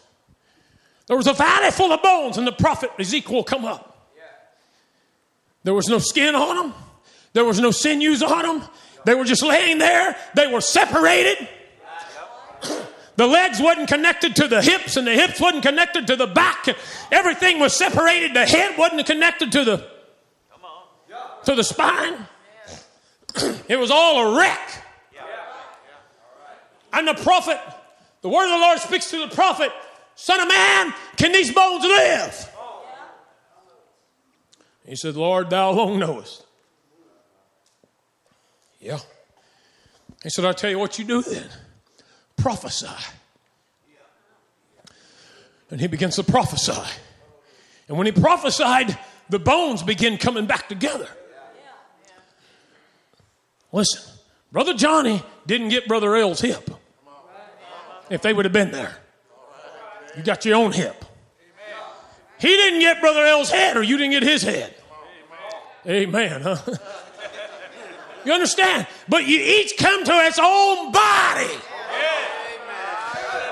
There 1.08 1.18
was 1.18 1.28
a 1.28 1.34
valley 1.34 1.72
full 1.72 1.92
of 1.92 2.02
bones, 2.02 2.38
and 2.38 2.46
the 2.46 2.52
prophet 2.52 2.92
Ezekiel 3.00 3.44
come 3.44 3.66
up. 3.66 3.86
There 5.64 5.74
was 5.74 5.88
no 5.88 6.00
skin 6.00 6.36
on 6.36 6.56
them. 6.56 6.74
There 7.34 7.44
was 7.46 7.60
no 7.60 7.72
sinews 7.72 8.24
on 8.24 8.44
them. 8.44 8.70
They 9.06 9.16
were 9.16 9.26
just 9.26 9.44
laying 9.44 9.78
there. 9.78 10.16
They 10.36 10.48
were 10.48 10.62
separated. 10.62 11.48
The 13.16 13.28
legs 13.28 13.60
wasn't 13.60 13.90
connected 13.90 14.38
to 14.38 14.48
the 14.48 14.62
hips, 14.62 14.96
and 14.96 15.06
the 15.06 15.12
hips 15.12 15.42
wasn't 15.42 15.64
connected 15.64 16.08
to 16.08 16.16
the 16.16 16.26
back. 16.26 16.68
Everything 17.12 17.60
was 17.60 17.76
separated. 17.76 18.34
The 18.34 18.46
head 18.46 18.78
wasn't 18.78 19.06
connected 19.06 19.52
to 19.52 19.66
the 19.66 19.86
to 21.50 21.56
the 21.56 21.64
spine. 21.64 22.28
It 23.68 23.80
was 23.80 23.90
all 23.90 24.36
a 24.36 24.38
wreck. 24.38 24.84
And 26.94 27.08
the 27.08 27.16
prophet, 27.16 27.60
the 28.22 28.30
word 28.30 28.46
of 28.46 28.52
the 28.52 28.58
Lord 28.58 28.80
speaks 28.80 29.10
to 29.12 29.28
the 29.28 29.34
prophet, 29.34 29.72
Son 30.16 30.40
of 30.40 30.48
man, 30.48 30.94
can 31.18 31.32
these 31.32 31.52
bones 31.52 31.84
live? 31.84 32.56
He 34.86 34.96
said, 34.96 35.16
Lord, 35.16 35.50
thou 35.50 35.72
alone 35.72 36.00
knowest. 36.00 36.46
Yeah. 38.80 39.00
He 40.24 40.30
said, 40.30 40.46
I'll 40.46 40.54
tell 40.54 40.70
you 40.70 40.80
what 40.80 41.00
you 41.00 41.06
do 41.06 41.22
then. 41.22 41.48
Prophesy. 42.38 42.88
And 45.72 45.80
he 45.80 45.88
begins 45.88 46.16
to 46.16 46.24
prophesy. 46.24 46.74
And 47.88 47.98
when 47.98 48.06
he 48.06 48.12
prophesied, 48.12 48.98
the 49.30 49.40
bones 49.40 49.84
begin 49.84 50.18
coming 50.18 50.46
back 50.46 50.68
together. 50.70 51.08
Listen, 53.72 54.02
Brother 54.52 54.74
Johnny 54.74 55.22
didn't 55.46 55.70
get 55.70 55.88
Brother 55.88 56.16
L's 56.16 56.42
hip. 56.42 56.70
If 58.10 58.22
they 58.22 58.34
would 58.34 58.46
have 58.46 58.54
been 58.54 58.72
there, 58.72 58.96
you 60.18 60.24
got 60.24 60.44
your 60.46 60.56
own 60.56 60.72
hip. 60.72 61.06
He 62.40 62.48
didn't 62.48 62.80
get 62.80 63.02
Brother 63.02 63.26
L's 63.26 63.52
head, 63.52 63.78
or 63.78 63.84
you 63.84 63.98
didn't 63.98 64.12
get 64.12 64.24
his 64.24 64.42
head. 64.42 64.74
Amen, 65.86 66.42
huh? 66.42 66.58
You 68.26 68.34
understand? 68.34 68.86
But 69.08 69.28
you 69.28 69.40
each 69.40 69.78
come 69.78 70.04
to 70.04 70.12
its 70.12 70.38
own 70.38 70.92
body. 70.92 71.54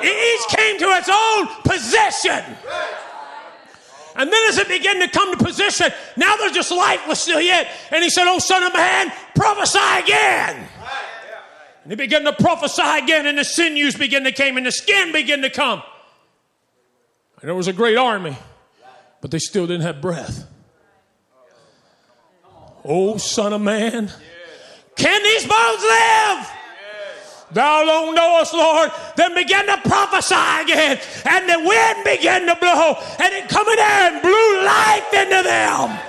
It 0.01 0.41
each 0.41 0.55
came 0.55 0.77
to 0.79 0.85
its 0.97 1.09
own 1.09 1.47
position. 1.63 2.43
And 4.17 4.33
then 4.33 4.49
as 4.49 4.57
it 4.57 4.67
began 4.67 4.99
to 4.99 5.07
come 5.07 5.37
to 5.37 5.43
position, 5.43 5.91
now 6.17 6.35
they're 6.37 6.49
just 6.49 6.71
lifeless 6.71 7.21
still 7.21 7.39
yet. 7.39 7.69
And 7.91 8.03
he 8.03 8.09
said, 8.09 8.27
Oh, 8.27 8.39
son 8.39 8.63
of 8.63 8.73
man, 8.73 9.11
prophesy 9.35 9.79
again. 10.03 10.67
And 11.83 11.91
he 11.91 11.95
began 11.95 12.23
to 12.23 12.33
prophesy 12.33 12.81
again, 12.81 13.27
and 13.27 13.37
the 13.37 13.45
sinews 13.45 13.95
began 13.95 14.23
to 14.23 14.31
come, 14.31 14.57
and 14.57 14.65
the 14.65 14.71
skin 14.71 15.13
began 15.13 15.41
to 15.43 15.49
come. 15.49 15.83
And 17.39 17.47
there 17.47 17.55
was 17.55 17.67
a 17.67 17.73
great 17.73 17.95
army, 17.95 18.35
but 19.21 19.31
they 19.31 19.39
still 19.39 19.67
didn't 19.67 19.83
have 19.83 20.01
breath. 20.01 20.45
Oh, 22.83 23.17
son 23.17 23.53
of 23.53 23.61
man, 23.61 24.11
can 24.95 25.23
these 25.23 25.47
bones 25.47 25.81
live? 25.81 26.56
Thou 27.51 27.83
alone 27.83 28.15
knowest, 28.15 28.53
Lord. 28.53 28.91
Then 29.15 29.33
began 29.33 29.65
to 29.67 29.77
prophesy 29.87 30.35
again, 30.61 30.99
and 31.25 31.49
the 31.49 31.59
wind 31.59 32.03
began 32.03 32.45
to 32.45 32.55
blow, 32.55 32.97
and 33.19 33.33
it 33.33 33.47
come 33.47 33.67
in 33.69 33.75
there 33.77 34.11
and 34.11 34.21
blew 34.21 34.65
life 34.65 35.13
into 35.13 35.43
them. 35.43 35.99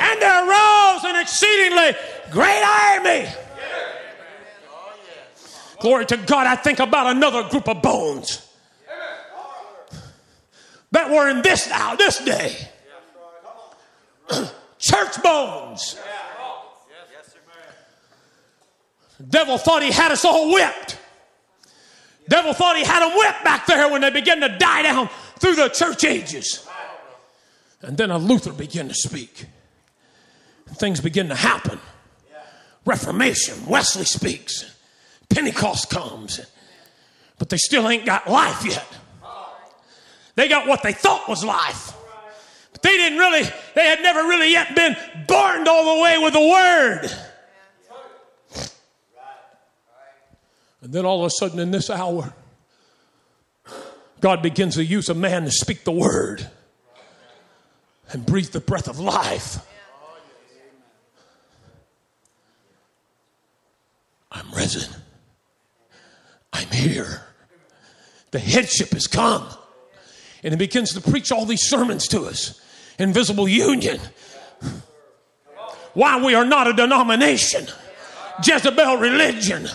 And 0.00 0.20
there 0.20 0.48
arose 0.48 1.04
an 1.04 1.16
exceedingly 1.20 1.96
great 2.30 2.62
army. 2.62 3.26
Glory 5.80 6.06
to 6.06 6.16
God. 6.16 6.46
I 6.46 6.56
think 6.56 6.78
about 6.78 7.14
another 7.14 7.48
group 7.48 7.68
of 7.68 7.82
bones 7.82 8.46
that 10.92 11.10
were 11.10 11.28
in 11.28 11.42
this 11.42 11.68
now, 11.68 11.96
this 11.96 12.18
day. 12.24 12.56
Church 14.78 15.22
bones. 15.22 15.98
Devil 19.28 19.58
thought 19.58 19.82
he 19.82 19.90
had 19.90 20.12
us 20.12 20.24
all 20.24 20.52
whipped. 20.52 20.98
Devil 22.28 22.52
thought 22.54 22.76
he 22.76 22.84
had 22.84 23.00
them 23.00 23.16
whipped 23.16 23.44
back 23.44 23.66
there 23.66 23.90
when 23.90 24.00
they 24.00 24.10
began 24.10 24.40
to 24.40 24.48
die 24.58 24.82
down 24.82 25.08
through 25.38 25.54
the 25.54 25.68
church 25.68 26.04
ages. 26.04 26.66
And 27.82 27.96
then 27.96 28.10
a 28.10 28.18
Luther 28.18 28.52
began 28.52 28.88
to 28.88 28.94
speak. 28.94 29.46
Things 30.76 31.00
begin 31.00 31.28
to 31.28 31.34
happen. 31.34 31.78
Reformation, 32.86 33.66
Wesley 33.66 34.04
speaks, 34.04 34.74
Pentecost 35.30 35.88
comes, 35.88 36.40
but 37.38 37.48
they 37.48 37.56
still 37.56 37.88
ain't 37.88 38.04
got 38.04 38.28
life 38.28 38.64
yet. 38.64 38.86
They 40.34 40.48
got 40.48 40.66
what 40.66 40.82
they 40.82 40.92
thought 40.92 41.28
was 41.28 41.44
life. 41.44 41.92
But 42.72 42.82
they 42.82 42.96
didn't 42.96 43.18
really, 43.18 43.42
they 43.74 43.86
had 43.86 44.00
never 44.02 44.20
really 44.20 44.50
yet 44.50 44.74
been 44.74 44.96
born 45.26 45.66
all 45.68 45.96
the 45.96 46.02
way 46.02 46.18
with 46.18 46.32
the 46.32 46.40
word. 46.40 47.10
And 50.84 50.92
then 50.92 51.06
all 51.06 51.20
of 51.20 51.26
a 51.26 51.30
sudden, 51.30 51.58
in 51.58 51.70
this 51.70 51.88
hour, 51.88 52.34
God 54.20 54.42
begins 54.42 54.74
to 54.74 54.84
use 54.84 55.08
a 55.08 55.14
man 55.14 55.44
to 55.44 55.50
speak 55.50 55.82
the 55.84 55.92
word 55.92 56.46
and 58.10 58.24
breathe 58.26 58.48
the 58.48 58.60
breath 58.60 58.86
of 58.86 59.00
life. 59.00 59.66
I'm 64.30 64.50
risen. 64.52 64.94
I'm 66.52 66.68
here. 66.68 67.22
The 68.32 68.38
headship 68.38 68.90
has 68.90 69.06
come. 69.06 69.46
And 70.42 70.52
he 70.52 70.58
begins 70.58 70.92
to 70.92 71.00
preach 71.00 71.32
all 71.32 71.46
these 71.46 71.62
sermons 71.62 72.06
to 72.08 72.24
us. 72.26 72.60
Invisible 72.98 73.48
union. 73.48 74.00
Why 75.94 76.22
we 76.22 76.34
are 76.34 76.44
not 76.44 76.66
a 76.66 76.74
denomination. 76.74 77.68
Jezebel 78.44 78.98
religion. 78.98 79.66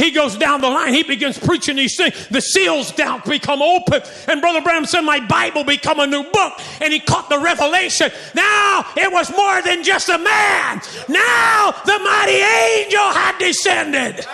He 0.00 0.10
goes 0.10 0.34
down 0.34 0.62
the 0.62 0.68
line. 0.70 0.94
He 0.94 1.02
begins 1.02 1.38
preaching 1.38 1.76
these 1.76 1.94
things. 1.94 2.26
The 2.28 2.40
seals 2.40 2.90
down 2.90 3.20
become 3.28 3.60
open. 3.60 4.00
And 4.28 4.40
Brother 4.40 4.62
Branham 4.62 4.86
said, 4.86 5.02
My 5.02 5.20
Bible 5.20 5.62
become 5.62 6.00
a 6.00 6.06
new 6.06 6.22
book. 6.22 6.54
And 6.80 6.90
he 6.90 7.00
caught 7.00 7.28
the 7.28 7.38
revelation. 7.38 8.10
Now 8.34 8.86
it 8.96 9.12
was 9.12 9.30
more 9.30 9.60
than 9.60 9.84
just 9.84 10.08
a 10.08 10.16
man. 10.16 10.80
Now 11.06 11.74
the 11.84 11.98
mighty 11.98 12.40
angel 12.40 13.12
had 13.12 13.36
descended. 13.38 14.24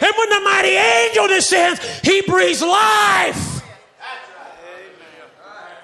And 0.00 0.12
when 0.16 0.30
the 0.30 0.40
mighty 0.44 0.76
angel 0.76 1.26
descends, 1.26 1.80
he 2.02 2.22
breathes 2.22 2.62
life 2.62 3.62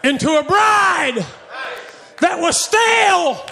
into 0.05 0.39
a 0.39 0.45
bride 0.45 1.27
that 2.21 2.39
was 2.39 2.65
stale, 2.65 3.45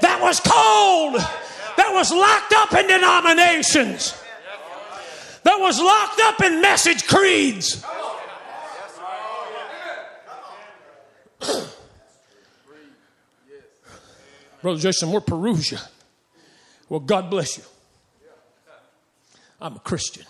that 0.00 0.20
was 0.20 0.40
cold 0.40 1.45
that 1.76 1.92
was 1.92 2.12
locked 2.12 2.52
up 2.54 2.72
in 2.74 2.86
denominations, 2.88 4.14
that 5.42 5.58
was 5.58 5.80
locked 5.80 6.20
up 6.20 6.40
in 6.42 6.60
message 6.60 7.06
creeds. 7.06 7.84
Brother 14.62 14.80
Jason, 14.80 15.10
we're 15.12 15.20
Parousia. 15.20 15.86
Well, 16.88 17.00
God 17.00 17.30
bless 17.30 17.58
you. 17.58 17.64
I'm 19.60 19.76
a 19.76 19.80
Christian. 19.80 20.24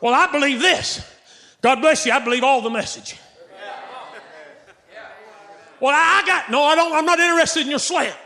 Well, 0.00 0.14
I 0.14 0.30
believe 0.30 0.60
this. 0.60 1.04
God 1.62 1.80
bless 1.80 2.06
you. 2.06 2.12
I 2.12 2.20
believe 2.20 2.44
all 2.44 2.60
the 2.60 2.70
message. 2.70 3.16
Well, 5.80 5.94
I 5.94 6.22
got 6.26 6.50
no. 6.50 6.62
I 6.62 6.74
don't. 6.74 6.94
I'm 6.94 7.04
not 7.04 7.18
interested 7.18 7.62
in 7.62 7.70
your 7.70 7.78
slant. 7.78 8.16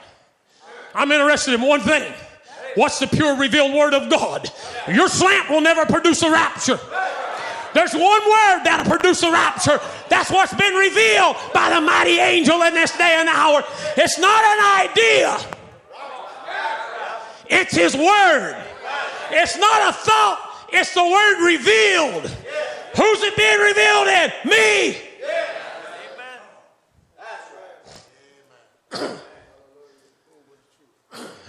I'm 0.94 1.12
interested 1.12 1.54
in 1.54 1.62
one 1.62 1.80
thing. 1.80 2.12
What's 2.74 2.98
the 2.98 3.06
pure 3.06 3.36
revealed 3.36 3.74
word 3.74 3.94
of 3.94 4.08
God? 4.08 4.50
Your 4.88 5.08
slant 5.08 5.50
will 5.50 5.60
never 5.60 5.84
produce 5.86 6.22
a 6.22 6.30
rapture. 6.30 6.78
There's 7.72 7.92
one 7.92 8.02
word 8.02 8.64
that'll 8.64 8.90
produce 8.90 9.22
a 9.22 9.30
rapture. 9.30 9.80
That's 10.08 10.30
what's 10.30 10.54
been 10.54 10.74
revealed 10.74 11.36
by 11.54 11.70
the 11.70 11.80
mighty 11.80 12.18
angel 12.18 12.62
in 12.62 12.74
this 12.74 12.96
day 12.96 13.14
and 13.18 13.28
hour. 13.28 13.62
It's 13.96 14.18
not 14.18 14.44
an 14.44 14.88
idea, 14.88 15.38
it's 17.48 17.74
his 17.74 17.96
word. 17.96 18.64
It's 19.32 19.56
not 19.56 19.90
a 19.90 19.92
thought, 19.92 20.66
it's 20.72 20.92
the 20.94 21.04
word 21.04 21.44
revealed. 21.46 22.36
Who's 22.96 23.22
it 23.22 23.36
being 23.36 23.60
revealed 23.60 24.08
in? 24.08 24.32
Me. 24.50 24.96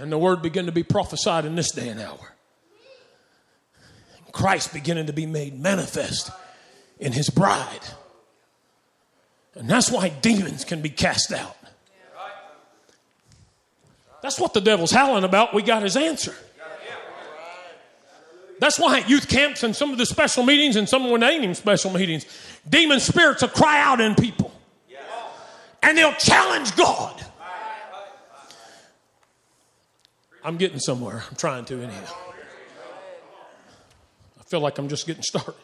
And 0.01 0.11
the 0.11 0.17
word 0.17 0.41
began 0.41 0.65
to 0.65 0.71
be 0.71 0.81
prophesied 0.81 1.45
in 1.45 1.55
this 1.55 1.71
day 1.71 1.87
and 1.87 1.99
hour. 1.99 2.33
Christ 4.31 4.73
beginning 4.73 5.05
to 5.05 5.13
be 5.13 5.27
made 5.27 5.59
manifest 5.59 6.31
in 6.99 7.11
his 7.11 7.29
bride. 7.29 7.81
And 9.53 9.69
that's 9.69 9.91
why 9.91 10.09
demons 10.09 10.65
can 10.65 10.81
be 10.81 10.89
cast 10.89 11.31
out. 11.31 11.55
That's 14.23 14.39
what 14.39 14.53
the 14.53 14.61
devil's 14.61 14.91
howling 14.91 15.23
about. 15.23 15.53
We 15.53 15.61
got 15.61 15.83
his 15.83 15.95
answer. 15.95 16.33
That's 18.59 18.79
why 18.79 18.99
at 18.99 19.09
youth 19.09 19.27
camps 19.27 19.61
and 19.61 19.75
some 19.75 19.91
of 19.91 19.99
the 19.99 20.05
special 20.07 20.43
meetings 20.43 20.77
and 20.77 20.89
some 20.89 21.05
of 21.05 21.19
the 21.19 21.25
ain't 21.25 21.43
even 21.43 21.55
special 21.55 21.91
meetings, 21.91 22.25
demon 22.67 22.99
spirits 22.99 23.43
will 23.43 23.49
cry 23.49 23.79
out 23.81 24.01
in 24.01 24.15
people. 24.15 24.51
And 25.83 25.95
they'll 25.95 26.13
challenge 26.13 26.75
God. 26.75 27.23
I'm 30.43 30.57
getting 30.57 30.79
somewhere. 30.79 31.23
I'm 31.29 31.35
trying 31.35 31.65
to 31.65 31.81
anyhow. 31.81 32.15
I 34.39 34.43
feel 34.43 34.59
like 34.59 34.77
I'm 34.77 34.89
just 34.89 35.05
getting 35.05 35.23
started. 35.23 35.55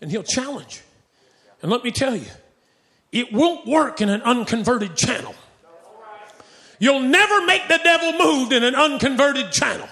And 0.00 0.10
he'll 0.10 0.22
challenge. 0.22 0.82
And 1.60 1.70
let 1.72 1.82
me 1.82 1.90
tell 1.90 2.14
you, 2.14 2.26
it 3.10 3.32
won't 3.32 3.66
work 3.66 4.00
in 4.00 4.08
an 4.08 4.22
unconverted 4.22 4.96
channel. 4.96 5.34
You'll 6.78 7.00
never 7.00 7.44
make 7.44 7.66
the 7.66 7.80
devil 7.82 8.12
move 8.12 8.52
in 8.52 8.62
an 8.62 8.76
unconverted 8.76 9.50
channel. 9.50 9.88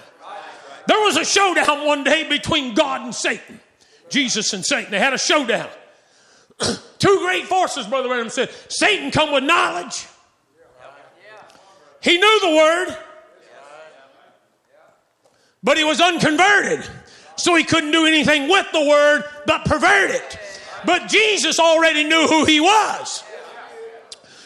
There 0.87 0.99
was 1.01 1.17
a 1.17 1.25
showdown 1.25 1.85
one 1.85 2.05
day 2.05 2.29
between 2.29 2.73
God 2.73 3.01
and 3.01 3.13
Satan. 3.13 3.59
Jesus 4.09 4.53
and 4.53 4.65
Satan. 4.65 4.91
They 4.91 4.99
had 4.99 5.13
a 5.13 5.17
showdown. 5.17 5.67
Two 6.97 7.19
great 7.19 7.45
forces, 7.45 7.85
Brother 7.85 8.13
Adam 8.13 8.29
said. 8.29 8.49
Satan 8.69 9.11
come 9.11 9.33
with 9.33 9.43
knowledge. 9.43 10.05
He 12.07 12.17
knew 12.17 12.39
the 12.39 12.55
word, 12.55 12.97
but 15.61 15.77
he 15.77 15.83
was 15.83 15.99
unconverted. 15.99 16.87
So 17.35 17.53
he 17.55 17.65
couldn't 17.65 17.91
do 17.91 18.05
anything 18.05 18.49
with 18.49 18.65
the 18.71 18.85
word 18.85 19.25
but 19.45 19.65
pervert 19.65 20.11
it. 20.11 20.39
But 20.85 21.09
Jesus 21.09 21.59
already 21.59 22.05
knew 22.05 22.25
who 22.27 22.45
he 22.45 22.61
was. 22.61 23.25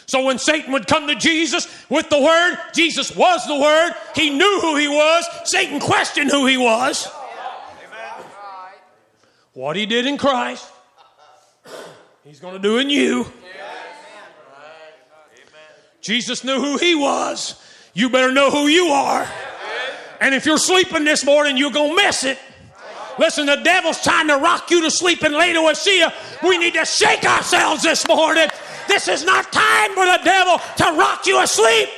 So 0.06 0.24
when 0.24 0.38
Satan 0.38 0.72
would 0.72 0.88
come 0.88 1.06
to 1.06 1.14
Jesus 1.14 1.68
with 1.88 2.10
the 2.10 2.20
word, 2.20 2.56
Jesus 2.74 3.14
was 3.14 3.46
the 3.46 3.56
word. 3.56 3.92
He 4.16 4.30
knew 4.30 4.58
who 4.60 4.74
he 4.74 4.88
was. 4.88 5.24
Satan 5.44 5.78
questioned 5.78 6.32
who 6.32 6.46
he 6.46 6.56
was. 6.56 7.06
What 9.52 9.76
he 9.76 9.86
did 9.86 10.06
in 10.06 10.18
Christ, 10.18 10.68
he's 12.24 12.40
going 12.40 12.54
to 12.54 12.60
do 12.60 12.78
in 12.78 12.90
you. 12.90 13.32
Jesus 16.02 16.44
knew 16.44 16.60
who 16.60 16.76
he 16.76 16.94
was. 16.94 17.54
You 17.94 18.10
better 18.10 18.32
know 18.32 18.50
who 18.50 18.66
you 18.66 18.86
are. 18.88 19.26
And 20.20 20.34
if 20.34 20.44
you're 20.44 20.58
sleeping 20.58 21.04
this 21.04 21.24
morning, 21.24 21.56
you're 21.56 21.70
going 21.70 21.96
to 21.96 21.96
miss 21.96 22.24
it. 22.24 22.38
Listen, 23.18 23.46
the 23.46 23.56
devil's 23.56 24.02
trying 24.02 24.28
to 24.28 24.36
rock 24.36 24.70
you 24.70 24.82
to 24.82 24.90
sleep 24.90 25.22
in 25.22 25.32
Laodicea. 25.32 26.12
We 26.42 26.58
need 26.58 26.74
to 26.74 26.84
shake 26.84 27.24
ourselves 27.24 27.82
this 27.82 28.06
morning. 28.06 28.48
This 28.88 29.08
is 29.08 29.24
not 29.24 29.52
time 29.52 29.94
for 29.94 30.04
the 30.04 30.20
devil 30.24 30.58
to 30.76 30.84
rock 30.98 31.26
you 31.26 31.40
asleep. 31.40 31.88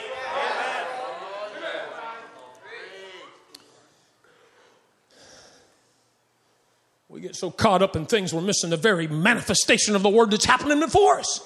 We 7.08 7.20
get 7.20 7.36
so 7.36 7.50
caught 7.50 7.80
up 7.80 7.94
in 7.94 8.06
things, 8.06 8.34
we're 8.34 8.40
missing 8.40 8.70
the 8.70 8.76
very 8.76 9.06
manifestation 9.06 9.94
of 9.94 10.02
the 10.02 10.08
word 10.08 10.32
that's 10.32 10.44
happening 10.44 10.80
before 10.80 11.20
us. 11.20 11.40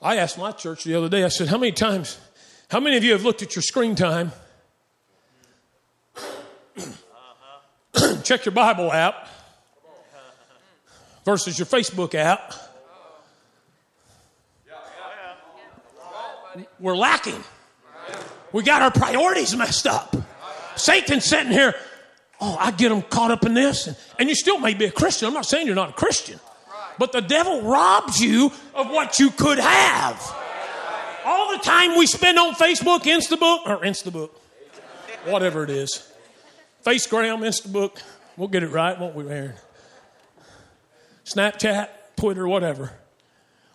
I 0.00 0.16
asked 0.16 0.38
my 0.38 0.52
church 0.52 0.84
the 0.84 0.94
other 0.94 1.08
day, 1.08 1.24
I 1.24 1.28
said, 1.28 1.48
How 1.48 1.58
many 1.58 1.72
times, 1.72 2.18
how 2.70 2.80
many 2.80 2.96
of 2.96 3.04
you 3.04 3.12
have 3.12 3.24
looked 3.24 3.42
at 3.42 3.56
your 3.56 3.62
screen 3.62 3.94
time? 3.94 4.32
Check 8.22 8.44
your 8.44 8.52
Bible 8.52 8.92
app 8.92 9.28
versus 11.24 11.58
your 11.58 11.66
Facebook 11.66 12.14
app. 12.14 12.54
We're 16.80 16.96
lacking. 16.96 17.42
We 18.52 18.62
got 18.62 18.82
our 18.82 18.90
priorities 18.90 19.54
messed 19.54 19.86
up. 19.86 20.16
Satan's 20.76 21.24
sitting 21.24 21.52
here, 21.52 21.74
oh, 22.40 22.56
I 22.58 22.70
get 22.70 22.90
them 22.90 23.02
caught 23.02 23.30
up 23.30 23.44
in 23.44 23.54
this. 23.54 23.88
And, 23.88 23.96
and 24.18 24.28
you 24.28 24.34
still 24.34 24.58
may 24.58 24.74
be 24.74 24.86
a 24.86 24.90
Christian. 24.90 25.28
I'm 25.28 25.34
not 25.34 25.46
saying 25.46 25.66
you're 25.66 25.76
not 25.76 25.90
a 25.90 25.94
Christian. 25.94 26.40
But 26.98 27.12
the 27.12 27.20
devil 27.20 27.62
robs 27.62 28.20
you 28.20 28.52
of 28.74 28.90
what 28.90 29.18
you 29.18 29.30
could 29.30 29.58
have. 29.58 30.36
All 31.24 31.52
the 31.52 31.62
time 31.62 31.96
we 31.96 32.06
spend 32.06 32.38
on 32.38 32.54
Facebook, 32.54 33.00
Instabook, 33.00 33.66
or 33.66 33.78
Instabook, 33.84 34.30
whatever 35.26 35.62
it 35.62 35.70
is. 35.70 36.10
Facegram, 36.84 37.40
Instabook, 37.40 38.02
we'll 38.36 38.48
get 38.48 38.62
it 38.62 38.70
right, 38.70 38.98
won't 38.98 39.14
we, 39.14 39.28
Aaron? 39.28 39.54
Snapchat, 41.24 41.88
Twitter, 42.16 42.48
whatever. 42.48 42.92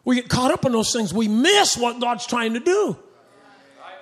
We 0.03 0.15
get 0.15 0.27
caught 0.27 0.51
up 0.51 0.65
in 0.65 0.71
those 0.71 0.91
things. 0.91 1.13
We 1.13 1.27
miss 1.27 1.77
what 1.77 1.99
God's 2.01 2.25
trying 2.25 2.53
to 2.53 2.59
do. 2.59 2.97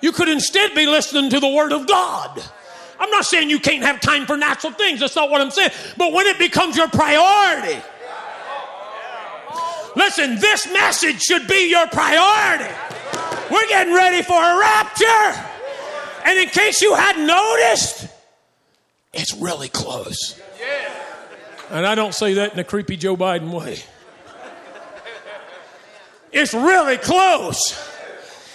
You 0.00 0.12
could 0.12 0.28
instead 0.28 0.74
be 0.74 0.86
listening 0.86 1.30
to 1.30 1.38
the 1.38 1.48
Word 1.48 1.72
of 1.72 1.86
God. 1.86 2.42
I'm 2.98 3.10
not 3.10 3.24
saying 3.24 3.50
you 3.50 3.60
can't 3.60 3.82
have 3.82 4.00
time 4.00 4.26
for 4.26 4.36
natural 4.36 4.72
things. 4.72 5.00
That's 5.00 5.14
not 5.14 5.30
what 5.30 5.40
I'm 5.40 5.50
saying. 5.50 5.70
But 5.96 6.12
when 6.12 6.26
it 6.26 6.38
becomes 6.38 6.76
your 6.76 6.88
priority, 6.88 7.80
Listen, 9.94 10.36
this 10.36 10.72
message 10.72 11.20
should 11.22 11.46
be 11.46 11.68
your 11.68 11.86
priority. 11.88 12.72
We're 13.50 13.68
getting 13.68 13.94
ready 13.94 14.22
for 14.22 14.34
a 14.42 14.58
rapture. 14.58 15.48
And 16.24 16.38
in 16.38 16.48
case 16.48 16.80
you 16.80 16.94
hadn't 16.94 17.26
noticed, 17.26 18.08
it's 19.12 19.34
really 19.34 19.68
close. 19.68 20.40
And 21.70 21.86
I 21.86 21.94
don't 21.94 22.14
say 22.14 22.34
that 22.34 22.52
in 22.52 22.58
a 22.58 22.64
creepy 22.64 22.96
Joe 22.96 23.16
Biden 23.16 23.50
way. 23.50 23.78
It's 26.32 26.54
really 26.54 26.96
close. 26.96 27.78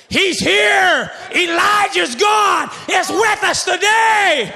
He's 0.10 0.40
here. 0.40 1.12
Elijah's 1.36 2.16
gone. 2.16 2.70
It's 2.88 3.10
with 3.10 3.44
us 3.44 3.66
today. 3.66 4.54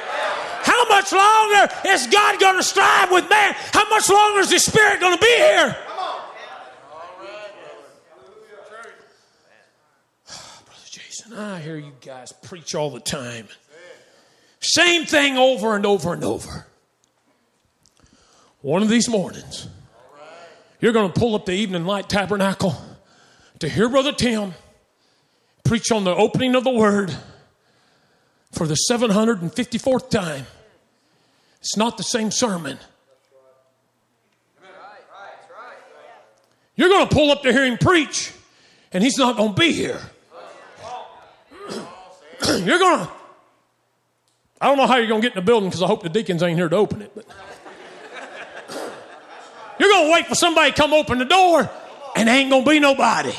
How 0.63 0.87
much 0.87 1.11
longer 1.11 1.73
is 1.87 2.07
God 2.07 2.39
going 2.39 2.55
to 2.55 2.63
strive 2.63 3.11
with 3.11 3.29
man? 3.29 3.53
How 3.73 3.87
much 3.89 4.09
longer 4.09 4.39
is 4.39 4.49
the 4.49 4.59
Spirit 4.59 4.99
going 4.99 5.17
to 5.17 5.21
be 5.21 5.35
here? 5.35 5.75
I 11.35 11.59
hear 11.59 11.77
you 11.77 11.93
guys 12.03 12.31
preach 12.31 12.75
all 12.75 12.89
the 12.89 12.99
time. 12.99 13.47
Same 14.59 15.05
thing 15.05 15.37
over 15.37 15.75
and 15.75 15.85
over 15.85 16.13
and 16.13 16.23
over. 16.23 16.67
One 18.61 18.81
of 18.83 18.89
these 18.89 19.09
mornings, 19.09 19.67
you're 20.79 20.93
going 20.93 21.11
to 21.11 21.19
pull 21.19 21.35
up 21.35 21.45
the 21.45 21.53
Evening 21.53 21.85
Light 21.85 22.09
Tabernacle 22.09 22.75
to 23.59 23.69
hear 23.69 23.89
Brother 23.89 24.11
Tim 24.11 24.53
preach 25.63 25.91
on 25.91 26.03
the 26.03 26.15
opening 26.15 26.55
of 26.55 26.63
the 26.63 26.71
Word 26.71 27.15
for 28.51 28.67
the 28.67 28.77
754th 28.89 30.09
time. 30.09 30.45
It's 31.59 31.77
not 31.77 31.97
the 31.97 32.03
same 32.03 32.29
sermon. 32.29 32.77
You're 36.75 36.89
going 36.89 37.07
to 37.07 37.13
pull 37.13 37.31
up 37.31 37.43
to 37.43 37.51
hear 37.51 37.65
him 37.65 37.77
preach, 37.77 38.31
and 38.91 39.03
he's 39.03 39.17
not 39.17 39.37
going 39.37 39.53
to 39.53 39.59
be 39.59 39.71
here. 39.71 40.01
you're 42.63 42.79
going 42.79 43.05
to, 43.05 43.11
I 44.59 44.67
don't 44.67 44.77
know 44.77 44.87
how 44.87 44.97
you're 44.97 45.07
going 45.07 45.21
to 45.21 45.27
get 45.27 45.37
in 45.37 45.43
the 45.43 45.45
building 45.45 45.69
because 45.69 45.83
I 45.83 45.87
hope 45.87 46.03
the 46.03 46.09
deacons 46.09 46.41
ain't 46.43 46.57
here 46.57 46.69
to 46.69 46.75
open 46.75 47.01
it, 47.01 47.11
but 47.13 47.25
you're 49.79 49.89
going 49.89 50.07
to 50.07 50.13
wait 50.13 50.27
for 50.27 50.35
somebody 50.35 50.71
to 50.71 50.77
come 50.77 50.93
open 50.93 51.17
the 51.17 51.25
door 51.25 51.69
and 52.15 52.29
ain't 52.29 52.49
going 52.49 52.63
to 52.63 52.69
be 52.69 52.79
nobody. 52.79 53.33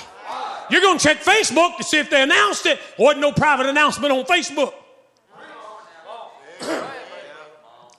You're 0.70 0.80
going 0.80 0.98
to 0.98 1.05
check 1.05 1.18
Facebook 1.18 1.76
to 1.76 1.84
see 1.84 1.98
if 1.98 2.09
they 2.11 2.22
announced 2.22 2.64
it. 2.66 2.78
Wasn't 2.98 3.20
no 3.20 3.32
private 3.32 3.66
announcement 3.66 4.12
on 4.12 4.24
Facebook. 4.24 4.72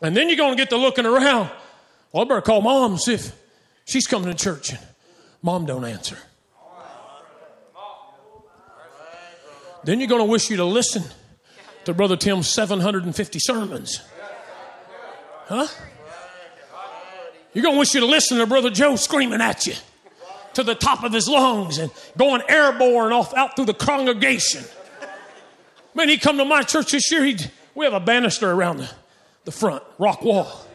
and 0.01 0.15
then 0.15 0.29
you're 0.29 0.37
going 0.37 0.53
to 0.53 0.57
get 0.57 0.69
to 0.69 0.77
looking 0.77 1.05
around. 1.05 1.49
Well, 2.11 2.23
I 2.23 2.27
better 2.27 2.41
call 2.41 2.61
mom 2.61 2.93
and 2.93 3.01
see 3.01 3.15
if 3.15 3.31
she's 3.85 4.07
coming 4.07 4.29
to 4.31 4.33
church. 4.33 4.71
And 4.71 4.79
mom 5.41 5.65
don't 5.65 5.85
answer. 5.85 6.17
Then 9.83 9.99
you're 9.99 10.09
going 10.09 10.21
to 10.21 10.29
wish 10.29 10.49
you 10.49 10.57
to 10.57 10.65
listen 10.65 11.03
to 11.85 11.93
Brother 11.93 12.15
Tim's 12.15 12.47
750 12.47 13.39
sermons. 13.39 14.01
Huh? 15.47 15.67
You're 17.53 17.63
going 17.63 17.75
to 17.75 17.79
wish 17.79 17.93
you 17.93 17.99
to 17.99 18.05
listen 18.05 18.37
to 18.37 18.47
Brother 18.47 18.69
Joe 18.69 18.95
screaming 18.95 19.41
at 19.41 19.67
you 19.67 19.73
to 20.53 20.63
the 20.63 20.75
top 20.75 21.03
of 21.03 21.11
his 21.11 21.27
lungs 21.27 21.77
and 21.77 21.91
going 22.17 22.41
airborne 22.47 23.11
off 23.11 23.33
out 23.33 23.55
through 23.55 23.65
the 23.65 23.73
congregation. 23.73 24.63
Man, 25.93 26.09
he 26.09 26.17
come 26.17 26.37
to 26.37 26.45
my 26.45 26.63
church 26.63 26.91
this 26.91 27.11
year. 27.11 27.23
He, 27.23 27.37
we 27.75 27.85
have 27.85 27.93
a 27.93 27.99
banister 27.99 28.49
around 28.51 28.77
the, 28.77 28.89
the 29.45 29.51
front, 29.51 29.83
rock 29.99 30.23
wall. 30.23 30.65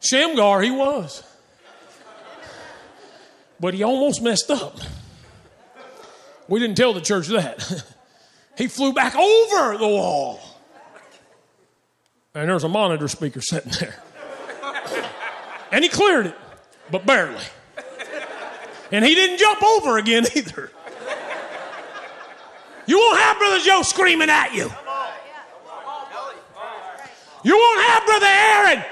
Shamgar, 0.00 0.60
he 0.62 0.70
was. 0.70 1.22
But 3.60 3.74
he 3.74 3.82
almost 3.82 4.22
messed 4.22 4.50
up. 4.50 4.78
We 6.48 6.60
didn't 6.60 6.76
tell 6.76 6.92
the 6.92 7.00
church 7.00 7.28
that. 7.28 7.84
he 8.58 8.68
flew 8.68 8.92
back 8.92 9.14
over 9.16 9.78
the 9.78 9.88
wall. 9.88 10.40
And 12.34 12.48
there's 12.48 12.64
a 12.64 12.68
monitor 12.68 13.08
speaker 13.08 13.40
sitting 13.40 13.72
there. 13.80 13.94
and 15.72 15.84
he 15.84 15.88
cleared 15.88 16.26
it, 16.26 16.36
but 16.90 17.06
barely. 17.06 17.44
And 18.90 19.04
he 19.04 19.14
didn't 19.14 19.38
jump 19.38 19.62
over 19.62 19.98
again 19.98 20.24
either. 20.34 20.70
You 22.86 22.98
won't 22.98 23.18
have 23.18 23.38
Brother 23.38 23.58
Joe 23.60 23.82
screaming 23.82 24.28
at 24.30 24.52
you. 24.54 24.70
You 27.44 27.56
won't 27.56 27.86
have 27.86 28.06
Brother 28.06 28.26
Aaron 28.26 28.84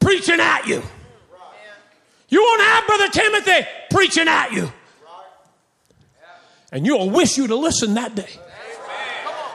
preaching 0.00 0.40
at 0.40 0.66
you. 0.66 0.82
You 2.28 2.42
won't 2.42 2.62
have 2.62 2.86
Brother 2.86 3.08
Timothy 3.08 3.68
preaching 3.90 4.28
at 4.28 4.52
you. 4.52 4.72
And 6.74 6.84
you'll 6.84 7.08
wish 7.08 7.38
you'd 7.38 7.50
have 7.50 7.60
listened 7.60 7.96
that 7.96 8.16
day. 8.16 8.28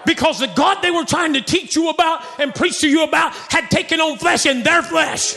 Because 0.06 0.40
the 0.40 0.48
God 0.56 0.82
they 0.82 0.90
were 0.90 1.04
trying 1.04 1.34
to 1.34 1.42
teach 1.42 1.76
you 1.76 1.90
about 1.90 2.24
and 2.40 2.56
preach 2.56 2.80
to 2.80 2.90
you 2.90 3.04
about 3.04 3.34
had 3.52 3.70
taken 3.70 4.00
on 4.00 4.18
flesh 4.18 4.46
in 4.46 4.64
their 4.64 4.82
flesh. 4.82 5.36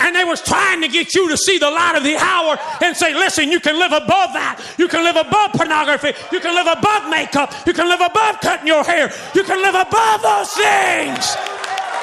And 0.00 0.16
they 0.16 0.24
was 0.24 0.40
trying 0.40 0.80
to 0.80 0.88
get 0.88 1.14
you 1.14 1.28
to 1.28 1.36
see 1.36 1.58
the 1.58 1.70
light 1.70 1.96
of 1.96 2.02
the 2.02 2.16
hour 2.16 2.58
and 2.82 2.96
say, 2.96 3.12
listen, 3.12 3.52
you 3.52 3.60
can 3.60 3.78
live 3.78 3.92
above 3.92 4.32
that. 4.32 4.58
You 4.78 4.88
can 4.88 5.04
live 5.04 5.16
above 5.16 5.52
pornography. 5.52 6.12
You 6.32 6.40
can 6.40 6.54
live 6.54 6.66
above 6.66 7.10
makeup. 7.10 7.52
You 7.66 7.74
can 7.74 7.86
live 7.86 8.00
above 8.00 8.40
cutting 8.40 8.66
your 8.66 8.84
hair. 8.84 9.12
You 9.34 9.44
can 9.44 9.60
live 9.60 9.74
above 9.74 10.22
those 10.22 10.50
things. 10.52 11.36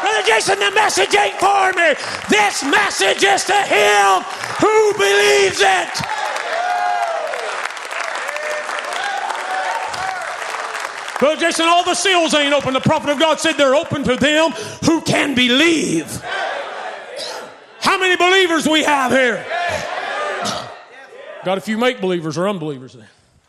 Brother 0.01 0.27
Jason, 0.27 0.59
the 0.59 0.71
message 0.71 1.13
ain't 1.15 1.37
for 1.41 1.73
me. 1.73 1.97
This 2.29 2.61
message 2.63 3.23
is 3.25 3.43
to 3.45 3.57
him 3.57 4.21
who 4.61 4.93
believes 4.93 5.61
it. 5.61 6.10
Brother 11.21 11.39
Jason, 11.39 11.67
all 11.67 11.83
the 11.83 11.93
seals 11.93 12.33
ain't 12.33 12.51
open. 12.51 12.73
The 12.73 12.79
prophet 12.79 13.11
of 13.11 13.19
God 13.19 13.39
said 13.39 13.53
they're 13.53 13.75
open 13.75 14.03
to 14.05 14.15
them 14.15 14.49
who 14.83 15.01
can 15.01 15.35
believe. 15.35 16.19
How 17.79 17.99
many 17.99 18.15
believers 18.15 18.67
we 18.67 18.81
have 18.81 19.11
here? 19.11 19.45
Got 21.45 21.59
a 21.59 21.61
few 21.61 21.77
make 21.77 22.01
believers 22.01 22.39
or 22.39 22.49
unbelievers 22.49 22.93
there. 22.93 23.07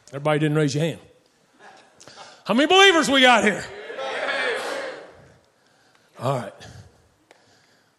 Everybody 0.08 0.40
didn't 0.40 0.58
raise 0.58 0.74
your 0.74 0.84
hand. 0.84 1.00
How 2.44 2.52
many 2.52 2.66
believers 2.66 3.08
we 3.08 3.22
got 3.22 3.42
here? 3.42 3.64
All 6.20 6.40
right. 6.40 6.52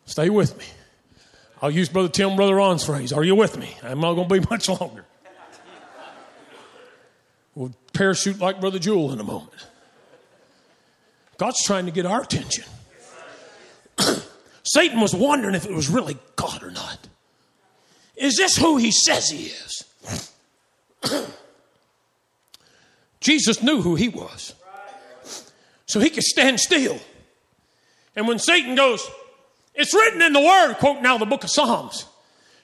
Stay 0.05 0.29
with 0.29 0.55
me. 0.55 0.65
I'll 1.63 1.71
use 1.71 1.89
Brother 1.89 2.09
Tim, 2.09 2.35
Brother 2.35 2.53
Ron's 2.53 2.85
phrase. 2.85 3.11
Are 3.11 3.23
you 3.23 3.33
with 3.33 3.57
me? 3.57 3.75
I'm 3.81 3.99
not 3.99 4.13
going 4.13 4.29
to 4.29 4.39
be 4.39 4.47
much 4.51 4.69
longer. 4.69 5.03
Parachute 7.93 8.39
like 8.39 8.59
Brother 8.59 8.79
Jewel 8.79 9.11
in 9.11 9.19
a 9.19 9.23
moment. 9.23 9.67
God's 11.37 11.63
trying 11.63 11.85
to 11.85 11.91
get 11.91 12.05
our 12.05 12.21
attention. 12.21 12.65
Satan 14.63 14.99
was 14.99 15.13
wondering 15.13 15.55
if 15.55 15.65
it 15.65 15.73
was 15.73 15.89
really 15.89 16.17
God 16.35 16.63
or 16.63 16.71
not. 16.71 17.07
Is 18.15 18.35
this 18.37 18.57
who 18.57 18.77
he 18.77 18.91
says 18.91 19.29
he 19.29 19.47
is? 19.47 19.83
Jesus 23.19 23.61
knew 23.61 23.81
who 23.81 23.95
he 23.95 24.09
was. 24.09 24.53
So 25.85 25.99
he 25.99 26.09
could 26.09 26.23
stand 26.23 26.59
still. 26.59 26.99
And 28.15 28.27
when 28.27 28.39
Satan 28.39 28.75
goes, 28.75 29.07
it's 29.75 29.93
written 29.93 30.21
in 30.21 30.33
the 30.33 30.39
word, 30.39 30.75
quote 30.75 31.01
now 31.01 31.17
the 31.17 31.25
book 31.25 31.43
of 31.43 31.49
Psalms. 31.49 32.05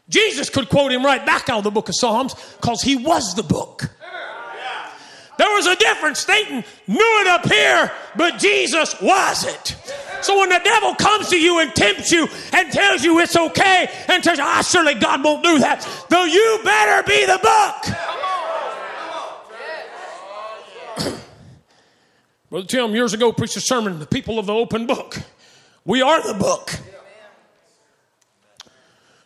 Jesus 0.09 0.49
could 0.49 0.69
quote 0.69 0.91
him 0.91 1.05
right 1.05 1.25
back 1.25 1.49
out 1.49 1.59
of 1.59 1.63
the 1.63 1.71
book 1.71 1.89
of 1.89 1.95
Psalms 1.95 2.34
because 2.59 2.82
he 2.82 2.95
was 2.95 3.36
the 3.36 3.43
book. 3.43 3.89
There 5.40 5.50
was 5.56 5.68
a 5.68 5.76
difference. 5.78 6.20
Satan 6.20 6.66
knew 6.86 7.22
it 7.22 7.28
up 7.28 7.48
here, 7.50 7.90
but 8.18 8.40
Jesus 8.40 9.00
was 9.02 9.46
it. 9.46 9.78
So 10.22 10.38
when 10.38 10.50
the 10.50 10.60
devil 10.62 10.94
comes 10.96 11.30
to 11.30 11.40
you 11.40 11.60
and 11.60 11.74
tempts 11.74 12.12
you 12.12 12.28
and 12.52 12.70
tells 12.70 13.06
you 13.06 13.20
it's 13.20 13.38
okay 13.38 13.90
and 14.10 14.22
tells 14.22 14.38
you, 14.38 14.44
ah, 14.46 14.62
surely 14.62 14.96
God 14.96 15.24
won't 15.24 15.42
do 15.42 15.60
that, 15.60 15.88
though 16.10 16.26
you 16.26 16.60
better 16.66 17.08
be 17.08 17.26
the 17.26 17.40
book. 20.98 21.14
Brother 22.50 22.68
Tim 22.68 22.94
years 22.94 23.14
ago 23.14 23.32
preached 23.32 23.56
a 23.56 23.62
sermon, 23.62 24.00
The 24.00 24.08
People 24.08 24.40
of 24.40 24.46
the 24.46 24.54
Open 24.54 24.88
Book. 24.88 25.20
We 25.86 26.02
are 26.02 26.22
the 26.22 26.34
book. 26.34 26.78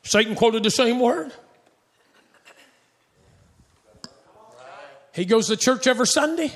Satan 0.04 0.36
quoted 0.36 0.62
the 0.62 0.70
same 0.70 1.00
word. 1.00 1.34
He 5.14 5.26
goes 5.26 5.48
to 5.48 5.58
church 5.58 5.88
every 5.88 6.08
Sunday. 6.08 6.52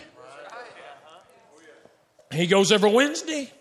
He 2.32 2.48
goes 2.48 2.72
every 2.72 2.92
Wednesday. 2.92 3.52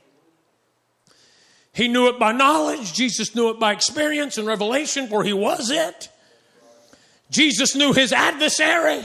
He 1.73 1.89
knew 1.89 2.09
it 2.09 2.19
by 2.19 2.33
knowledge. 2.33 2.95
Jesus 2.95 3.35
knew 3.35 3.51
it 3.51 3.61
by 3.61 3.73
experience 3.73 4.39
and 4.39 4.47
revelation, 4.47 5.09
for 5.09 5.23
he 5.23 5.35
was 5.35 5.71
it. 5.71 6.09
Jesus 7.31 7.75
knew 7.75 7.93
his 7.93 8.13
adversary. 8.13 9.05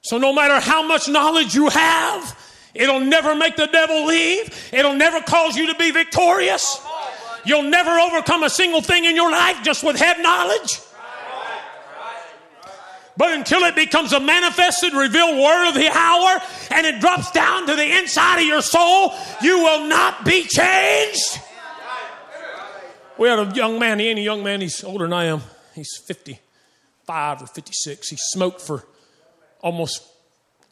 So, 0.00 0.16
no 0.18 0.32
matter 0.32 0.58
how 0.58 0.86
much 0.86 1.08
knowledge 1.08 1.54
you 1.54 1.68
have, 1.68 2.38
it'll 2.72 3.00
never 3.00 3.34
make 3.34 3.56
the 3.56 3.66
devil 3.66 4.06
leave. 4.06 4.70
It'll 4.72 4.94
never 4.94 5.20
cause 5.20 5.56
you 5.56 5.66
to 5.72 5.78
be 5.78 5.90
victorious. 5.90 6.80
You'll 7.44 7.64
never 7.64 7.90
overcome 7.90 8.42
a 8.42 8.50
single 8.50 8.80
thing 8.80 9.04
in 9.04 9.14
your 9.14 9.30
life 9.30 9.62
just 9.62 9.84
with 9.84 9.96
head 9.96 10.20
knowledge. 10.20 10.80
But 13.16 13.32
until 13.32 13.62
it 13.64 13.74
becomes 13.74 14.12
a 14.12 14.20
manifested, 14.20 14.92
revealed 14.92 15.38
word 15.38 15.68
of 15.68 15.74
the 15.74 15.88
hour 15.88 16.40
and 16.70 16.86
it 16.86 17.00
drops 17.00 17.30
down 17.30 17.66
to 17.66 17.74
the 17.74 17.98
inside 17.98 18.40
of 18.40 18.46
your 18.46 18.60
soul, 18.60 19.14
you 19.40 19.58
will 19.58 19.88
not 19.88 20.24
be 20.24 20.44
changed. 20.44 21.40
We 23.18 23.28
had 23.28 23.38
a 23.38 23.54
young 23.54 23.78
man, 23.78 23.98
he 23.98 24.08
ain't 24.08 24.18
a 24.18 24.22
young 24.22 24.42
man, 24.42 24.60
he's 24.60 24.84
older 24.84 25.06
than 25.06 25.14
I 25.14 25.24
am. 25.24 25.40
He's 25.74 25.96
55 26.04 27.42
or 27.42 27.46
56. 27.46 28.08
He 28.10 28.16
smoked 28.18 28.60
for 28.60 28.84
almost 29.62 30.02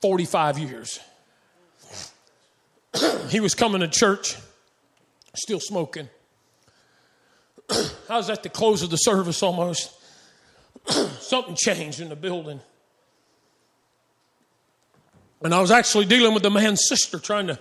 45 0.02 0.58
years. 0.58 1.00
he 3.30 3.40
was 3.40 3.54
coming 3.54 3.80
to 3.80 3.88
church, 3.88 4.36
still 5.34 5.60
smoking. 5.60 6.10
I 7.70 8.16
was 8.16 8.28
at 8.28 8.42
the 8.42 8.50
close 8.50 8.82
of 8.82 8.90
the 8.90 8.98
service 8.98 9.42
almost. 9.42 9.93
something 11.20 11.54
changed 11.54 12.00
in 12.00 12.08
the 12.08 12.16
building. 12.16 12.60
And 15.42 15.54
I 15.54 15.60
was 15.60 15.70
actually 15.70 16.06
dealing 16.06 16.32
with 16.32 16.42
the 16.42 16.50
man's 16.50 16.86
sister, 16.86 17.18
trying 17.18 17.48
to, 17.48 17.58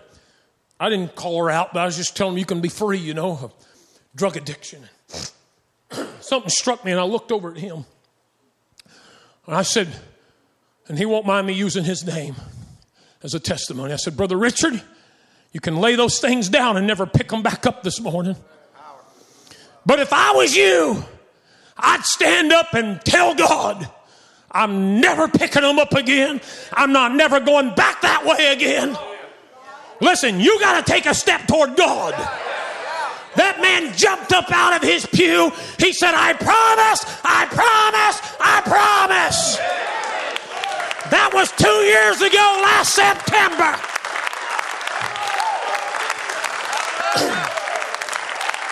I 0.80 0.89
didn't 0.89 1.15
call 1.15 1.43
her 1.43 1.49
out, 1.49 1.74
but 1.74 1.82
I 1.82 1.86
was 1.86 1.97
just 1.97 2.15
telling 2.15 2.34
him 2.34 2.39
you 2.39 2.45
can 2.45 2.61
be 2.61 2.69
free, 2.69 2.97
you 2.97 3.13
know, 3.13 3.32
of 3.41 3.53
drug 4.15 4.38
addiction. 4.38 4.84
something 6.21 6.49
struck 6.49 6.86
me, 6.86 6.91
and 6.91 6.99
I 6.99 7.03
looked 7.03 7.32
over 7.32 7.51
at 7.51 7.57
him. 7.57 7.86
And 9.45 9.55
I 9.55 9.63
said, 9.63 9.89
and 10.88 10.97
he 10.97 11.05
won't 11.05 11.26
mind 11.26 11.47
me 11.47 11.53
using 11.53 11.84
his 11.84 12.05
name 12.05 12.36
as 13.21 13.34
a 13.34 13.39
testimony. 13.39 13.93
I 13.93 13.97
said, 13.97 14.15
Brother 14.15 14.38
Richard, 14.38 14.82
you 15.51 15.59
can 15.59 15.78
lay 15.78 15.95
those 15.95 16.19
things 16.19 16.49
down 16.49 16.78
and 16.78 16.88
never 16.88 17.05
pick 17.05 17.30
them 17.30 17.43
back 17.43 17.65
up 17.65 17.84
this 17.84 17.99
morning. 17.99 18.36
But 19.86 19.99
if 19.99 20.13
I 20.13 20.32
was 20.32 20.55
you, 20.55 21.03
I'd 21.78 22.03
stand 22.03 22.53
up 22.53 22.74
and 22.74 23.01
tell 23.01 23.36
God, 23.36 23.89
I'm 24.51 24.99
never 24.99 25.28
picking 25.28 25.63
them 25.63 25.80
up 25.80 25.93
again. 25.93 26.41
I'm 26.71 26.93
not 26.93 27.15
never 27.15 27.39
going 27.39 27.74
back 27.74 28.01
that 28.01 28.26
way 28.26 28.53
again. 28.53 28.97
Listen, 29.99 30.39
you 30.39 30.59
got 30.59 30.86
to 30.86 30.91
take 30.91 31.05
a 31.05 31.13
step 31.13 31.47
toward 31.47 31.76
God. 31.76 32.13
That 33.36 33.59
man 33.61 33.95
jumped 33.97 34.32
up 34.32 34.51
out 34.51 34.76
of 34.76 34.88
his 34.88 35.05
pew. 35.07 35.51
He 35.80 35.91
said, 35.91 36.13
I 36.13 36.34
promise, 36.34 37.01
I 37.24 37.47
promise, 37.49 38.21
I 38.39 38.61
promise. 38.61 39.57
That 41.09 41.32
was 41.34 41.51
two 41.53 41.67
years 41.67 42.21
ago 42.21 42.61
last 42.61 42.93
September. 42.93 43.92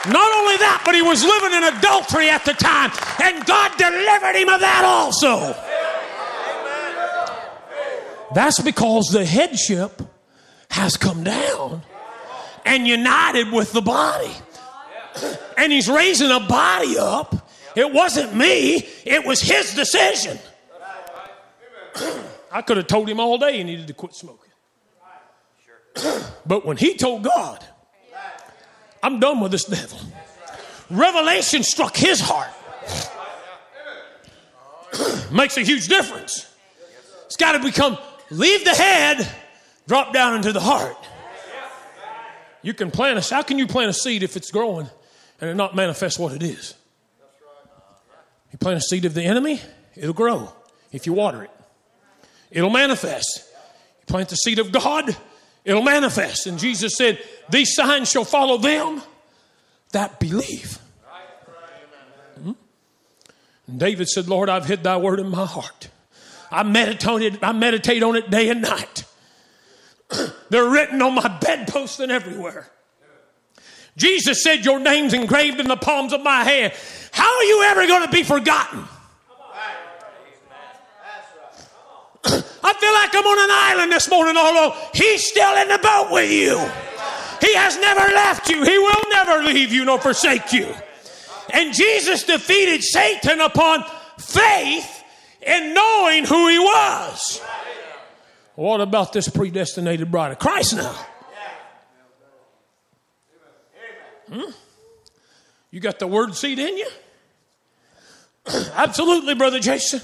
Not 0.07 0.33
only 0.39 0.57
that, 0.57 0.81
but 0.83 0.95
he 0.95 1.01
was 1.03 1.23
living 1.23 1.53
in 1.53 1.63
adultery 1.77 2.29
at 2.29 2.43
the 2.43 2.53
time, 2.53 2.91
and 3.21 3.45
God 3.45 3.77
delivered 3.77 4.35
him 4.35 4.49
of 4.49 4.59
that 4.59 4.83
also. 4.83 5.55
That's 8.33 8.59
because 8.59 9.09
the 9.09 9.25
headship 9.25 10.01
has 10.69 10.97
come 10.97 11.23
down 11.23 11.83
and 12.65 12.87
united 12.87 13.51
with 13.51 13.73
the 13.73 13.81
body. 13.81 14.31
And 15.57 15.71
he's 15.71 15.89
raising 15.89 16.31
a 16.31 16.39
body 16.39 16.97
up. 16.97 17.49
It 17.75 17.93
wasn't 17.93 18.35
me, 18.35 18.87
it 19.05 19.25
was 19.25 19.41
his 19.41 19.75
decision. 19.75 20.39
I 22.51 22.61
could 22.61 22.77
have 22.77 22.87
told 22.87 23.07
him 23.07 23.19
all 23.19 23.37
day 23.37 23.57
he 23.57 23.63
needed 23.63 23.87
to 23.87 23.93
quit 23.93 24.15
smoking. 24.15 24.51
But 26.43 26.65
when 26.65 26.75
he 26.75 26.95
told 26.95 27.23
God, 27.23 27.63
I'm 29.03 29.19
done 29.19 29.39
with 29.39 29.51
this 29.51 29.65
devil, 29.65 29.99
revelation 30.89 31.63
struck 31.63 31.95
his 31.95 32.19
heart. 32.19 32.49
Makes 35.31 35.57
a 35.57 35.61
huge 35.61 35.87
difference. 35.87 36.47
It's 37.25 37.37
got 37.37 37.53
to 37.53 37.59
become 37.59 37.97
leave 38.29 38.63
the 38.65 38.73
head, 38.73 39.27
drop 39.87 40.13
down 40.13 40.35
into 40.35 40.51
the 40.51 40.59
heart. 40.59 40.97
You 42.61 42.73
can 42.73 42.91
plant 42.91 43.17
a 43.17 43.33
how 43.33 43.41
can 43.41 43.57
you 43.57 43.67
plant 43.67 43.89
a 43.89 43.93
seed 43.93 44.23
if 44.23 44.37
it's 44.37 44.51
growing 44.51 44.89
and 45.39 45.49
it 45.49 45.55
not 45.55 45.75
manifest 45.75 46.19
what 46.19 46.33
it 46.33 46.43
is? 46.43 46.75
You 48.51 48.57
plant 48.59 48.77
a 48.77 48.81
seed 48.81 49.05
of 49.05 49.13
the 49.13 49.23
enemy, 49.23 49.61
it'll 49.95 50.13
grow 50.13 50.51
if 50.91 51.05
you 51.05 51.13
water 51.13 51.43
it. 51.43 51.51
It'll 52.51 52.69
manifest. 52.69 53.45
You 54.01 54.05
plant 54.07 54.29
the 54.29 54.35
seed 54.35 54.59
of 54.59 54.71
God, 54.71 55.15
it'll 55.65 55.81
manifest. 55.81 56.47
And 56.47 56.59
Jesus 56.59 56.95
said, 56.95 57.19
These 57.49 57.75
signs 57.75 58.09
shall 58.09 58.25
follow 58.25 58.57
them 58.57 59.01
that 59.91 60.19
believe. 60.19 60.79
Hmm? 62.41 62.51
And 63.67 63.79
David 63.79 64.07
said, 64.07 64.27
Lord, 64.27 64.49
I've 64.49 64.65
hid 64.65 64.83
thy 64.83 64.97
word 64.97 65.19
in 65.19 65.29
my 65.29 65.45
heart. 65.45 65.89
I 66.51 66.63
meditate, 66.63 67.39
I 67.41 67.51
meditate 67.53 68.03
on 68.03 68.15
it 68.15 68.29
day 68.29 68.49
and 68.49 68.61
night. 68.61 69.05
They're 70.49 70.69
written 70.69 71.01
on 71.01 71.15
my 71.15 71.27
bedpost 71.39 71.99
and 71.99 72.11
everywhere. 72.11 72.69
Jesus 73.97 74.43
said, 74.43 74.65
Your 74.65 74.79
name's 74.79 75.13
engraved 75.13 75.59
in 75.59 75.67
the 75.67 75.77
palms 75.77 76.13
of 76.13 76.21
my 76.21 76.43
hand. 76.43 76.73
How 77.11 77.37
are 77.37 77.43
you 77.43 77.63
ever 77.63 77.87
going 77.87 78.05
to 78.05 78.11
be 78.11 78.23
forgotten? 78.23 78.85
Feel 82.81 82.93
like 82.93 83.15
I'm 83.15 83.25
on 83.25 83.39
an 83.39 83.49
island 83.51 83.91
this 83.91 84.09
morning, 84.09 84.35
although 84.35 84.75
He's 84.93 85.27
still 85.27 85.55
in 85.57 85.67
the 85.67 85.77
boat 85.77 86.09
with 86.11 86.31
you. 86.31 86.57
He 87.39 87.55
has 87.55 87.77
never 87.77 88.01
left 88.13 88.49
you, 88.49 88.63
He 88.63 88.77
will 88.77 89.09
never 89.09 89.43
leave 89.43 89.71
you 89.71 89.85
nor 89.85 89.99
forsake 89.99 90.51
you. 90.51 90.73
And 91.53 91.73
Jesus 91.73 92.23
defeated 92.23 92.83
Satan 92.83 93.41
upon 93.41 93.83
faith 94.17 95.03
in 95.41 95.73
knowing 95.73 96.25
who 96.25 96.47
He 96.47 96.59
was. 96.59 97.41
What 98.55 98.81
about 98.81 99.13
this 99.13 99.27
predestinated 99.27 100.11
bride 100.11 100.31
of 100.31 100.39
Christ 100.39 100.75
now? 100.75 101.05
Hmm? 104.31 104.51
You 105.71 105.79
got 105.79 105.99
the 105.99 106.07
word 106.07 106.35
seed 106.35 106.59
in 106.59 106.77
you? 106.77 106.87
Absolutely, 108.73 109.35
Brother 109.35 109.59
Jason. 109.59 110.01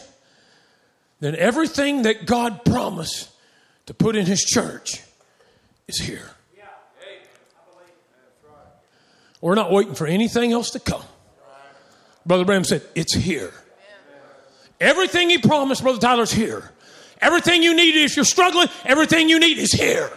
Then 1.20 1.36
everything 1.36 2.04
that 2.04 2.26
God 2.26 2.64
promised 2.64 3.30
to 3.88 3.94
put 3.94 4.16
in 4.16 4.26
His 4.26 4.44
church 4.44 5.02
is 5.88 6.00
here. 6.00 6.30
We're 9.42 9.56
not 9.56 9.72
waiting 9.72 9.96
for 9.96 10.08
anything 10.08 10.52
else 10.52 10.72
to 10.72 10.80
come. 10.80 11.04
Brother 12.26 12.44
Branham 12.44 12.66
said, 12.66 12.82
It's 12.96 13.14
here. 13.14 13.54
Everything 14.80 15.30
He 15.30 15.38
promised, 15.38 15.82
Brother 15.82 16.00
Tyler's 16.00 16.32
here. 16.32 16.72
Everything 17.20 17.64
you 17.64 17.76
need, 17.76 17.96
if 17.96 18.16
you're 18.16 18.26
struggling, 18.26 18.68
everything 18.86 19.30
you 19.30 19.40
need 19.40 19.58
is 19.58 19.72
here. 19.72 20.12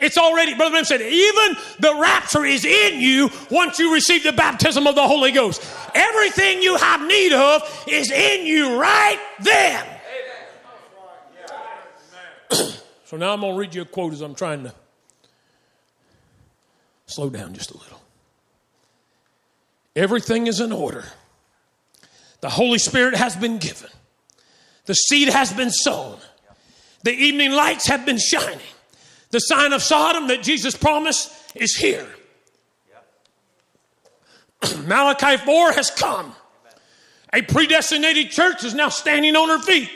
It's 0.00 0.16
already, 0.16 0.54
Brother 0.54 0.70
Branham 0.70 0.84
said, 0.84 1.00
even 1.02 1.56
the 1.80 1.98
rapture 2.00 2.44
is 2.44 2.64
in 2.64 3.00
you 3.00 3.30
once 3.50 3.78
you 3.78 3.92
receive 3.92 4.22
the 4.22 4.32
baptism 4.32 4.86
of 4.86 4.94
the 4.94 5.06
Holy 5.06 5.32
Ghost. 5.32 5.64
Everything 5.94 6.62
you 6.62 6.76
have 6.76 7.06
need 7.06 7.32
of 7.32 7.84
is 7.88 8.10
in 8.10 8.46
you 8.46 8.78
right 8.78 9.18
then. 9.40 9.97
so 13.04 13.16
now 13.16 13.32
I'm 13.32 13.40
going 13.40 13.54
to 13.54 13.58
read 13.58 13.74
you 13.74 13.82
a 13.82 13.84
quote 13.84 14.12
as 14.12 14.20
I'm 14.20 14.34
trying 14.34 14.64
to 14.64 14.74
slow 17.06 17.30
down 17.30 17.54
just 17.54 17.70
a 17.70 17.76
little. 17.76 18.00
Everything 19.96 20.46
is 20.46 20.60
in 20.60 20.72
order. 20.72 21.04
The 22.40 22.48
Holy 22.48 22.78
Spirit 22.78 23.16
has 23.16 23.34
been 23.34 23.58
given. 23.58 23.90
The 24.84 24.94
seed 24.94 25.28
has 25.28 25.52
been 25.52 25.70
sown. 25.70 26.18
The 27.02 27.12
evening 27.12 27.52
lights 27.52 27.86
have 27.88 28.06
been 28.06 28.18
shining. 28.18 28.58
The 29.30 29.40
sign 29.40 29.72
of 29.72 29.82
Sodom 29.82 30.28
that 30.28 30.42
Jesus 30.42 30.76
promised 30.76 31.32
is 31.54 31.76
here. 31.76 32.08
Malachi 34.86 35.36
4 35.36 35.72
has 35.72 35.90
come. 35.90 36.32
A 37.32 37.42
predestinated 37.42 38.30
church 38.30 38.64
is 38.64 38.74
now 38.74 38.88
standing 38.88 39.36
on 39.36 39.48
her 39.48 39.58
feet. 39.58 39.90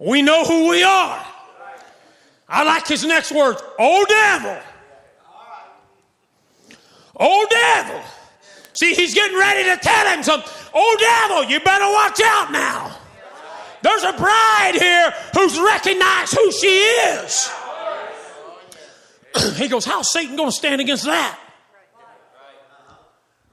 We 0.00 0.22
know 0.22 0.44
who 0.44 0.70
we 0.70 0.82
are. 0.82 1.26
I 2.48 2.64
like 2.64 2.88
his 2.88 3.04
next 3.04 3.30
words. 3.32 3.62
Oh, 3.78 4.04
devil. 4.08 4.58
Oh, 7.18 7.46
devil. 7.50 8.00
See, 8.72 8.94
he's 8.94 9.14
getting 9.14 9.38
ready 9.38 9.64
to 9.64 9.76
tell 9.76 10.06
him 10.06 10.22
something. 10.22 10.50
Oh, 10.74 10.96
devil, 10.98 11.50
you 11.50 11.60
better 11.60 11.84
watch 11.84 12.20
out 12.24 12.50
now. 12.50 12.96
There's 13.82 14.02
a 14.02 14.12
bride 14.14 14.72
here 14.74 15.14
who's 15.34 15.58
recognized 15.58 16.34
who 16.34 16.50
she 16.52 16.78
is. 16.78 17.50
he 19.56 19.68
goes, 19.68 19.84
How's 19.84 20.10
Satan 20.10 20.34
going 20.36 20.48
to 20.48 20.56
stand 20.56 20.80
against 20.80 21.04
that? 21.04 21.38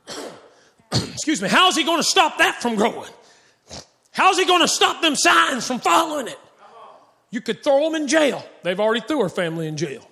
Excuse 0.91 1.41
me, 1.41 1.49
how's 1.49 1.75
he 1.75 1.83
going 1.83 1.99
to 1.99 2.03
stop 2.03 2.37
that 2.37 2.61
from 2.61 2.75
growing? 2.75 3.09
How's 4.17 4.37
he 4.37 4.45
going 4.45 4.61
to 4.61 4.67
stop 4.67 5.01
them 5.01 5.15
signs 5.15 5.65
from 5.65 5.79
following 5.79 6.27
it? 6.27 6.39
You 7.29 7.39
could 7.39 7.63
throw 7.63 7.83
them 7.83 8.01
in 8.01 8.07
jail. 8.07 8.43
They've 8.63 8.79
already 8.79 9.01
threw 9.01 9.21
her 9.21 9.29
family 9.29 9.67
in 9.67 9.77
jail. 9.77 10.09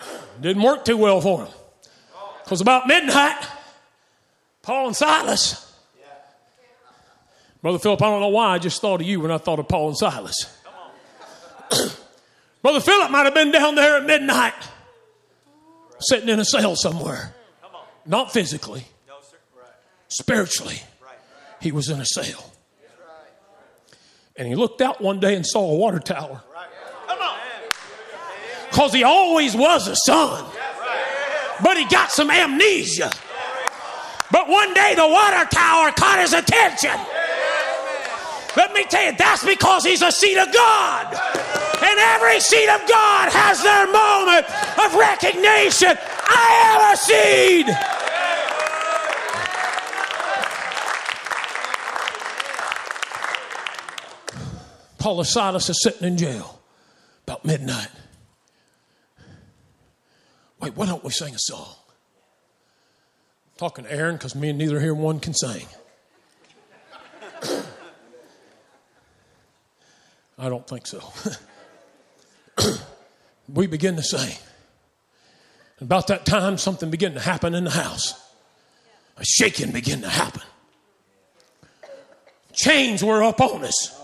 Didn't 0.40 0.62
work 0.62 0.84
too 0.84 0.96
well 0.96 1.20
for 1.20 1.44
them. 1.44 1.54
Because 2.42 2.60
about 2.60 2.88
midnight, 2.88 3.36
Paul 4.62 4.88
and 4.88 4.96
Silas 4.96 5.70
Brother 7.62 7.78
Philip, 7.78 8.00
I 8.00 8.06
don't 8.06 8.20
know 8.20 8.28
why 8.28 8.54
I 8.54 8.58
just 8.58 8.80
thought 8.80 9.00
of 9.00 9.06
you 9.06 9.20
when 9.20 9.30
I 9.30 9.38
thought 9.38 9.58
of 9.58 9.68
Paul 9.68 9.88
and 9.88 9.96
Silas. 9.96 10.58
Brother 12.62 12.80
Philip 12.80 13.10
might 13.10 13.24
have 13.24 13.34
been 13.34 13.50
down 13.50 13.74
there 13.74 13.98
at 13.98 14.06
midnight, 14.06 14.54
sitting 16.00 16.28
in 16.28 16.40
a 16.40 16.44
cell 16.44 16.74
somewhere. 16.74 17.34
Not 18.06 18.32
physically, 18.32 18.86
spiritually. 20.08 20.80
He 21.60 21.72
was 21.72 21.88
in 21.90 22.00
a 22.00 22.04
cell. 22.04 22.52
And 24.36 24.48
he 24.48 24.54
looked 24.54 24.80
out 24.80 25.00
one 25.00 25.20
day 25.20 25.34
and 25.36 25.46
saw 25.46 25.70
a 25.70 25.76
water 25.76 25.98
tower. 25.98 26.42
Because 28.70 28.92
he 28.92 29.04
always 29.04 29.54
was 29.54 29.88
a 29.88 29.96
son. 29.96 30.44
But 31.62 31.76
he 31.76 31.84
got 31.86 32.10
some 32.10 32.30
amnesia. 32.30 33.10
But 34.30 34.48
one 34.48 34.72
day 34.72 34.94
the 34.94 35.06
water 35.06 35.44
tower 35.50 35.90
caught 35.92 36.20
his 36.20 36.32
attention. 36.32 36.98
Let 38.56 38.72
me 38.72 38.84
tell 38.84 39.04
you, 39.04 39.12
that's 39.16 39.44
because 39.44 39.84
he's 39.84 40.02
a 40.02 40.10
seed 40.10 40.38
of 40.38 40.52
God. 40.52 41.06
And 41.82 41.98
every 41.98 42.40
seed 42.40 42.68
of 42.68 42.80
God 42.88 43.30
has 43.32 43.62
their 43.62 43.86
moment 43.86 44.46
of 44.78 44.94
recognition. 44.94 45.96
I 45.98 46.48
am 46.64 46.94
a 46.94 46.96
seed. 46.96 47.99
Paul 55.00 55.24
Silas 55.24 55.68
is 55.70 55.82
sitting 55.82 56.06
in 56.06 56.16
jail 56.18 56.60
about 57.26 57.44
midnight. 57.44 57.88
Wait, 60.60 60.76
why 60.76 60.84
don't 60.84 61.02
we 61.02 61.10
sing 61.10 61.34
a 61.34 61.38
song? 61.38 61.74
I'm 63.46 63.56
talking 63.56 63.84
to 63.84 63.92
Aaron 63.92 64.16
because 64.16 64.34
me 64.34 64.50
and 64.50 64.58
neither 64.58 64.78
here 64.78 64.92
one 64.92 65.18
can 65.18 65.32
sing. 65.32 65.66
I 70.38 70.50
don't 70.50 70.68
think 70.68 70.86
so. 70.86 71.02
we 73.48 73.66
begin 73.66 73.96
to 73.96 74.02
sing. 74.02 74.36
About 75.80 76.08
that 76.08 76.26
time, 76.26 76.58
something 76.58 76.90
began 76.90 77.14
to 77.14 77.20
happen 77.20 77.54
in 77.54 77.64
the 77.64 77.70
house. 77.70 78.22
A 79.16 79.24
shaking 79.24 79.70
began 79.70 80.02
to 80.02 80.10
happen. 80.10 80.42
Chains 82.52 83.02
were 83.02 83.22
up 83.22 83.40
on 83.40 83.64
us. 83.64 83.99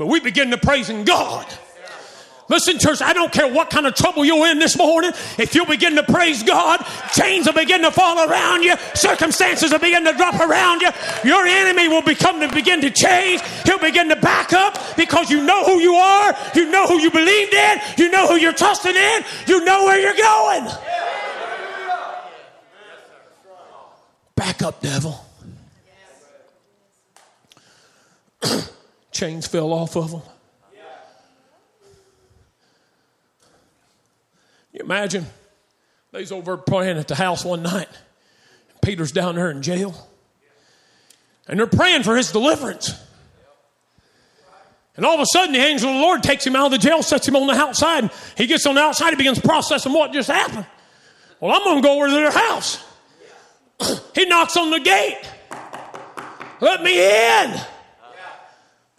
But 0.00 0.06
we 0.06 0.18
begin 0.18 0.50
to 0.50 0.56
praising 0.56 1.04
God. 1.04 1.46
Listen, 2.48 2.78
church, 2.78 3.02
I 3.02 3.12
don't 3.12 3.30
care 3.30 3.52
what 3.52 3.68
kind 3.68 3.86
of 3.86 3.94
trouble 3.94 4.24
you're 4.24 4.46
in 4.46 4.58
this 4.58 4.78
morning. 4.78 5.12
If 5.38 5.54
you 5.54 5.66
begin 5.66 5.94
to 5.96 6.02
praise 6.02 6.42
God, 6.42 6.82
chains 7.12 7.44
will 7.44 7.52
begin 7.52 7.82
to 7.82 7.90
fall 7.90 8.26
around 8.26 8.62
you, 8.62 8.76
circumstances 8.94 9.72
will 9.72 9.78
begin 9.78 10.06
to 10.06 10.14
drop 10.14 10.40
around 10.40 10.80
you. 10.80 10.88
Your 11.22 11.46
enemy 11.46 11.88
will 11.88 12.00
become 12.00 12.40
to 12.40 12.48
begin 12.48 12.80
to 12.80 12.88
change. 12.88 13.42
He'll 13.66 13.78
begin 13.78 14.08
to 14.08 14.16
back 14.16 14.54
up 14.54 14.78
because 14.96 15.30
you 15.30 15.44
know 15.44 15.66
who 15.66 15.80
you 15.80 15.92
are, 15.92 16.34
you 16.54 16.70
know 16.70 16.86
who 16.86 16.98
you 16.98 17.10
believed 17.10 17.52
in, 17.52 17.78
you 17.98 18.10
know 18.10 18.26
who 18.26 18.36
you're 18.36 18.54
trusting 18.54 18.96
in, 18.96 19.22
you 19.46 19.62
know 19.66 19.84
where 19.84 20.00
you're 20.00 20.14
going. 20.14 20.66
Back 24.34 24.62
up, 24.62 24.80
devil. 24.80 25.26
Chains 29.10 29.46
fell 29.46 29.72
off 29.72 29.96
of 29.96 30.10
them. 30.12 30.22
You 34.72 34.80
imagine 34.80 35.26
they's 36.12 36.30
over 36.30 36.56
praying 36.56 36.96
at 36.96 37.08
the 37.08 37.14
house 37.14 37.44
one 37.44 37.62
night. 37.62 37.88
Peter's 38.82 39.12
down 39.12 39.34
there 39.34 39.50
in 39.50 39.62
jail. 39.62 40.08
And 41.48 41.58
they're 41.58 41.66
praying 41.66 42.04
for 42.04 42.16
his 42.16 42.30
deliverance. 42.30 42.94
And 44.96 45.04
all 45.06 45.14
of 45.14 45.20
a 45.20 45.26
sudden, 45.32 45.52
the 45.52 45.60
angel 45.60 45.88
of 45.88 45.94
the 45.96 46.00
Lord 46.00 46.22
takes 46.22 46.46
him 46.46 46.54
out 46.54 46.66
of 46.66 46.72
the 46.72 46.78
jail, 46.78 47.02
sets 47.02 47.26
him 47.26 47.34
on 47.36 47.46
the 47.46 47.54
outside. 47.54 48.10
He 48.36 48.46
gets 48.46 48.66
on 48.66 48.74
the 48.74 48.80
outside, 48.80 49.10
he 49.10 49.16
begins 49.16 49.38
processing 49.40 49.92
what 49.92 50.12
just 50.12 50.28
happened. 50.28 50.66
Well, 51.40 51.52
I'm 51.52 51.64
going 51.64 51.82
to 51.82 51.82
go 51.82 51.96
over 51.96 52.06
to 52.06 52.12
their 52.12 52.30
house. 52.30 52.84
he 54.14 54.26
knocks 54.26 54.56
on 54.56 54.70
the 54.70 54.80
gate. 54.80 55.22
Let 56.60 56.82
me 56.82 57.00
in. 57.00 57.60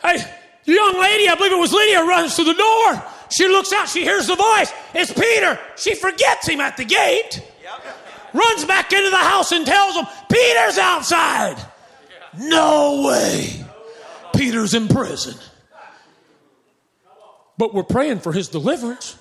Hey, 0.04 0.18
the 0.66 0.74
young 0.74 0.99
lady, 0.99 1.28
I 1.28 1.36
believe 1.36 1.52
it 1.52 1.60
was 1.60 1.74
Lydia, 1.74 2.04
runs 2.04 2.36
to 2.36 2.43
the 2.43 2.54
door. 2.54 3.04
She 3.36 3.47
looks 3.47 3.72
out, 3.72 3.88
she 3.88 4.04
hears 4.04 4.28
the 4.28 4.36
voice. 4.36 4.74
It's 4.93 5.14
Peter. 5.14 5.60
She 5.78 5.95
forgets 5.95 6.47
him 6.47 6.60
at 6.60 6.78
the 6.78 6.86
gate, 6.86 7.41
runs 8.34 8.66
back 8.66 8.91
into 8.91 9.10
the 9.10 9.18
house 9.18 9.52
and 9.52 9.66
tells 9.66 9.95
him, 9.95 10.06
Peter's 10.30 10.78
outside. 10.78 11.58
No 12.38 13.08
way. 13.08 13.66
Peter's 14.36 14.74
in 14.74 14.88
prison. 14.88 15.36
But 17.58 17.74
we're 17.74 17.84
praying 17.84 18.20
for 18.20 18.32
his 18.32 18.47
deliverance. 18.47 19.18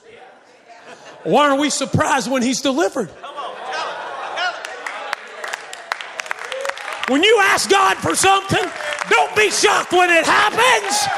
Why 1.24 1.48
aren't 1.48 1.60
we 1.60 1.68
surprised 1.70 2.30
when 2.30 2.42
he's 2.42 2.62
delivered? 2.62 3.10
When 7.10 7.24
you 7.24 7.40
ask 7.42 7.68
God 7.68 7.96
for 7.96 8.14
something, 8.14 8.62
don't 9.08 9.34
be 9.34 9.50
shocked 9.50 9.90
when 9.90 10.10
it 10.10 10.24
happens. 10.24 11.08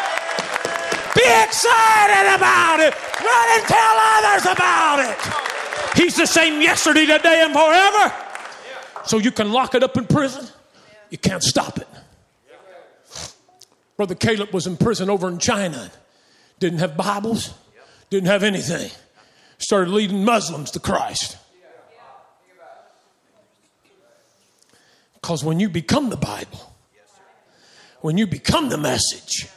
Be 1.14 1.20
excited 1.44 2.34
about 2.34 2.80
it. 2.80 2.94
Run 3.20 3.48
and 3.58 3.64
tell 3.68 3.96
others 4.00 4.46
about 4.46 5.00
it. 5.00 5.98
He's 5.98 6.16
the 6.16 6.24
same 6.24 6.62
yesterday, 6.62 7.04
today, 7.04 7.42
and 7.44 7.52
forever. 7.52 8.14
So 9.04 9.18
you 9.18 9.30
can 9.30 9.52
lock 9.52 9.74
it 9.74 9.82
up 9.82 9.98
in 9.98 10.06
prison. 10.06 10.46
You 11.10 11.18
can't 11.18 11.42
stop 11.42 11.76
it. 11.76 11.88
Brother 13.98 14.14
Caleb 14.14 14.54
was 14.54 14.66
in 14.66 14.78
prison 14.78 15.10
over 15.10 15.28
in 15.28 15.38
China. 15.38 15.90
Didn't 16.58 16.78
have 16.78 16.96
Bibles, 16.96 17.52
didn't 18.08 18.28
have 18.28 18.42
anything. 18.42 18.90
Started 19.58 19.90
leading 19.90 20.24
Muslims 20.24 20.70
to 20.70 20.80
Christ. 20.80 21.36
Because 25.22 25.44
when 25.44 25.60
you 25.60 25.68
become 25.68 26.10
the 26.10 26.16
Bible, 26.16 26.74
when 28.00 28.18
you 28.18 28.26
become 28.26 28.68
the 28.68 28.76
message, 28.76 29.48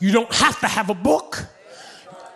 you 0.00 0.12
don't 0.12 0.32
have 0.32 0.58
to 0.60 0.66
have 0.66 0.88
a 0.88 0.94
book. 0.94 1.46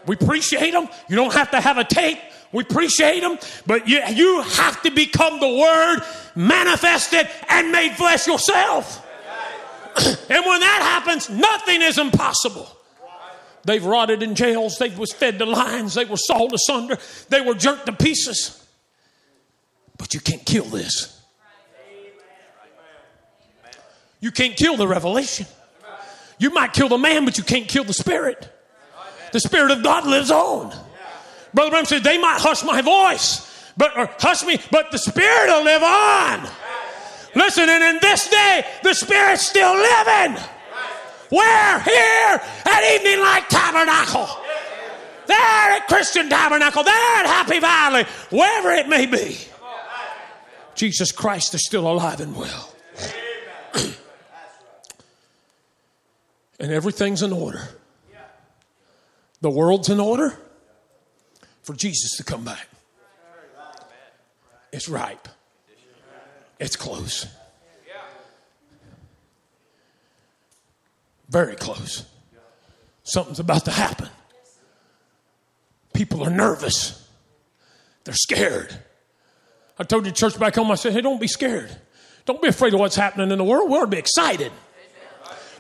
We 0.06 0.16
appreciate 0.16 0.72
them. 0.72 0.88
You 1.08 1.16
don't 1.16 1.32
have 1.32 1.50
to 1.52 1.60
have 1.60 1.78
a 1.78 1.84
tape. 1.84 2.18
We 2.52 2.64
appreciate 2.64 3.20
them. 3.20 3.38
But 3.66 3.88
you, 3.88 4.02
you 4.12 4.42
have 4.42 4.82
to 4.82 4.90
become 4.90 5.40
the 5.40 5.48
Word 5.48 6.02
manifested 6.34 7.28
and 7.48 7.72
made 7.72 7.92
flesh 7.92 8.26
yourself. 8.26 9.06
and 9.96 10.44
when 10.44 10.60
that 10.60 11.00
happens, 11.02 11.30
nothing 11.30 11.80
is 11.80 11.96
impossible. 11.96 12.68
They've 13.64 13.84
rotted 13.84 14.22
in 14.22 14.34
jails. 14.34 14.76
They 14.76 14.90
was 14.90 15.12
fed 15.12 15.38
to 15.38 15.46
lions. 15.46 15.94
They 15.94 16.04
were 16.04 16.16
sawed 16.16 16.52
asunder. 16.52 16.98
They 17.30 17.40
were 17.40 17.54
jerked 17.54 17.86
to 17.86 17.92
pieces. 17.92 18.66
But 19.96 20.12
you 20.12 20.20
can't 20.20 20.44
kill 20.44 20.64
this. 20.64 21.21
You 24.22 24.30
can't 24.30 24.56
kill 24.56 24.76
the 24.76 24.86
revelation. 24.86 25.46
You 26.38 26.50
might 26.50 26.72
kill 26.72 26.88
the 26.88 26.96
man, 26.96 27.24
but 27.24 27.36
you 27.36 27.44
can't 27.44 27.66
kill 27.68 27.82
the 27.82 27.92
spirit. 27.92 28.48
The 29.32 29.40
spirit 29.40 29.72
of 29.72 29.82
God 29.82 30.06
lives 30.06 30.30
on. 30.30 30.72
Brother 31.52 31.70
Branham 31.70 31.86
said, 31.86 32.04
they 32.04 32.18
might 32.18 32.40
hush 32.40 32.62
my 32.64 32.80
voice, 32.82 33.72
but 33.76 33.96
or 33.98 34.08
hush 34.18 34.44
me, 34.44 34.58
but 34.70 34.92
the 34.92 34.98
spirit 34.98 35.48
will 35.48 35.64
live 35.64 35.82
on. 35.82 36.48
Listen, 37.34 37.68
and 37.68 37.82
in 37.82 37.98
this 38.00 38.28
day, 38.28 38.64
the 38.84 38.94
spirit's 38.94 39.46
still 39.46 39.74
living. 39.74 40.40
Where? 41.30 41.80
Here 41.80 42.40
at 42.66 42.94
Evening 42.94 43.20
Light 43.20 43.48
Tabernacle. 43.48 44.28
There 45.26 45.36
at 45.36 45.88
Christian 45.88 46.28
Tabernacle. 46.28 46.84
There 46.84 47.18
at 47.18 47.26
Happy 47.26 47.58
Valley. 47.58 48.04
Wherever 48.30 48.70
it 48.72 48.88
may 48.88 49.06
be. 49.06 49.38
Jesus 50.74 51.10
Christ 51.10 51.54
is 51.54 51.64
still 51.64 51.90
alive 51.90 52.20
and 52.20 52.36
well. 52.36 52.74
and 56.62 56.72
everything's 56.72 57.20
in 57.22 57.32
order. 57.32 57.68
The 59.42 59.50
world's 59.50 59.88
in 59.88 59.98
order 59.98 60.38
for 61.62 61.74
Jesus 61.74 62.16
to 62.16 62.24
come 62.24 62.44
back. 62.44 62.68
It's 64.72 64.88
ripe, 64.88 65.28
it's 66.58 66.76
close. 66.76 67.26
Very 71.28 71.56
close. 71.56 72.04
Something's 73.04 73.40
about 73.40 73.64
to 73.64 73.70
happen. 73.70 74.08
People 75.94 76.22
are 76.22 76.30
nervous. 76.30 77.08
They're 78.04 78.14
scared. 78.14 78.78
I 79.78 79.84
told 79.84 80.04
you, 80.04 80.12
church 80.12 80.38
back 80.38 80.54
home, 80.56 80.70
I 80.70 80.74
said, 80.74 80.92
hey, 80.92 81.00
don't 81.00 81.20
be 81.20 81.26
scared. 81.26 81.74
Don't 82.26 82.42
be 82.42 82.48
afraid 82.48 82.74
of 82.74 82.80
what's 82.80 82.96
happening 82.96 83.30
in 83.30 83.38
the 83.38 83.44
world. 83.44 83.70
We're 83.70 83.80
to 83.80 83.86
be 83.86 83.96
excited. 83.96 84.52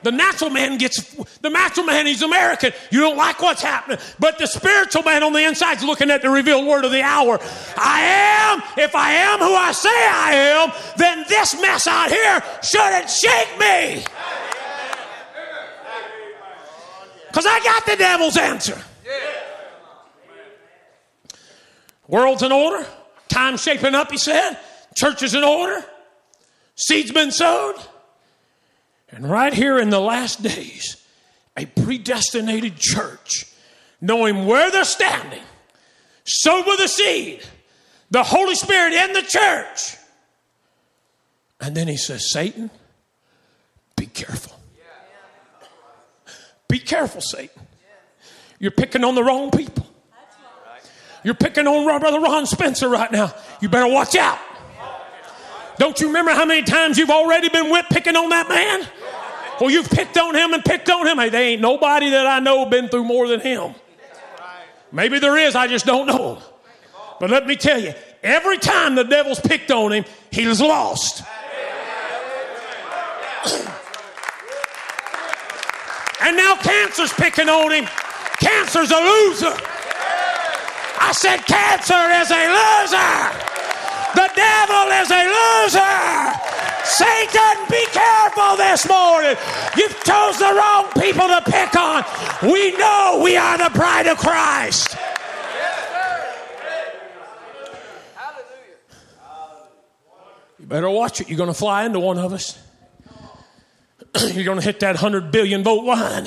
The 0.02 0.10
natural 0.10 0.50
man 0.50 0.78
gets, 0.78 1.14
the 1.40 1.50
natural 1.50 1.86
man, 1.86 2.06
he's 2.06 2.22
American. 2.22 2.72
You 2.90 3.00
don't 3.00 3.16
like 3.16 3.40
what's 3.40 3.62
happening. 3.62 3.98
But 4.18 4.38
the 4.38 4.46
spiritual 4.46 5.02
man 5.02 5.22
on 5.22 5.32
the 5.32 5.44
inside 5.44 5.78
is 5.78 5.84
looking 5.84 6.10
at 6.10 6.22
the 6.22 6.30
revealed 6.30 6.66
word 6.66 6.84
of 6.84 6.90
the 6.90 7.02
hour. 7.02 7.38
I 7.76 8.00
am, 8.02 8.62
if 8.76 8.94
I 8.94 9.12
am 9.12 9.38
who 9.38 9.54
I 9.54 9.72
say 9.72 9.88
I 9.88 10.32
am, 10.34 10.72
then 10.96 11.24
this 11.28 11.60
mess 11.60 11.86
out 11.86 12.10
here 12.10 12.42
shouldn't 12.62 13.08
shake 13.08 13.58
me. 13.58 14.04
Because 17.28 17.46
I 17.46 17.60
got 17.60 17.86
the 17.86 17.96
devil's 17.96 18.36
answer. 18.36 18.82
World's 22.08 22.42
in 22.42 22.52
order. 22.52 22.86
Time 23.28 23.56
shaping 23.56 23.94
up, 23.94 24.10
he 24.10 24.18
said. 24.18 24.58
Church 24.94 25.22
is 25.22 25.34
in 25.34 25.42
order. 25.42 25.82
Seeds 26.74 27.10
been 27.10 27.30
sowed. 27.30 27.76
And 29.12 29.30
right 29.30 29.52
here 29.52 29.78
in 29.78 29.90
the 29.90 30.00
last 30.00 30.42
days, 30.42 30.96
a 31.56 31.66
predestinated 31.66 32.76
church, 32.76 33.46
knowing 34.00 34.46
where 34.46 34.70
they're 34.70 34.84
standing, 34.84 35.42
sowed 36.24 36.66
with 36.66 36.80
a 36.80 36.88
seed, 36.88 37.42
the 38.10 38.22
Holy 38.22 38.54
Spirit 38.54 38.94
in 38.94 39.12
the 39.12 39.22
church. 39.22 39.96
And 41.60 41.76
then 41.76 41.88
he 41.88 41.98
says, 41.98 42.30
Satan, 42.32 42.70
be 43.96 44.06
careful. 44.06 44.58
Be 46.68 46.78
careful, 46.78 47.20
Satan. 47.20 47.62
You're 48.58 48.70
picking 48.70 49.04
on 49.04 49.14
the 49.14 49.22
wrong 49.22 49.50
people. 49.50 49.86
You're 51.22 51.34
picking 51.34 51.66
on 51.66 52.00
Brother 52.00 52.18
Ron 52.18 52.46
Spencer 52.46 52.88
right 52.88 53.12
now. 53.12 53.34
You 53.60 53.68
better 53.68 53.92
watch 53.92 54.16
out. 54.16 54.38
Don't 55.78 56.00
you 56.00 56.08
remember 56.08 56.32
how 56.32 56.44
many 56.44 56.62
times 56.62 56.98
you've 56.98 57.10
already 57.10 57.48
been 57.48 57.70
whipped 57.70 57.90
picking 57.90 58.16
on 58.16 58.30
that 58.30 58.48
man? 58.48 58.88
Well, 59.62 59.70
you've 59.70 59.88
picked 59.88 60.18
on 60.18 60.34
him 60.34 60.54
and 60.54 60.64
picked 60.64 60.90
on 60.90 61.06
him. 61.06 61.18
Hey, 61.18 61.28
there 61.28 61.40
ain't 61.40 61.60
nobody 61.60 62.10
that 62.10 62.26
I 62.26 62.40
know 62.40 62.66
been 62.66 62.88
through 62.88 63.04
more 63.04 63.28
than 63.28 63.38
him. 63.38 63.76
Maybe 64.90 65.20
there 65.20 65.36
is, 65.36 65.54
I 65.54 65.68
just 65.68 65.86
don't 65.86 66.08
know. 66.08 66.42
But 67.20 67.30
let 67.30 67.46
me 67.46 67.54
tell 67.54 67.80
you, 67.80 67.94
every 68.24 68.58
time 68.58 68.96
the 68.96 69.04
devil's 69.04 69.38
picked 69.38 69.70
on 69.70 69.92
him, 69.92 70.04
he's 70.32 70.60
lost. 70.60 71.22
and 76.22 76.36
now 76.36 76.56
cancer's 76.56 77.12
picking 77.12 77.48
on 77.48 77.70
him. 77.70 77.84
Cancer's 78.40 78.90
a 78.90 78.98
loser. 78.98 79.54
I 80.98 81.12
said, 81.14 81.36
cancer 81.46 82.10
is 82.18 82.32
a 82.32 82.48
loser. 82.50 83.30
The 84.16 84.28
devil 84.34 84.90
is 84.90 85.08
a 85.12 85.22
loser. 85.30 86.61
Satan, 86.92 87.66
be 87.70 87.84
careful. 87.86 88.56
this 88.56 88.86
morning. 88.88 89.36
You've 89.76 90.04
chose 90.04 90.38
the 90.38 90.52
wrong 90.52 90.88
people 90.92 91.26
to 91.26 91.42
pick 91.46 91.74
on. 91.74 92.04
We 92.42 92.76
know 92.76 93.20
we 93.24 93.36
are 93.36 93.56
the 93.56 93.70
bride 93.74 94.06
of 94.06 94.18
Christ. 94.18 94.96
You 100.58 100.66
better 100.66 100.90
watch 100.90 101.20
it. 101.20 101.28
You're 101.28 101.38
going 101.38 101.50
to 101.50 101.54
fly 101.54 101.84
into 101.84 101.98
one 101.98 102.18
of 102.18 102.32
us. 102.32 102.58
You're 104.34 104.44
going 104.44 104.58
to 104.58 104.64
hit 104.64 104.80
that 104.80 104.94
100 104.94 105.32
billion 105.32 105.62
volt 105.62 105.84
line 105.84 106.26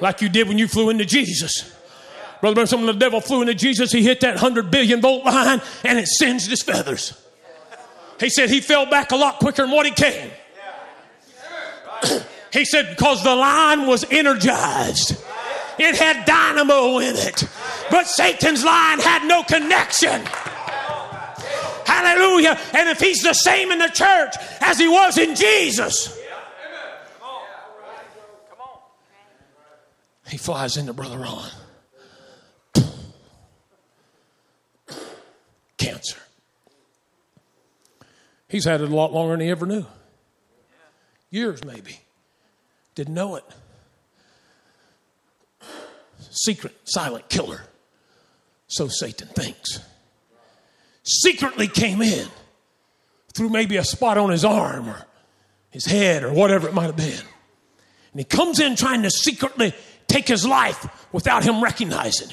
like 0.00 0.20
you 0.20 0.28
did 0.28 0.48
when 0.48 0.58
you 0.58 0.66
flew 0.68 0.90
into 0.90 1.04
Jesus. 1.04 1.74
Brother 2.40 2.62
of 2.62 2.68
the 2.68 2.92
devil 2.92 3.20
flew 3.20 3.42
into 3.42 3.54
Jesus, 3.54 3.90
he 3.90 4.02
hit 4.02 4.20
that 4.20 4.34
100 4.34 4.70
billion 4.70 5.00
volt 5.00 5.24
line 5.24 5.60
and 5.84 5.98
it 5.98 6.06
singed 6.06 6.50
his 6.50 6.62
feathers. 6.62 7.12
He 8.20 8.30
said 8.30 8.50
he 8.50 8.60
fell 8.60 8.86
back 8.86 9.12
a 9.12 9.16
lot 9.16 9.38
quicker 9.38 9.62
than 9.62 9.70
what 9.70 9.86
he 9.86 9.92
came. 9.92 10.30
he 12.52 12.64
said 12.64 12.90
because 12.90 13.22
the 13.22 13.34
line 13.34 13.86
was 13.86 14.04
energized. 14.10 15.16
It 15.78 15.94
had 15.96 16.26
dynamo 16.26 16.98
in 16.98 17.14
it. 17.14 17.44
But 17.90 18.08
Satan's 18.08 18.64
line 18.64 18.98
had 18.98 19.26
no 19.26 19.44
connection. 19.44 20.22
Hallelujah. 21.84 22.58
And 22.74 22.88
if 22.88 23.00
he's 23.00 23.22
the 23.22 23.32
same 23.32 23.70
in 23.70 23.78
the 23.78 23.88
church 23.88 24.34
as 24.60 24.78
he 24.78 24.88
was 24.88 25.16
in 25.18 25.34
Jesus, 25.34 26.18
he 30.28 30.36
flies 30.36 30.76
into 30.76 30.92
Brother 30.92 31.18
Ron. 31.18 31.50
Cancer. 35.78 36.18
He's 38.48 38.64
had 38.64 38.80
it 38.80 38.90
a 38.90 38.94
lot 38.94 39.12
longer 39.12 39.32
than 39.32 39.40
he 39.40 39.50
ever 39.50 39.66
knew. 39.66 39.84
Years, 41.30 41.62
maybe. 41.64 42.00
Didn't 42.94 43.14
know 43.14 43.36
it. 43.36 43.44
Secret, 46.30 46.74
silent 46.84 47.28
killer. 47.28 47.62
So 48.66 48.88
Satan 48.88 49.28
thinks. 49.28 49.80
Secretly 51.02 51.68
came 51.68 52.00
in 52.02 52.26
through 53.34 53.50
maybe 53.50 53.76
a 53.76 53.84
spot 53.84 54.18
on 54.18 54.30
his 54.30 54.44
arm 54.44 54.88
or 54.88 55.06
his 55.70 55.84
head 55.84 56.24
or 56.24 56.32
whatever 56.32 56.66
it 56.68 56.74
might 56.74 56.86
have 56.86 56.96
been. 56.96 57.20
And 58.12 58.20
he 58.20 58.24
comes 58.24 58.58
in 58.58 58.76
trying 58.76 59.02
to 59.02 59.10
secretly 59.10 59.74
take 60.06 60.26
his 60.26 60.46
life 60.46 61.06
without 61.12 61.44
him 61.44 61.62
recognizing 61.62 62.30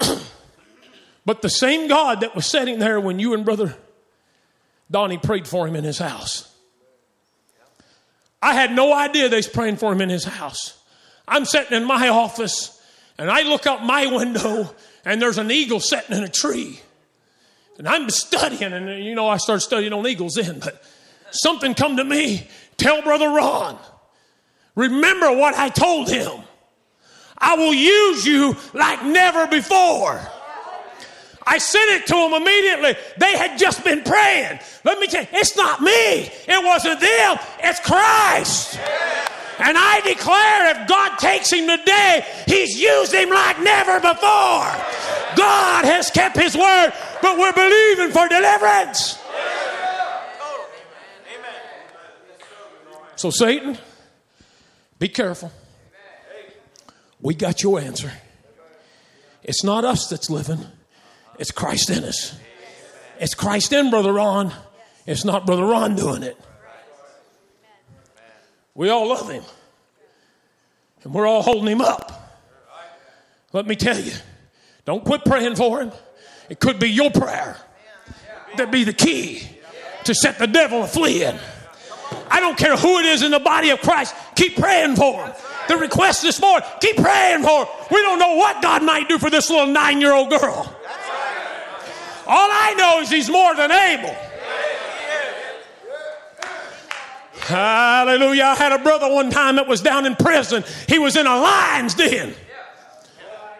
it. 0.00 0.22
but 1.26 1.42
the 1.42 1.50
same 1.50 1.88
God 1.88 2.20
that 2.20 2.34
was 2.34 2.46
sitting 2.46 2.78
there 2.78 2.98
when 2.98 3.18
you 3.18 3.34
and 3.34 3.44
Brother 3.44 3.76
Donnie 4.90 5.18
prayed 5.18 5.46
for 5.46 5.66
him 5.66 5.76
in 5.76 5.84
his 5.84 5.98
house. 5.98 6.50
I 8.40 8.54
had 8.54 8.72
no 8.72 8.94
idea 8.94 9.28
they 9.28 9.36
was 9.36 9.48
praying 9.48 9.76
for 9.76 9.92
him 9.92 10.00
in 10.00 10.08
his 10.08 10.24
house. 10.24 10.78
I'm 11.26 11.44
sitting 11.44 11.76
in 11.76 11.84
my 11.84 12.08
office 12.08 12.80
and 13.18 13.30
I 13.30 13.42
look 13.42 13.66
out 13.66 13.84
my 13.84 14.06
window 14.06 14.74
and 15.04 15.20
there's 15.20 15.38
an 15.38 15.50
eagle 15.50 15.80
sitting 15.80 16.16
in 16.16 16.22
a 16.22 16.28
tree. 16.28 16.80
And 17.78 17.86
I'm 17.86 18.08
studying, 18.08 18.72
and 18.72 19.04
you 19.04 19.14
know, 19.14 19.28
I 19.28 19.36
started 19.36 19.60
studying 19.60 19.92
on 19.92 20.06
eagles 20.06 20.34
then, 20.34 20.60
but 20.60 20.82
something 21.30 21.74
come 21.74 21.98
to 21.98 22.04
me. 22.04 22.48
Tell 22.78 23.02
Brother 23.02 23.28
Ron, 23.28 23.78
Remember 24.76 25.32
what 25.32 25.54
I 25.54 25.70
told 25.70 26.08
him. 26.08 26.30
I 27.38 27.56
will 27.56 27.74
use 27.74 28.26
you 28.26 28.56
like 28.72 29.04
never 29.04 29.46
before. 29.46 30.20
I 31.46 31.58
sent 31.58 31.90
it 31.90 32.06
to 32.08 32.14
them 32.14 32.34
immediately. 32.34 32.96
They 33.18 33.36
had 33.36 33.58
just 33.58 33.84
been 33.84 34.02
praying. 34.02 34.58
Let 34.84 34.98
me 34.98 35.06
tell 35.06 35.22
you, 35.22 35.28
it's 35.32 35.56
not 35.56 35.80
me. 35.80 35.92
It 35.92 36.64
wasn't 36.64 37.00
them. 37.00 37.38
It's 37.60 37.80
Christ. 37.80 38.78
And 39.58 39.78
I 39.78 40.00
declare 40.00 40.82
if 40.82 40.88
God 40.88 41.18
takes 41.18 41.52
him 41.52 41.66
today, 41.66 42.26
he's 42.46 42.78
used 42.78 43.14
him 43.14 43.30
like 43.30 43.60
never 43.60 44.00
before. 44.00 44.68
God 45.36 45.84
has 45.84 46.10
kept 46.10 46.36
his 46.36 46.56
word, 46.56 46.92
but 47.22 47.38
we're 47.38 47.52
believing 47.52 48.10
for 48.10 48.28
deliverance. 48.28 49.18
So, 53.16 53.30
Satan, 53.30 53.78
be 54.98 55.08
careful. 55.08 55.50
We 57.20 57.34
got 57.34 57.62
your 57.62 57.80
answer. 57.80 58.12
It's 59.42 59.64
not 59.64 59.84
us 59.84 60.08
that's 60.08 60.28
living, 60.28 60.66
it's 61.38 61.50
Christ 61.50 61.90
in 61.90 62.04
us. 62.04 62.38
It's 63.18 63.34
Christ 63.34 63.72
in 63.72 63.90
Brother 63.90 64.12
Ron. 64.12 64.52
It's 65.06 65.24
not 65.24 65.46
Brother 65.46 65.64
Ron 65.64 65.96
doing 65.96 66.22
it. 66.22 66.36
We 68.74 68.90
all 68.90 69.08
love 69.08 69.30
him. 69.30 69.42
And 71.04 71.14
we're 71.14 71.26
all 71.26 71.42
holding 71.42 71.68
him 71.68 71.80
up. 71.80 72.12
Let 73.52 73.66
me 73.66 73.76
tell 73.76 73.98
you, 73.98 74.12
don't 74.84 75.04
quit 75.04 75.24
praying 75.24 75.56
for 75.56 75.80
him. 75.80 75.92
It 76.50 76.60
could 76.60 76.78
be 76.78 76.90
your 76.90 77.10
prayer 77.10 77.56
that 78.56 78.70
be 78.70 78.84
the 78.84 78.92
key 78.92 79.48
to 80.04 80.14
set 80.14 80.38
the 80.38 80.46
devil 80.46 80.86
fleeing. 80.86 81.38
I 82.30 82.40
don't 82.40 82.58
care 82.58 82.76
who 82.76 82.98
it 82.98 83.06
is 83.06 83.22
in 83.22 83.30
the 83.30 83.40
body 83.40 83.70
of 83.70 83.80
Christ. 83.80 84.14
Keep 84.34 84.56
praying 84.56 84.96
for 84.96 85.24
him. 85.24 85.32
The 85.68 85.76
request 85.76 86.22
this 86.22 86.40
morning, 86.40 86.68
keep 86.80 86.96
praying 86.96 87.42
for 87.42 87.64
them. 87.64 87.74
We 87.90 88.02
don't 88.02 88.18
know 88.18 88.36
what 88.36 88.62
God 88.62 88.82
might 88.84 89.08
do 89.08 89.18
for 89.18 89.30
this 89.30 89.48
little 89.50 89.66
nine 89.66 90.00
year 90.00 90.12
old 90.12 90.30
girl. 90.30 90.75
All 92.26 92.48
I 92.50 92.74
know 92.76 93.00
is 93.00 93.10
He's 93.10 93.30
more 93.30 93.54
than 93.54 93.70
able. 93.70 94.16
Hallelujah. 97.46 98.42
I 98.42 98.54
had 98.56 98.72
a 98.72 98.78
brother 98.78 99.12
one 99.12 99.30
time 99.30 99.56
that 99.56 99.68
was 99.68 99.80
down 99.80 100.04
in 100.04 100.16
prison. 100.16 100.64
He 100.88 100.98
was 100.98 101.14
in 101.14 101.26
a 101.26 101.36
lion's 101.36 101.94
den. 101.94 102.34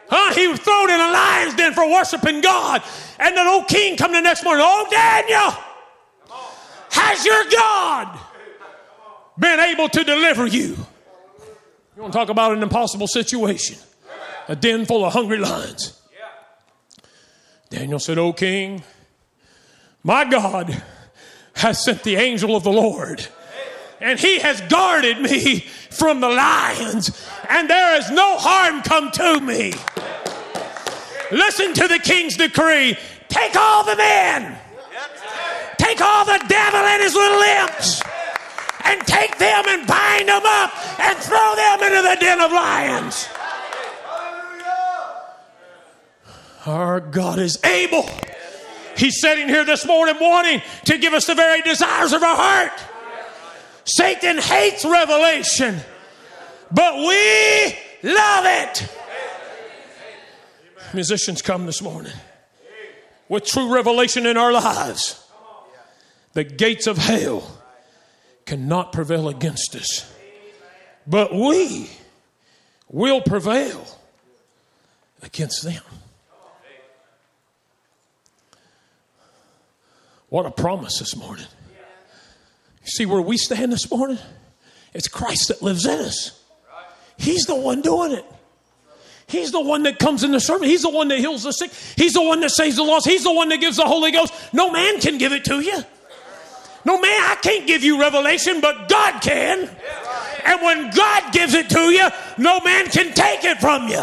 Huh? 0.08 0.34
He 0.34 0.48
was 0.48 0.58
thrown 0.58 0.90
in 0.90 1.00
a 1.00 1.10
lion's 1.10 1.54
den 1.54 1.72
for 1.72 1.88
worshiping 1.88 2.40
God. 2.40 2.82
And 3.20 3.36
the 3.36 3.42
old 3.42 3.68
king 3.68 3.96
come 3.96 4.12
the 4.12 4.20
next 4.20 4.42
morning. 4.42 4.64
Oh, 4.66 4.88
Daniel, 4.90 5.54
has 6.90 7.24
your 7.24 7.44
God 7.44 8.18
been 9.38 9.60
able 9.60 9.88
to 9.88 10.02
deliver 10.02 10.46
you. 10.46 10.76
You 11.94 12.02
want 12.02 12.12
to 12.12 12.18
talk 12.18 12.28
about 12.28 12.56
an 12.56 12.62
impossible 12.62 13.06
situation? 13.06 13.78
A 14.48 14.56
den 14.56 14.84
full 14.84 15.04
of 15.04 15.12
hungry 15.12 15.38
lions. 15.38 15.95
Daniel 17.70 17.98
said, 17.98 18.18
O 18.18 18.32
king, 18.32 18.82
my 20.02 20.24
God 20.24 20.82
has 21.54 21.82
sent 21.82 22.02
the 22.04 22.16
angel 22.16 22.54
of 22.54 22.62
the 22.62 22.72
Lord, 22.72 23.26
and 24.00 24.18
he 24.20 24.38
has 24.38 24.60
guarded 24.62 25.20
me 25.20 25.60
from 25.90 26.20
the 26.20 26.28
lions, 26.28 27.26
and 27.48 27.68
there 27.68 27.98
is 27.98 28.10
no 28.10 28.36
harm 28.38 28.82
come 28.82 29.10
to 29.12 29.40
me. 29.40 29.72
Listen 31.32 31.74
to 31.74 31.88
the 31.88 31.98
king's 31.98 32.36
decree 32.36 32.96
take 33.28 33.56
all 33.56 33.84
the 33.84 33.96
men, 33.96 34.56
take 35.76 36.00
all 36.00 36.24
the 36.24 36.42
devil 36.48 36.80
and 36.80 37.02
his 37.02 37.14
little 37.14 37.40
imps 37.40 38.00
and 38.84 39.00
take 39.06 39.36
them 39.38 39.64
and 39.66 39.86
bind 39.86 40.28
them 40.28 40.42
up 40.44 41.00
and 41.00 41.18
throw 41.18 41.54
them 41.56 41.82
into 41.82 42.02
the 42.02 42.16
den 42.20 42.40
of 42.40 42.52
lions. 42.52 43.28
Our 46.66 46.98
God 47.00 47.38
is 47.38 47.62
able. 47.64 48.08
He's 48.96 49.20
sitting 49.20 49.48
here 49.48 49.64
this 49.64 49.86
morning 49.86 50.16
wanting 50.20 50.62
to 50.86 50.98
give 50.98 51.14
us 51.14 51.26
the 51.26 51.34
very 51.34 51.62
desires 51.62 52.12
of 52.12 52.22
our 52.22 52.36
heart. 52.36 52.72
Satan 53.84 54.38
hates 54.38 54.84
revelation, 54.84 55.76
but 56.72 56.94
we 56.96 57.76
love 58.02 58.44
it. 58.46 58.88
Musicians 60.92 61.40
come 61.40 61.66
this 61.66 61.80
morning 61.80 62.12
with 63.28 63.44
true 63.44 63.72
revelation 63.72 64.26
in 64.26 64.36
our 64.36 64.52
lives. 64.52 65.22
The 66.32 66.44
gates 66.44 66.86
of 66.86 66.98
hell 66.98 67.60
cannot 68.44 68.92
prevail 68.92 69.28
against 69.28 69.76
us. 69.76 70.12
But 71.06 71.32
we 71.32 71.90
will 72.88 73.20
prevail 73.20 73.86
against 75.22 75.62
them. 75.62 75.82
What 80.36 80.44
a 80.44 80.50
promise 80.50 80.98
this 80.98 81.16
morning. 81.16 81.46
You 82.82 82.86
see 82.88 83.06
where 83.06 83.22
we 83.22 83.38
stand 83.38 83.72
this 83.72 83.90
morning? 83.90 84.18
It's 84.92 85.08
Christ 85.08 85.48
that 85.48 85.62
lives 85.62 85.86
in 85.86 85.98
us. 85.98 86.38
He's 87.16 87.46
the 87.46 87.54
one 87.54 87.80
doing 87.80 88.12
it. 88.12 88.26
He's 89.26 89.50
the 89.50 89.62
one 89.62 89.84
that 89.84 89.98
comes 89.98 90.24
in 90.24 90.32
the 90.32 90.38
sermon. 90.38 90.68
He's 90.68 90.82
the 90.82 90.90
one 90.90 91.08
that 91.08 91.20
heals 91.20 91.44
the 91.44 91.52
sick. 91.52 91.70
He's 91.96 92.12
the 92.12 92.20
one 92.20 92.40
that 92.40 92.50
saves 92.50 92.76
the 92.76 92.82
lost. 92.82 93.06
He's 93.06 93.24
the 93.24 93.32
one 93.32 93.48
that 93.48 93.62
gives 93.62 93.78
the 93.78 93.86
Holy 93.86 94.10
Ghost. 94.10 94.34
No 94.52 94.70
man 94.70 95.00
can 95.00 95.16
give 95.16 95.32
it 95.32 95.46
to 95.46 95.60
you. 95.60 95.78
No, 96.84 97.00
man, 97.00 97.18
I 97.18 97.36
can't 97.40 97.66
give 97.66 97.82
you 97.82 97.98
revelation, 97.98 98.60
but 98.60 98.90
God 98.90 99.22
can. 99.22 99.70
And 100.44 100.60
when 100.60 100.90
God 100.90 101.32
gives 101.32 101.54
it 101.54 101.70
to 101.70 101.80
you, 101.80 102.10
no 102.36 102.60
man 102.60 102.88
can 102.88 103.14
take 103.14 103.42
it 103.42 103.58
from 103.58 103.88
you. 103.88 104.02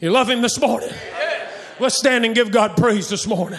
You 0.00 0.10
love 0.10 0.28
Him 0.28 0.42
this 0.42 0.60
morning? 0.60 0.90
Let's 1.80 1.96
stand 1.96 2.24
and 2.24 2.34
give 2.34 2.50
God 2.52 2.76
praise 2.76 3.08
this 3.08 3.26
morning. 3.26 3.58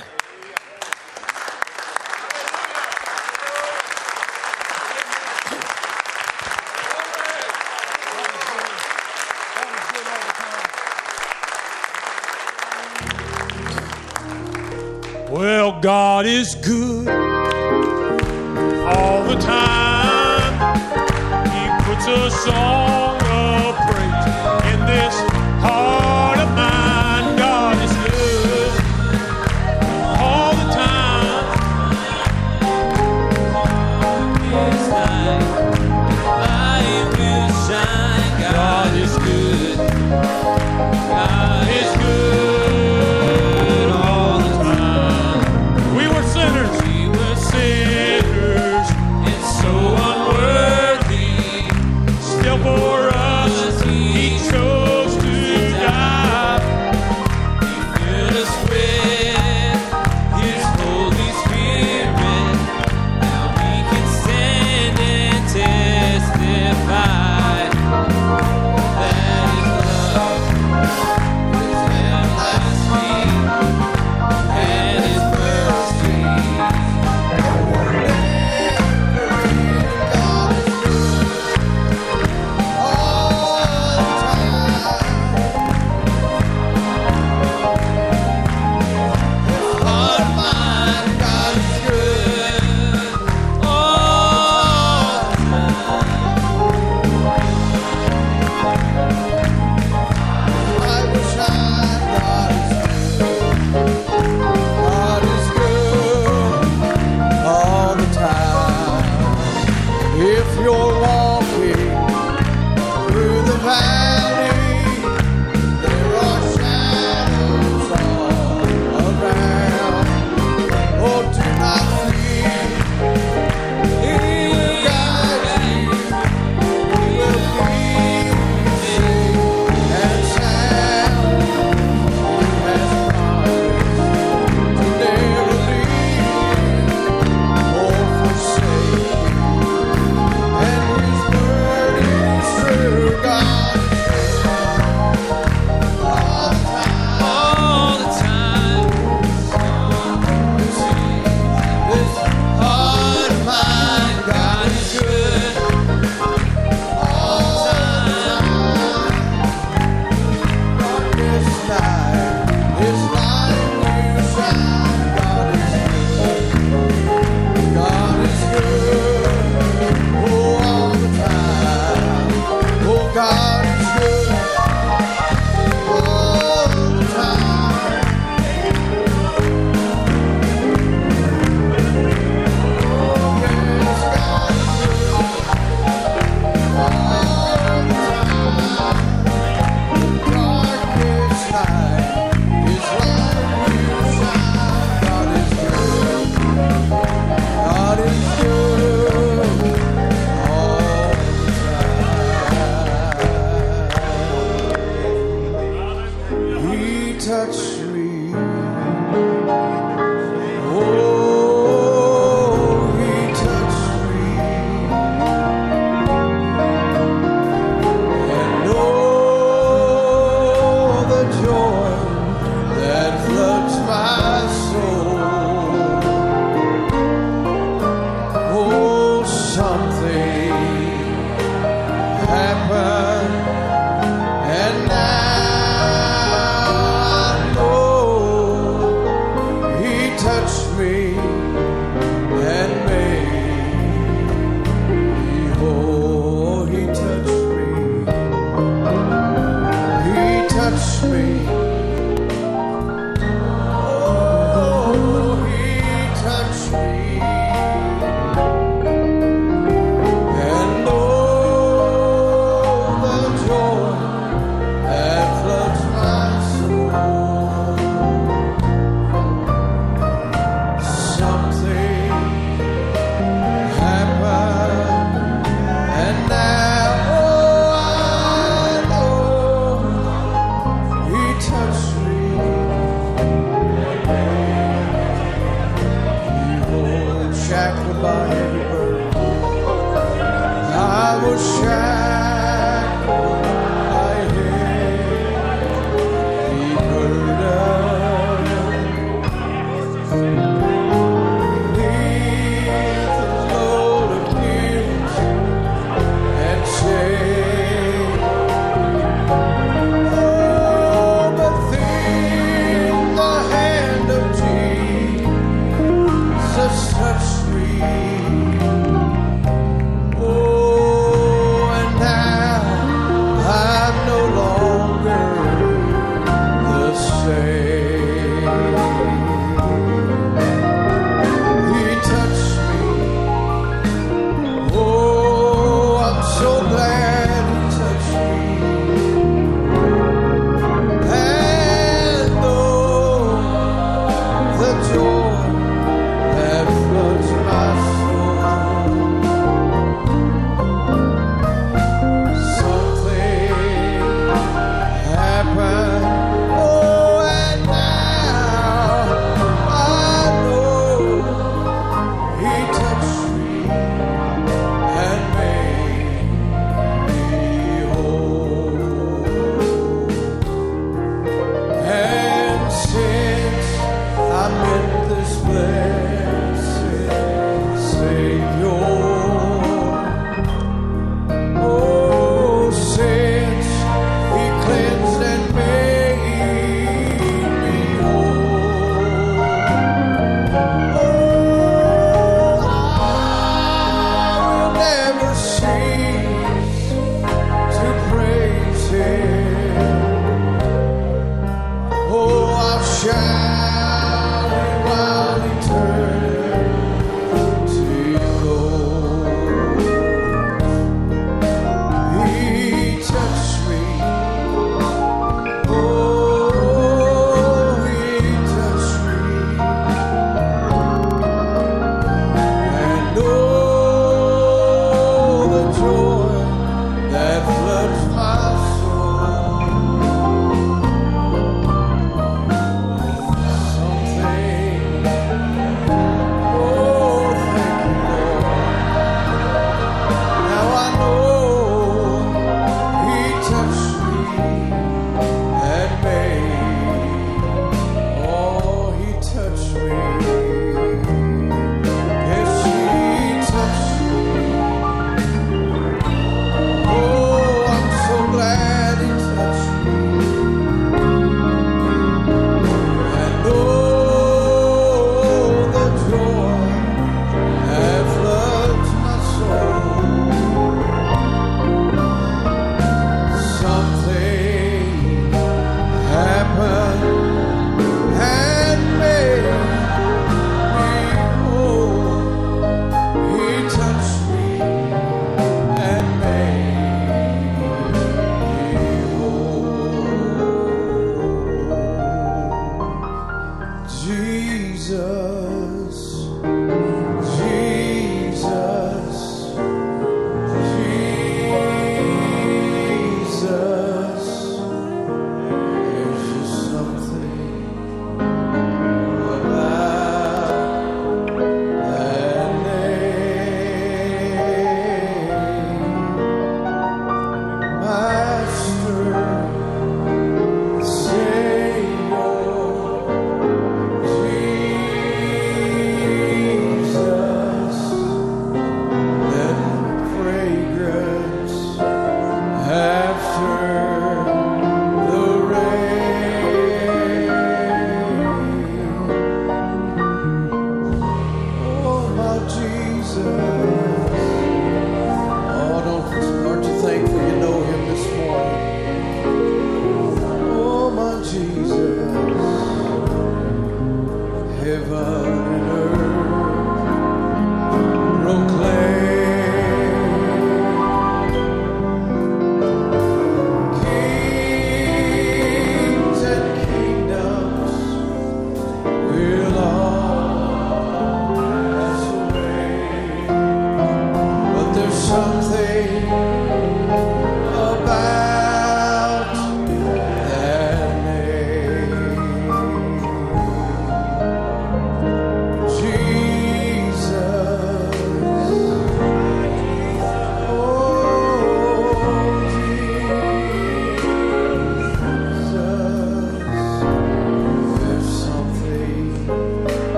Well, 15.29 15.81
God 15.81 16.25
is 16.25 16.55
good 16.55 17.07
all 18.87 19.23
the 19.23 19.35
time. 19.41 20.53
He 21.49 21.83
puts 21.85 22.07
us 22.07 22.47
on. 22.47 23.02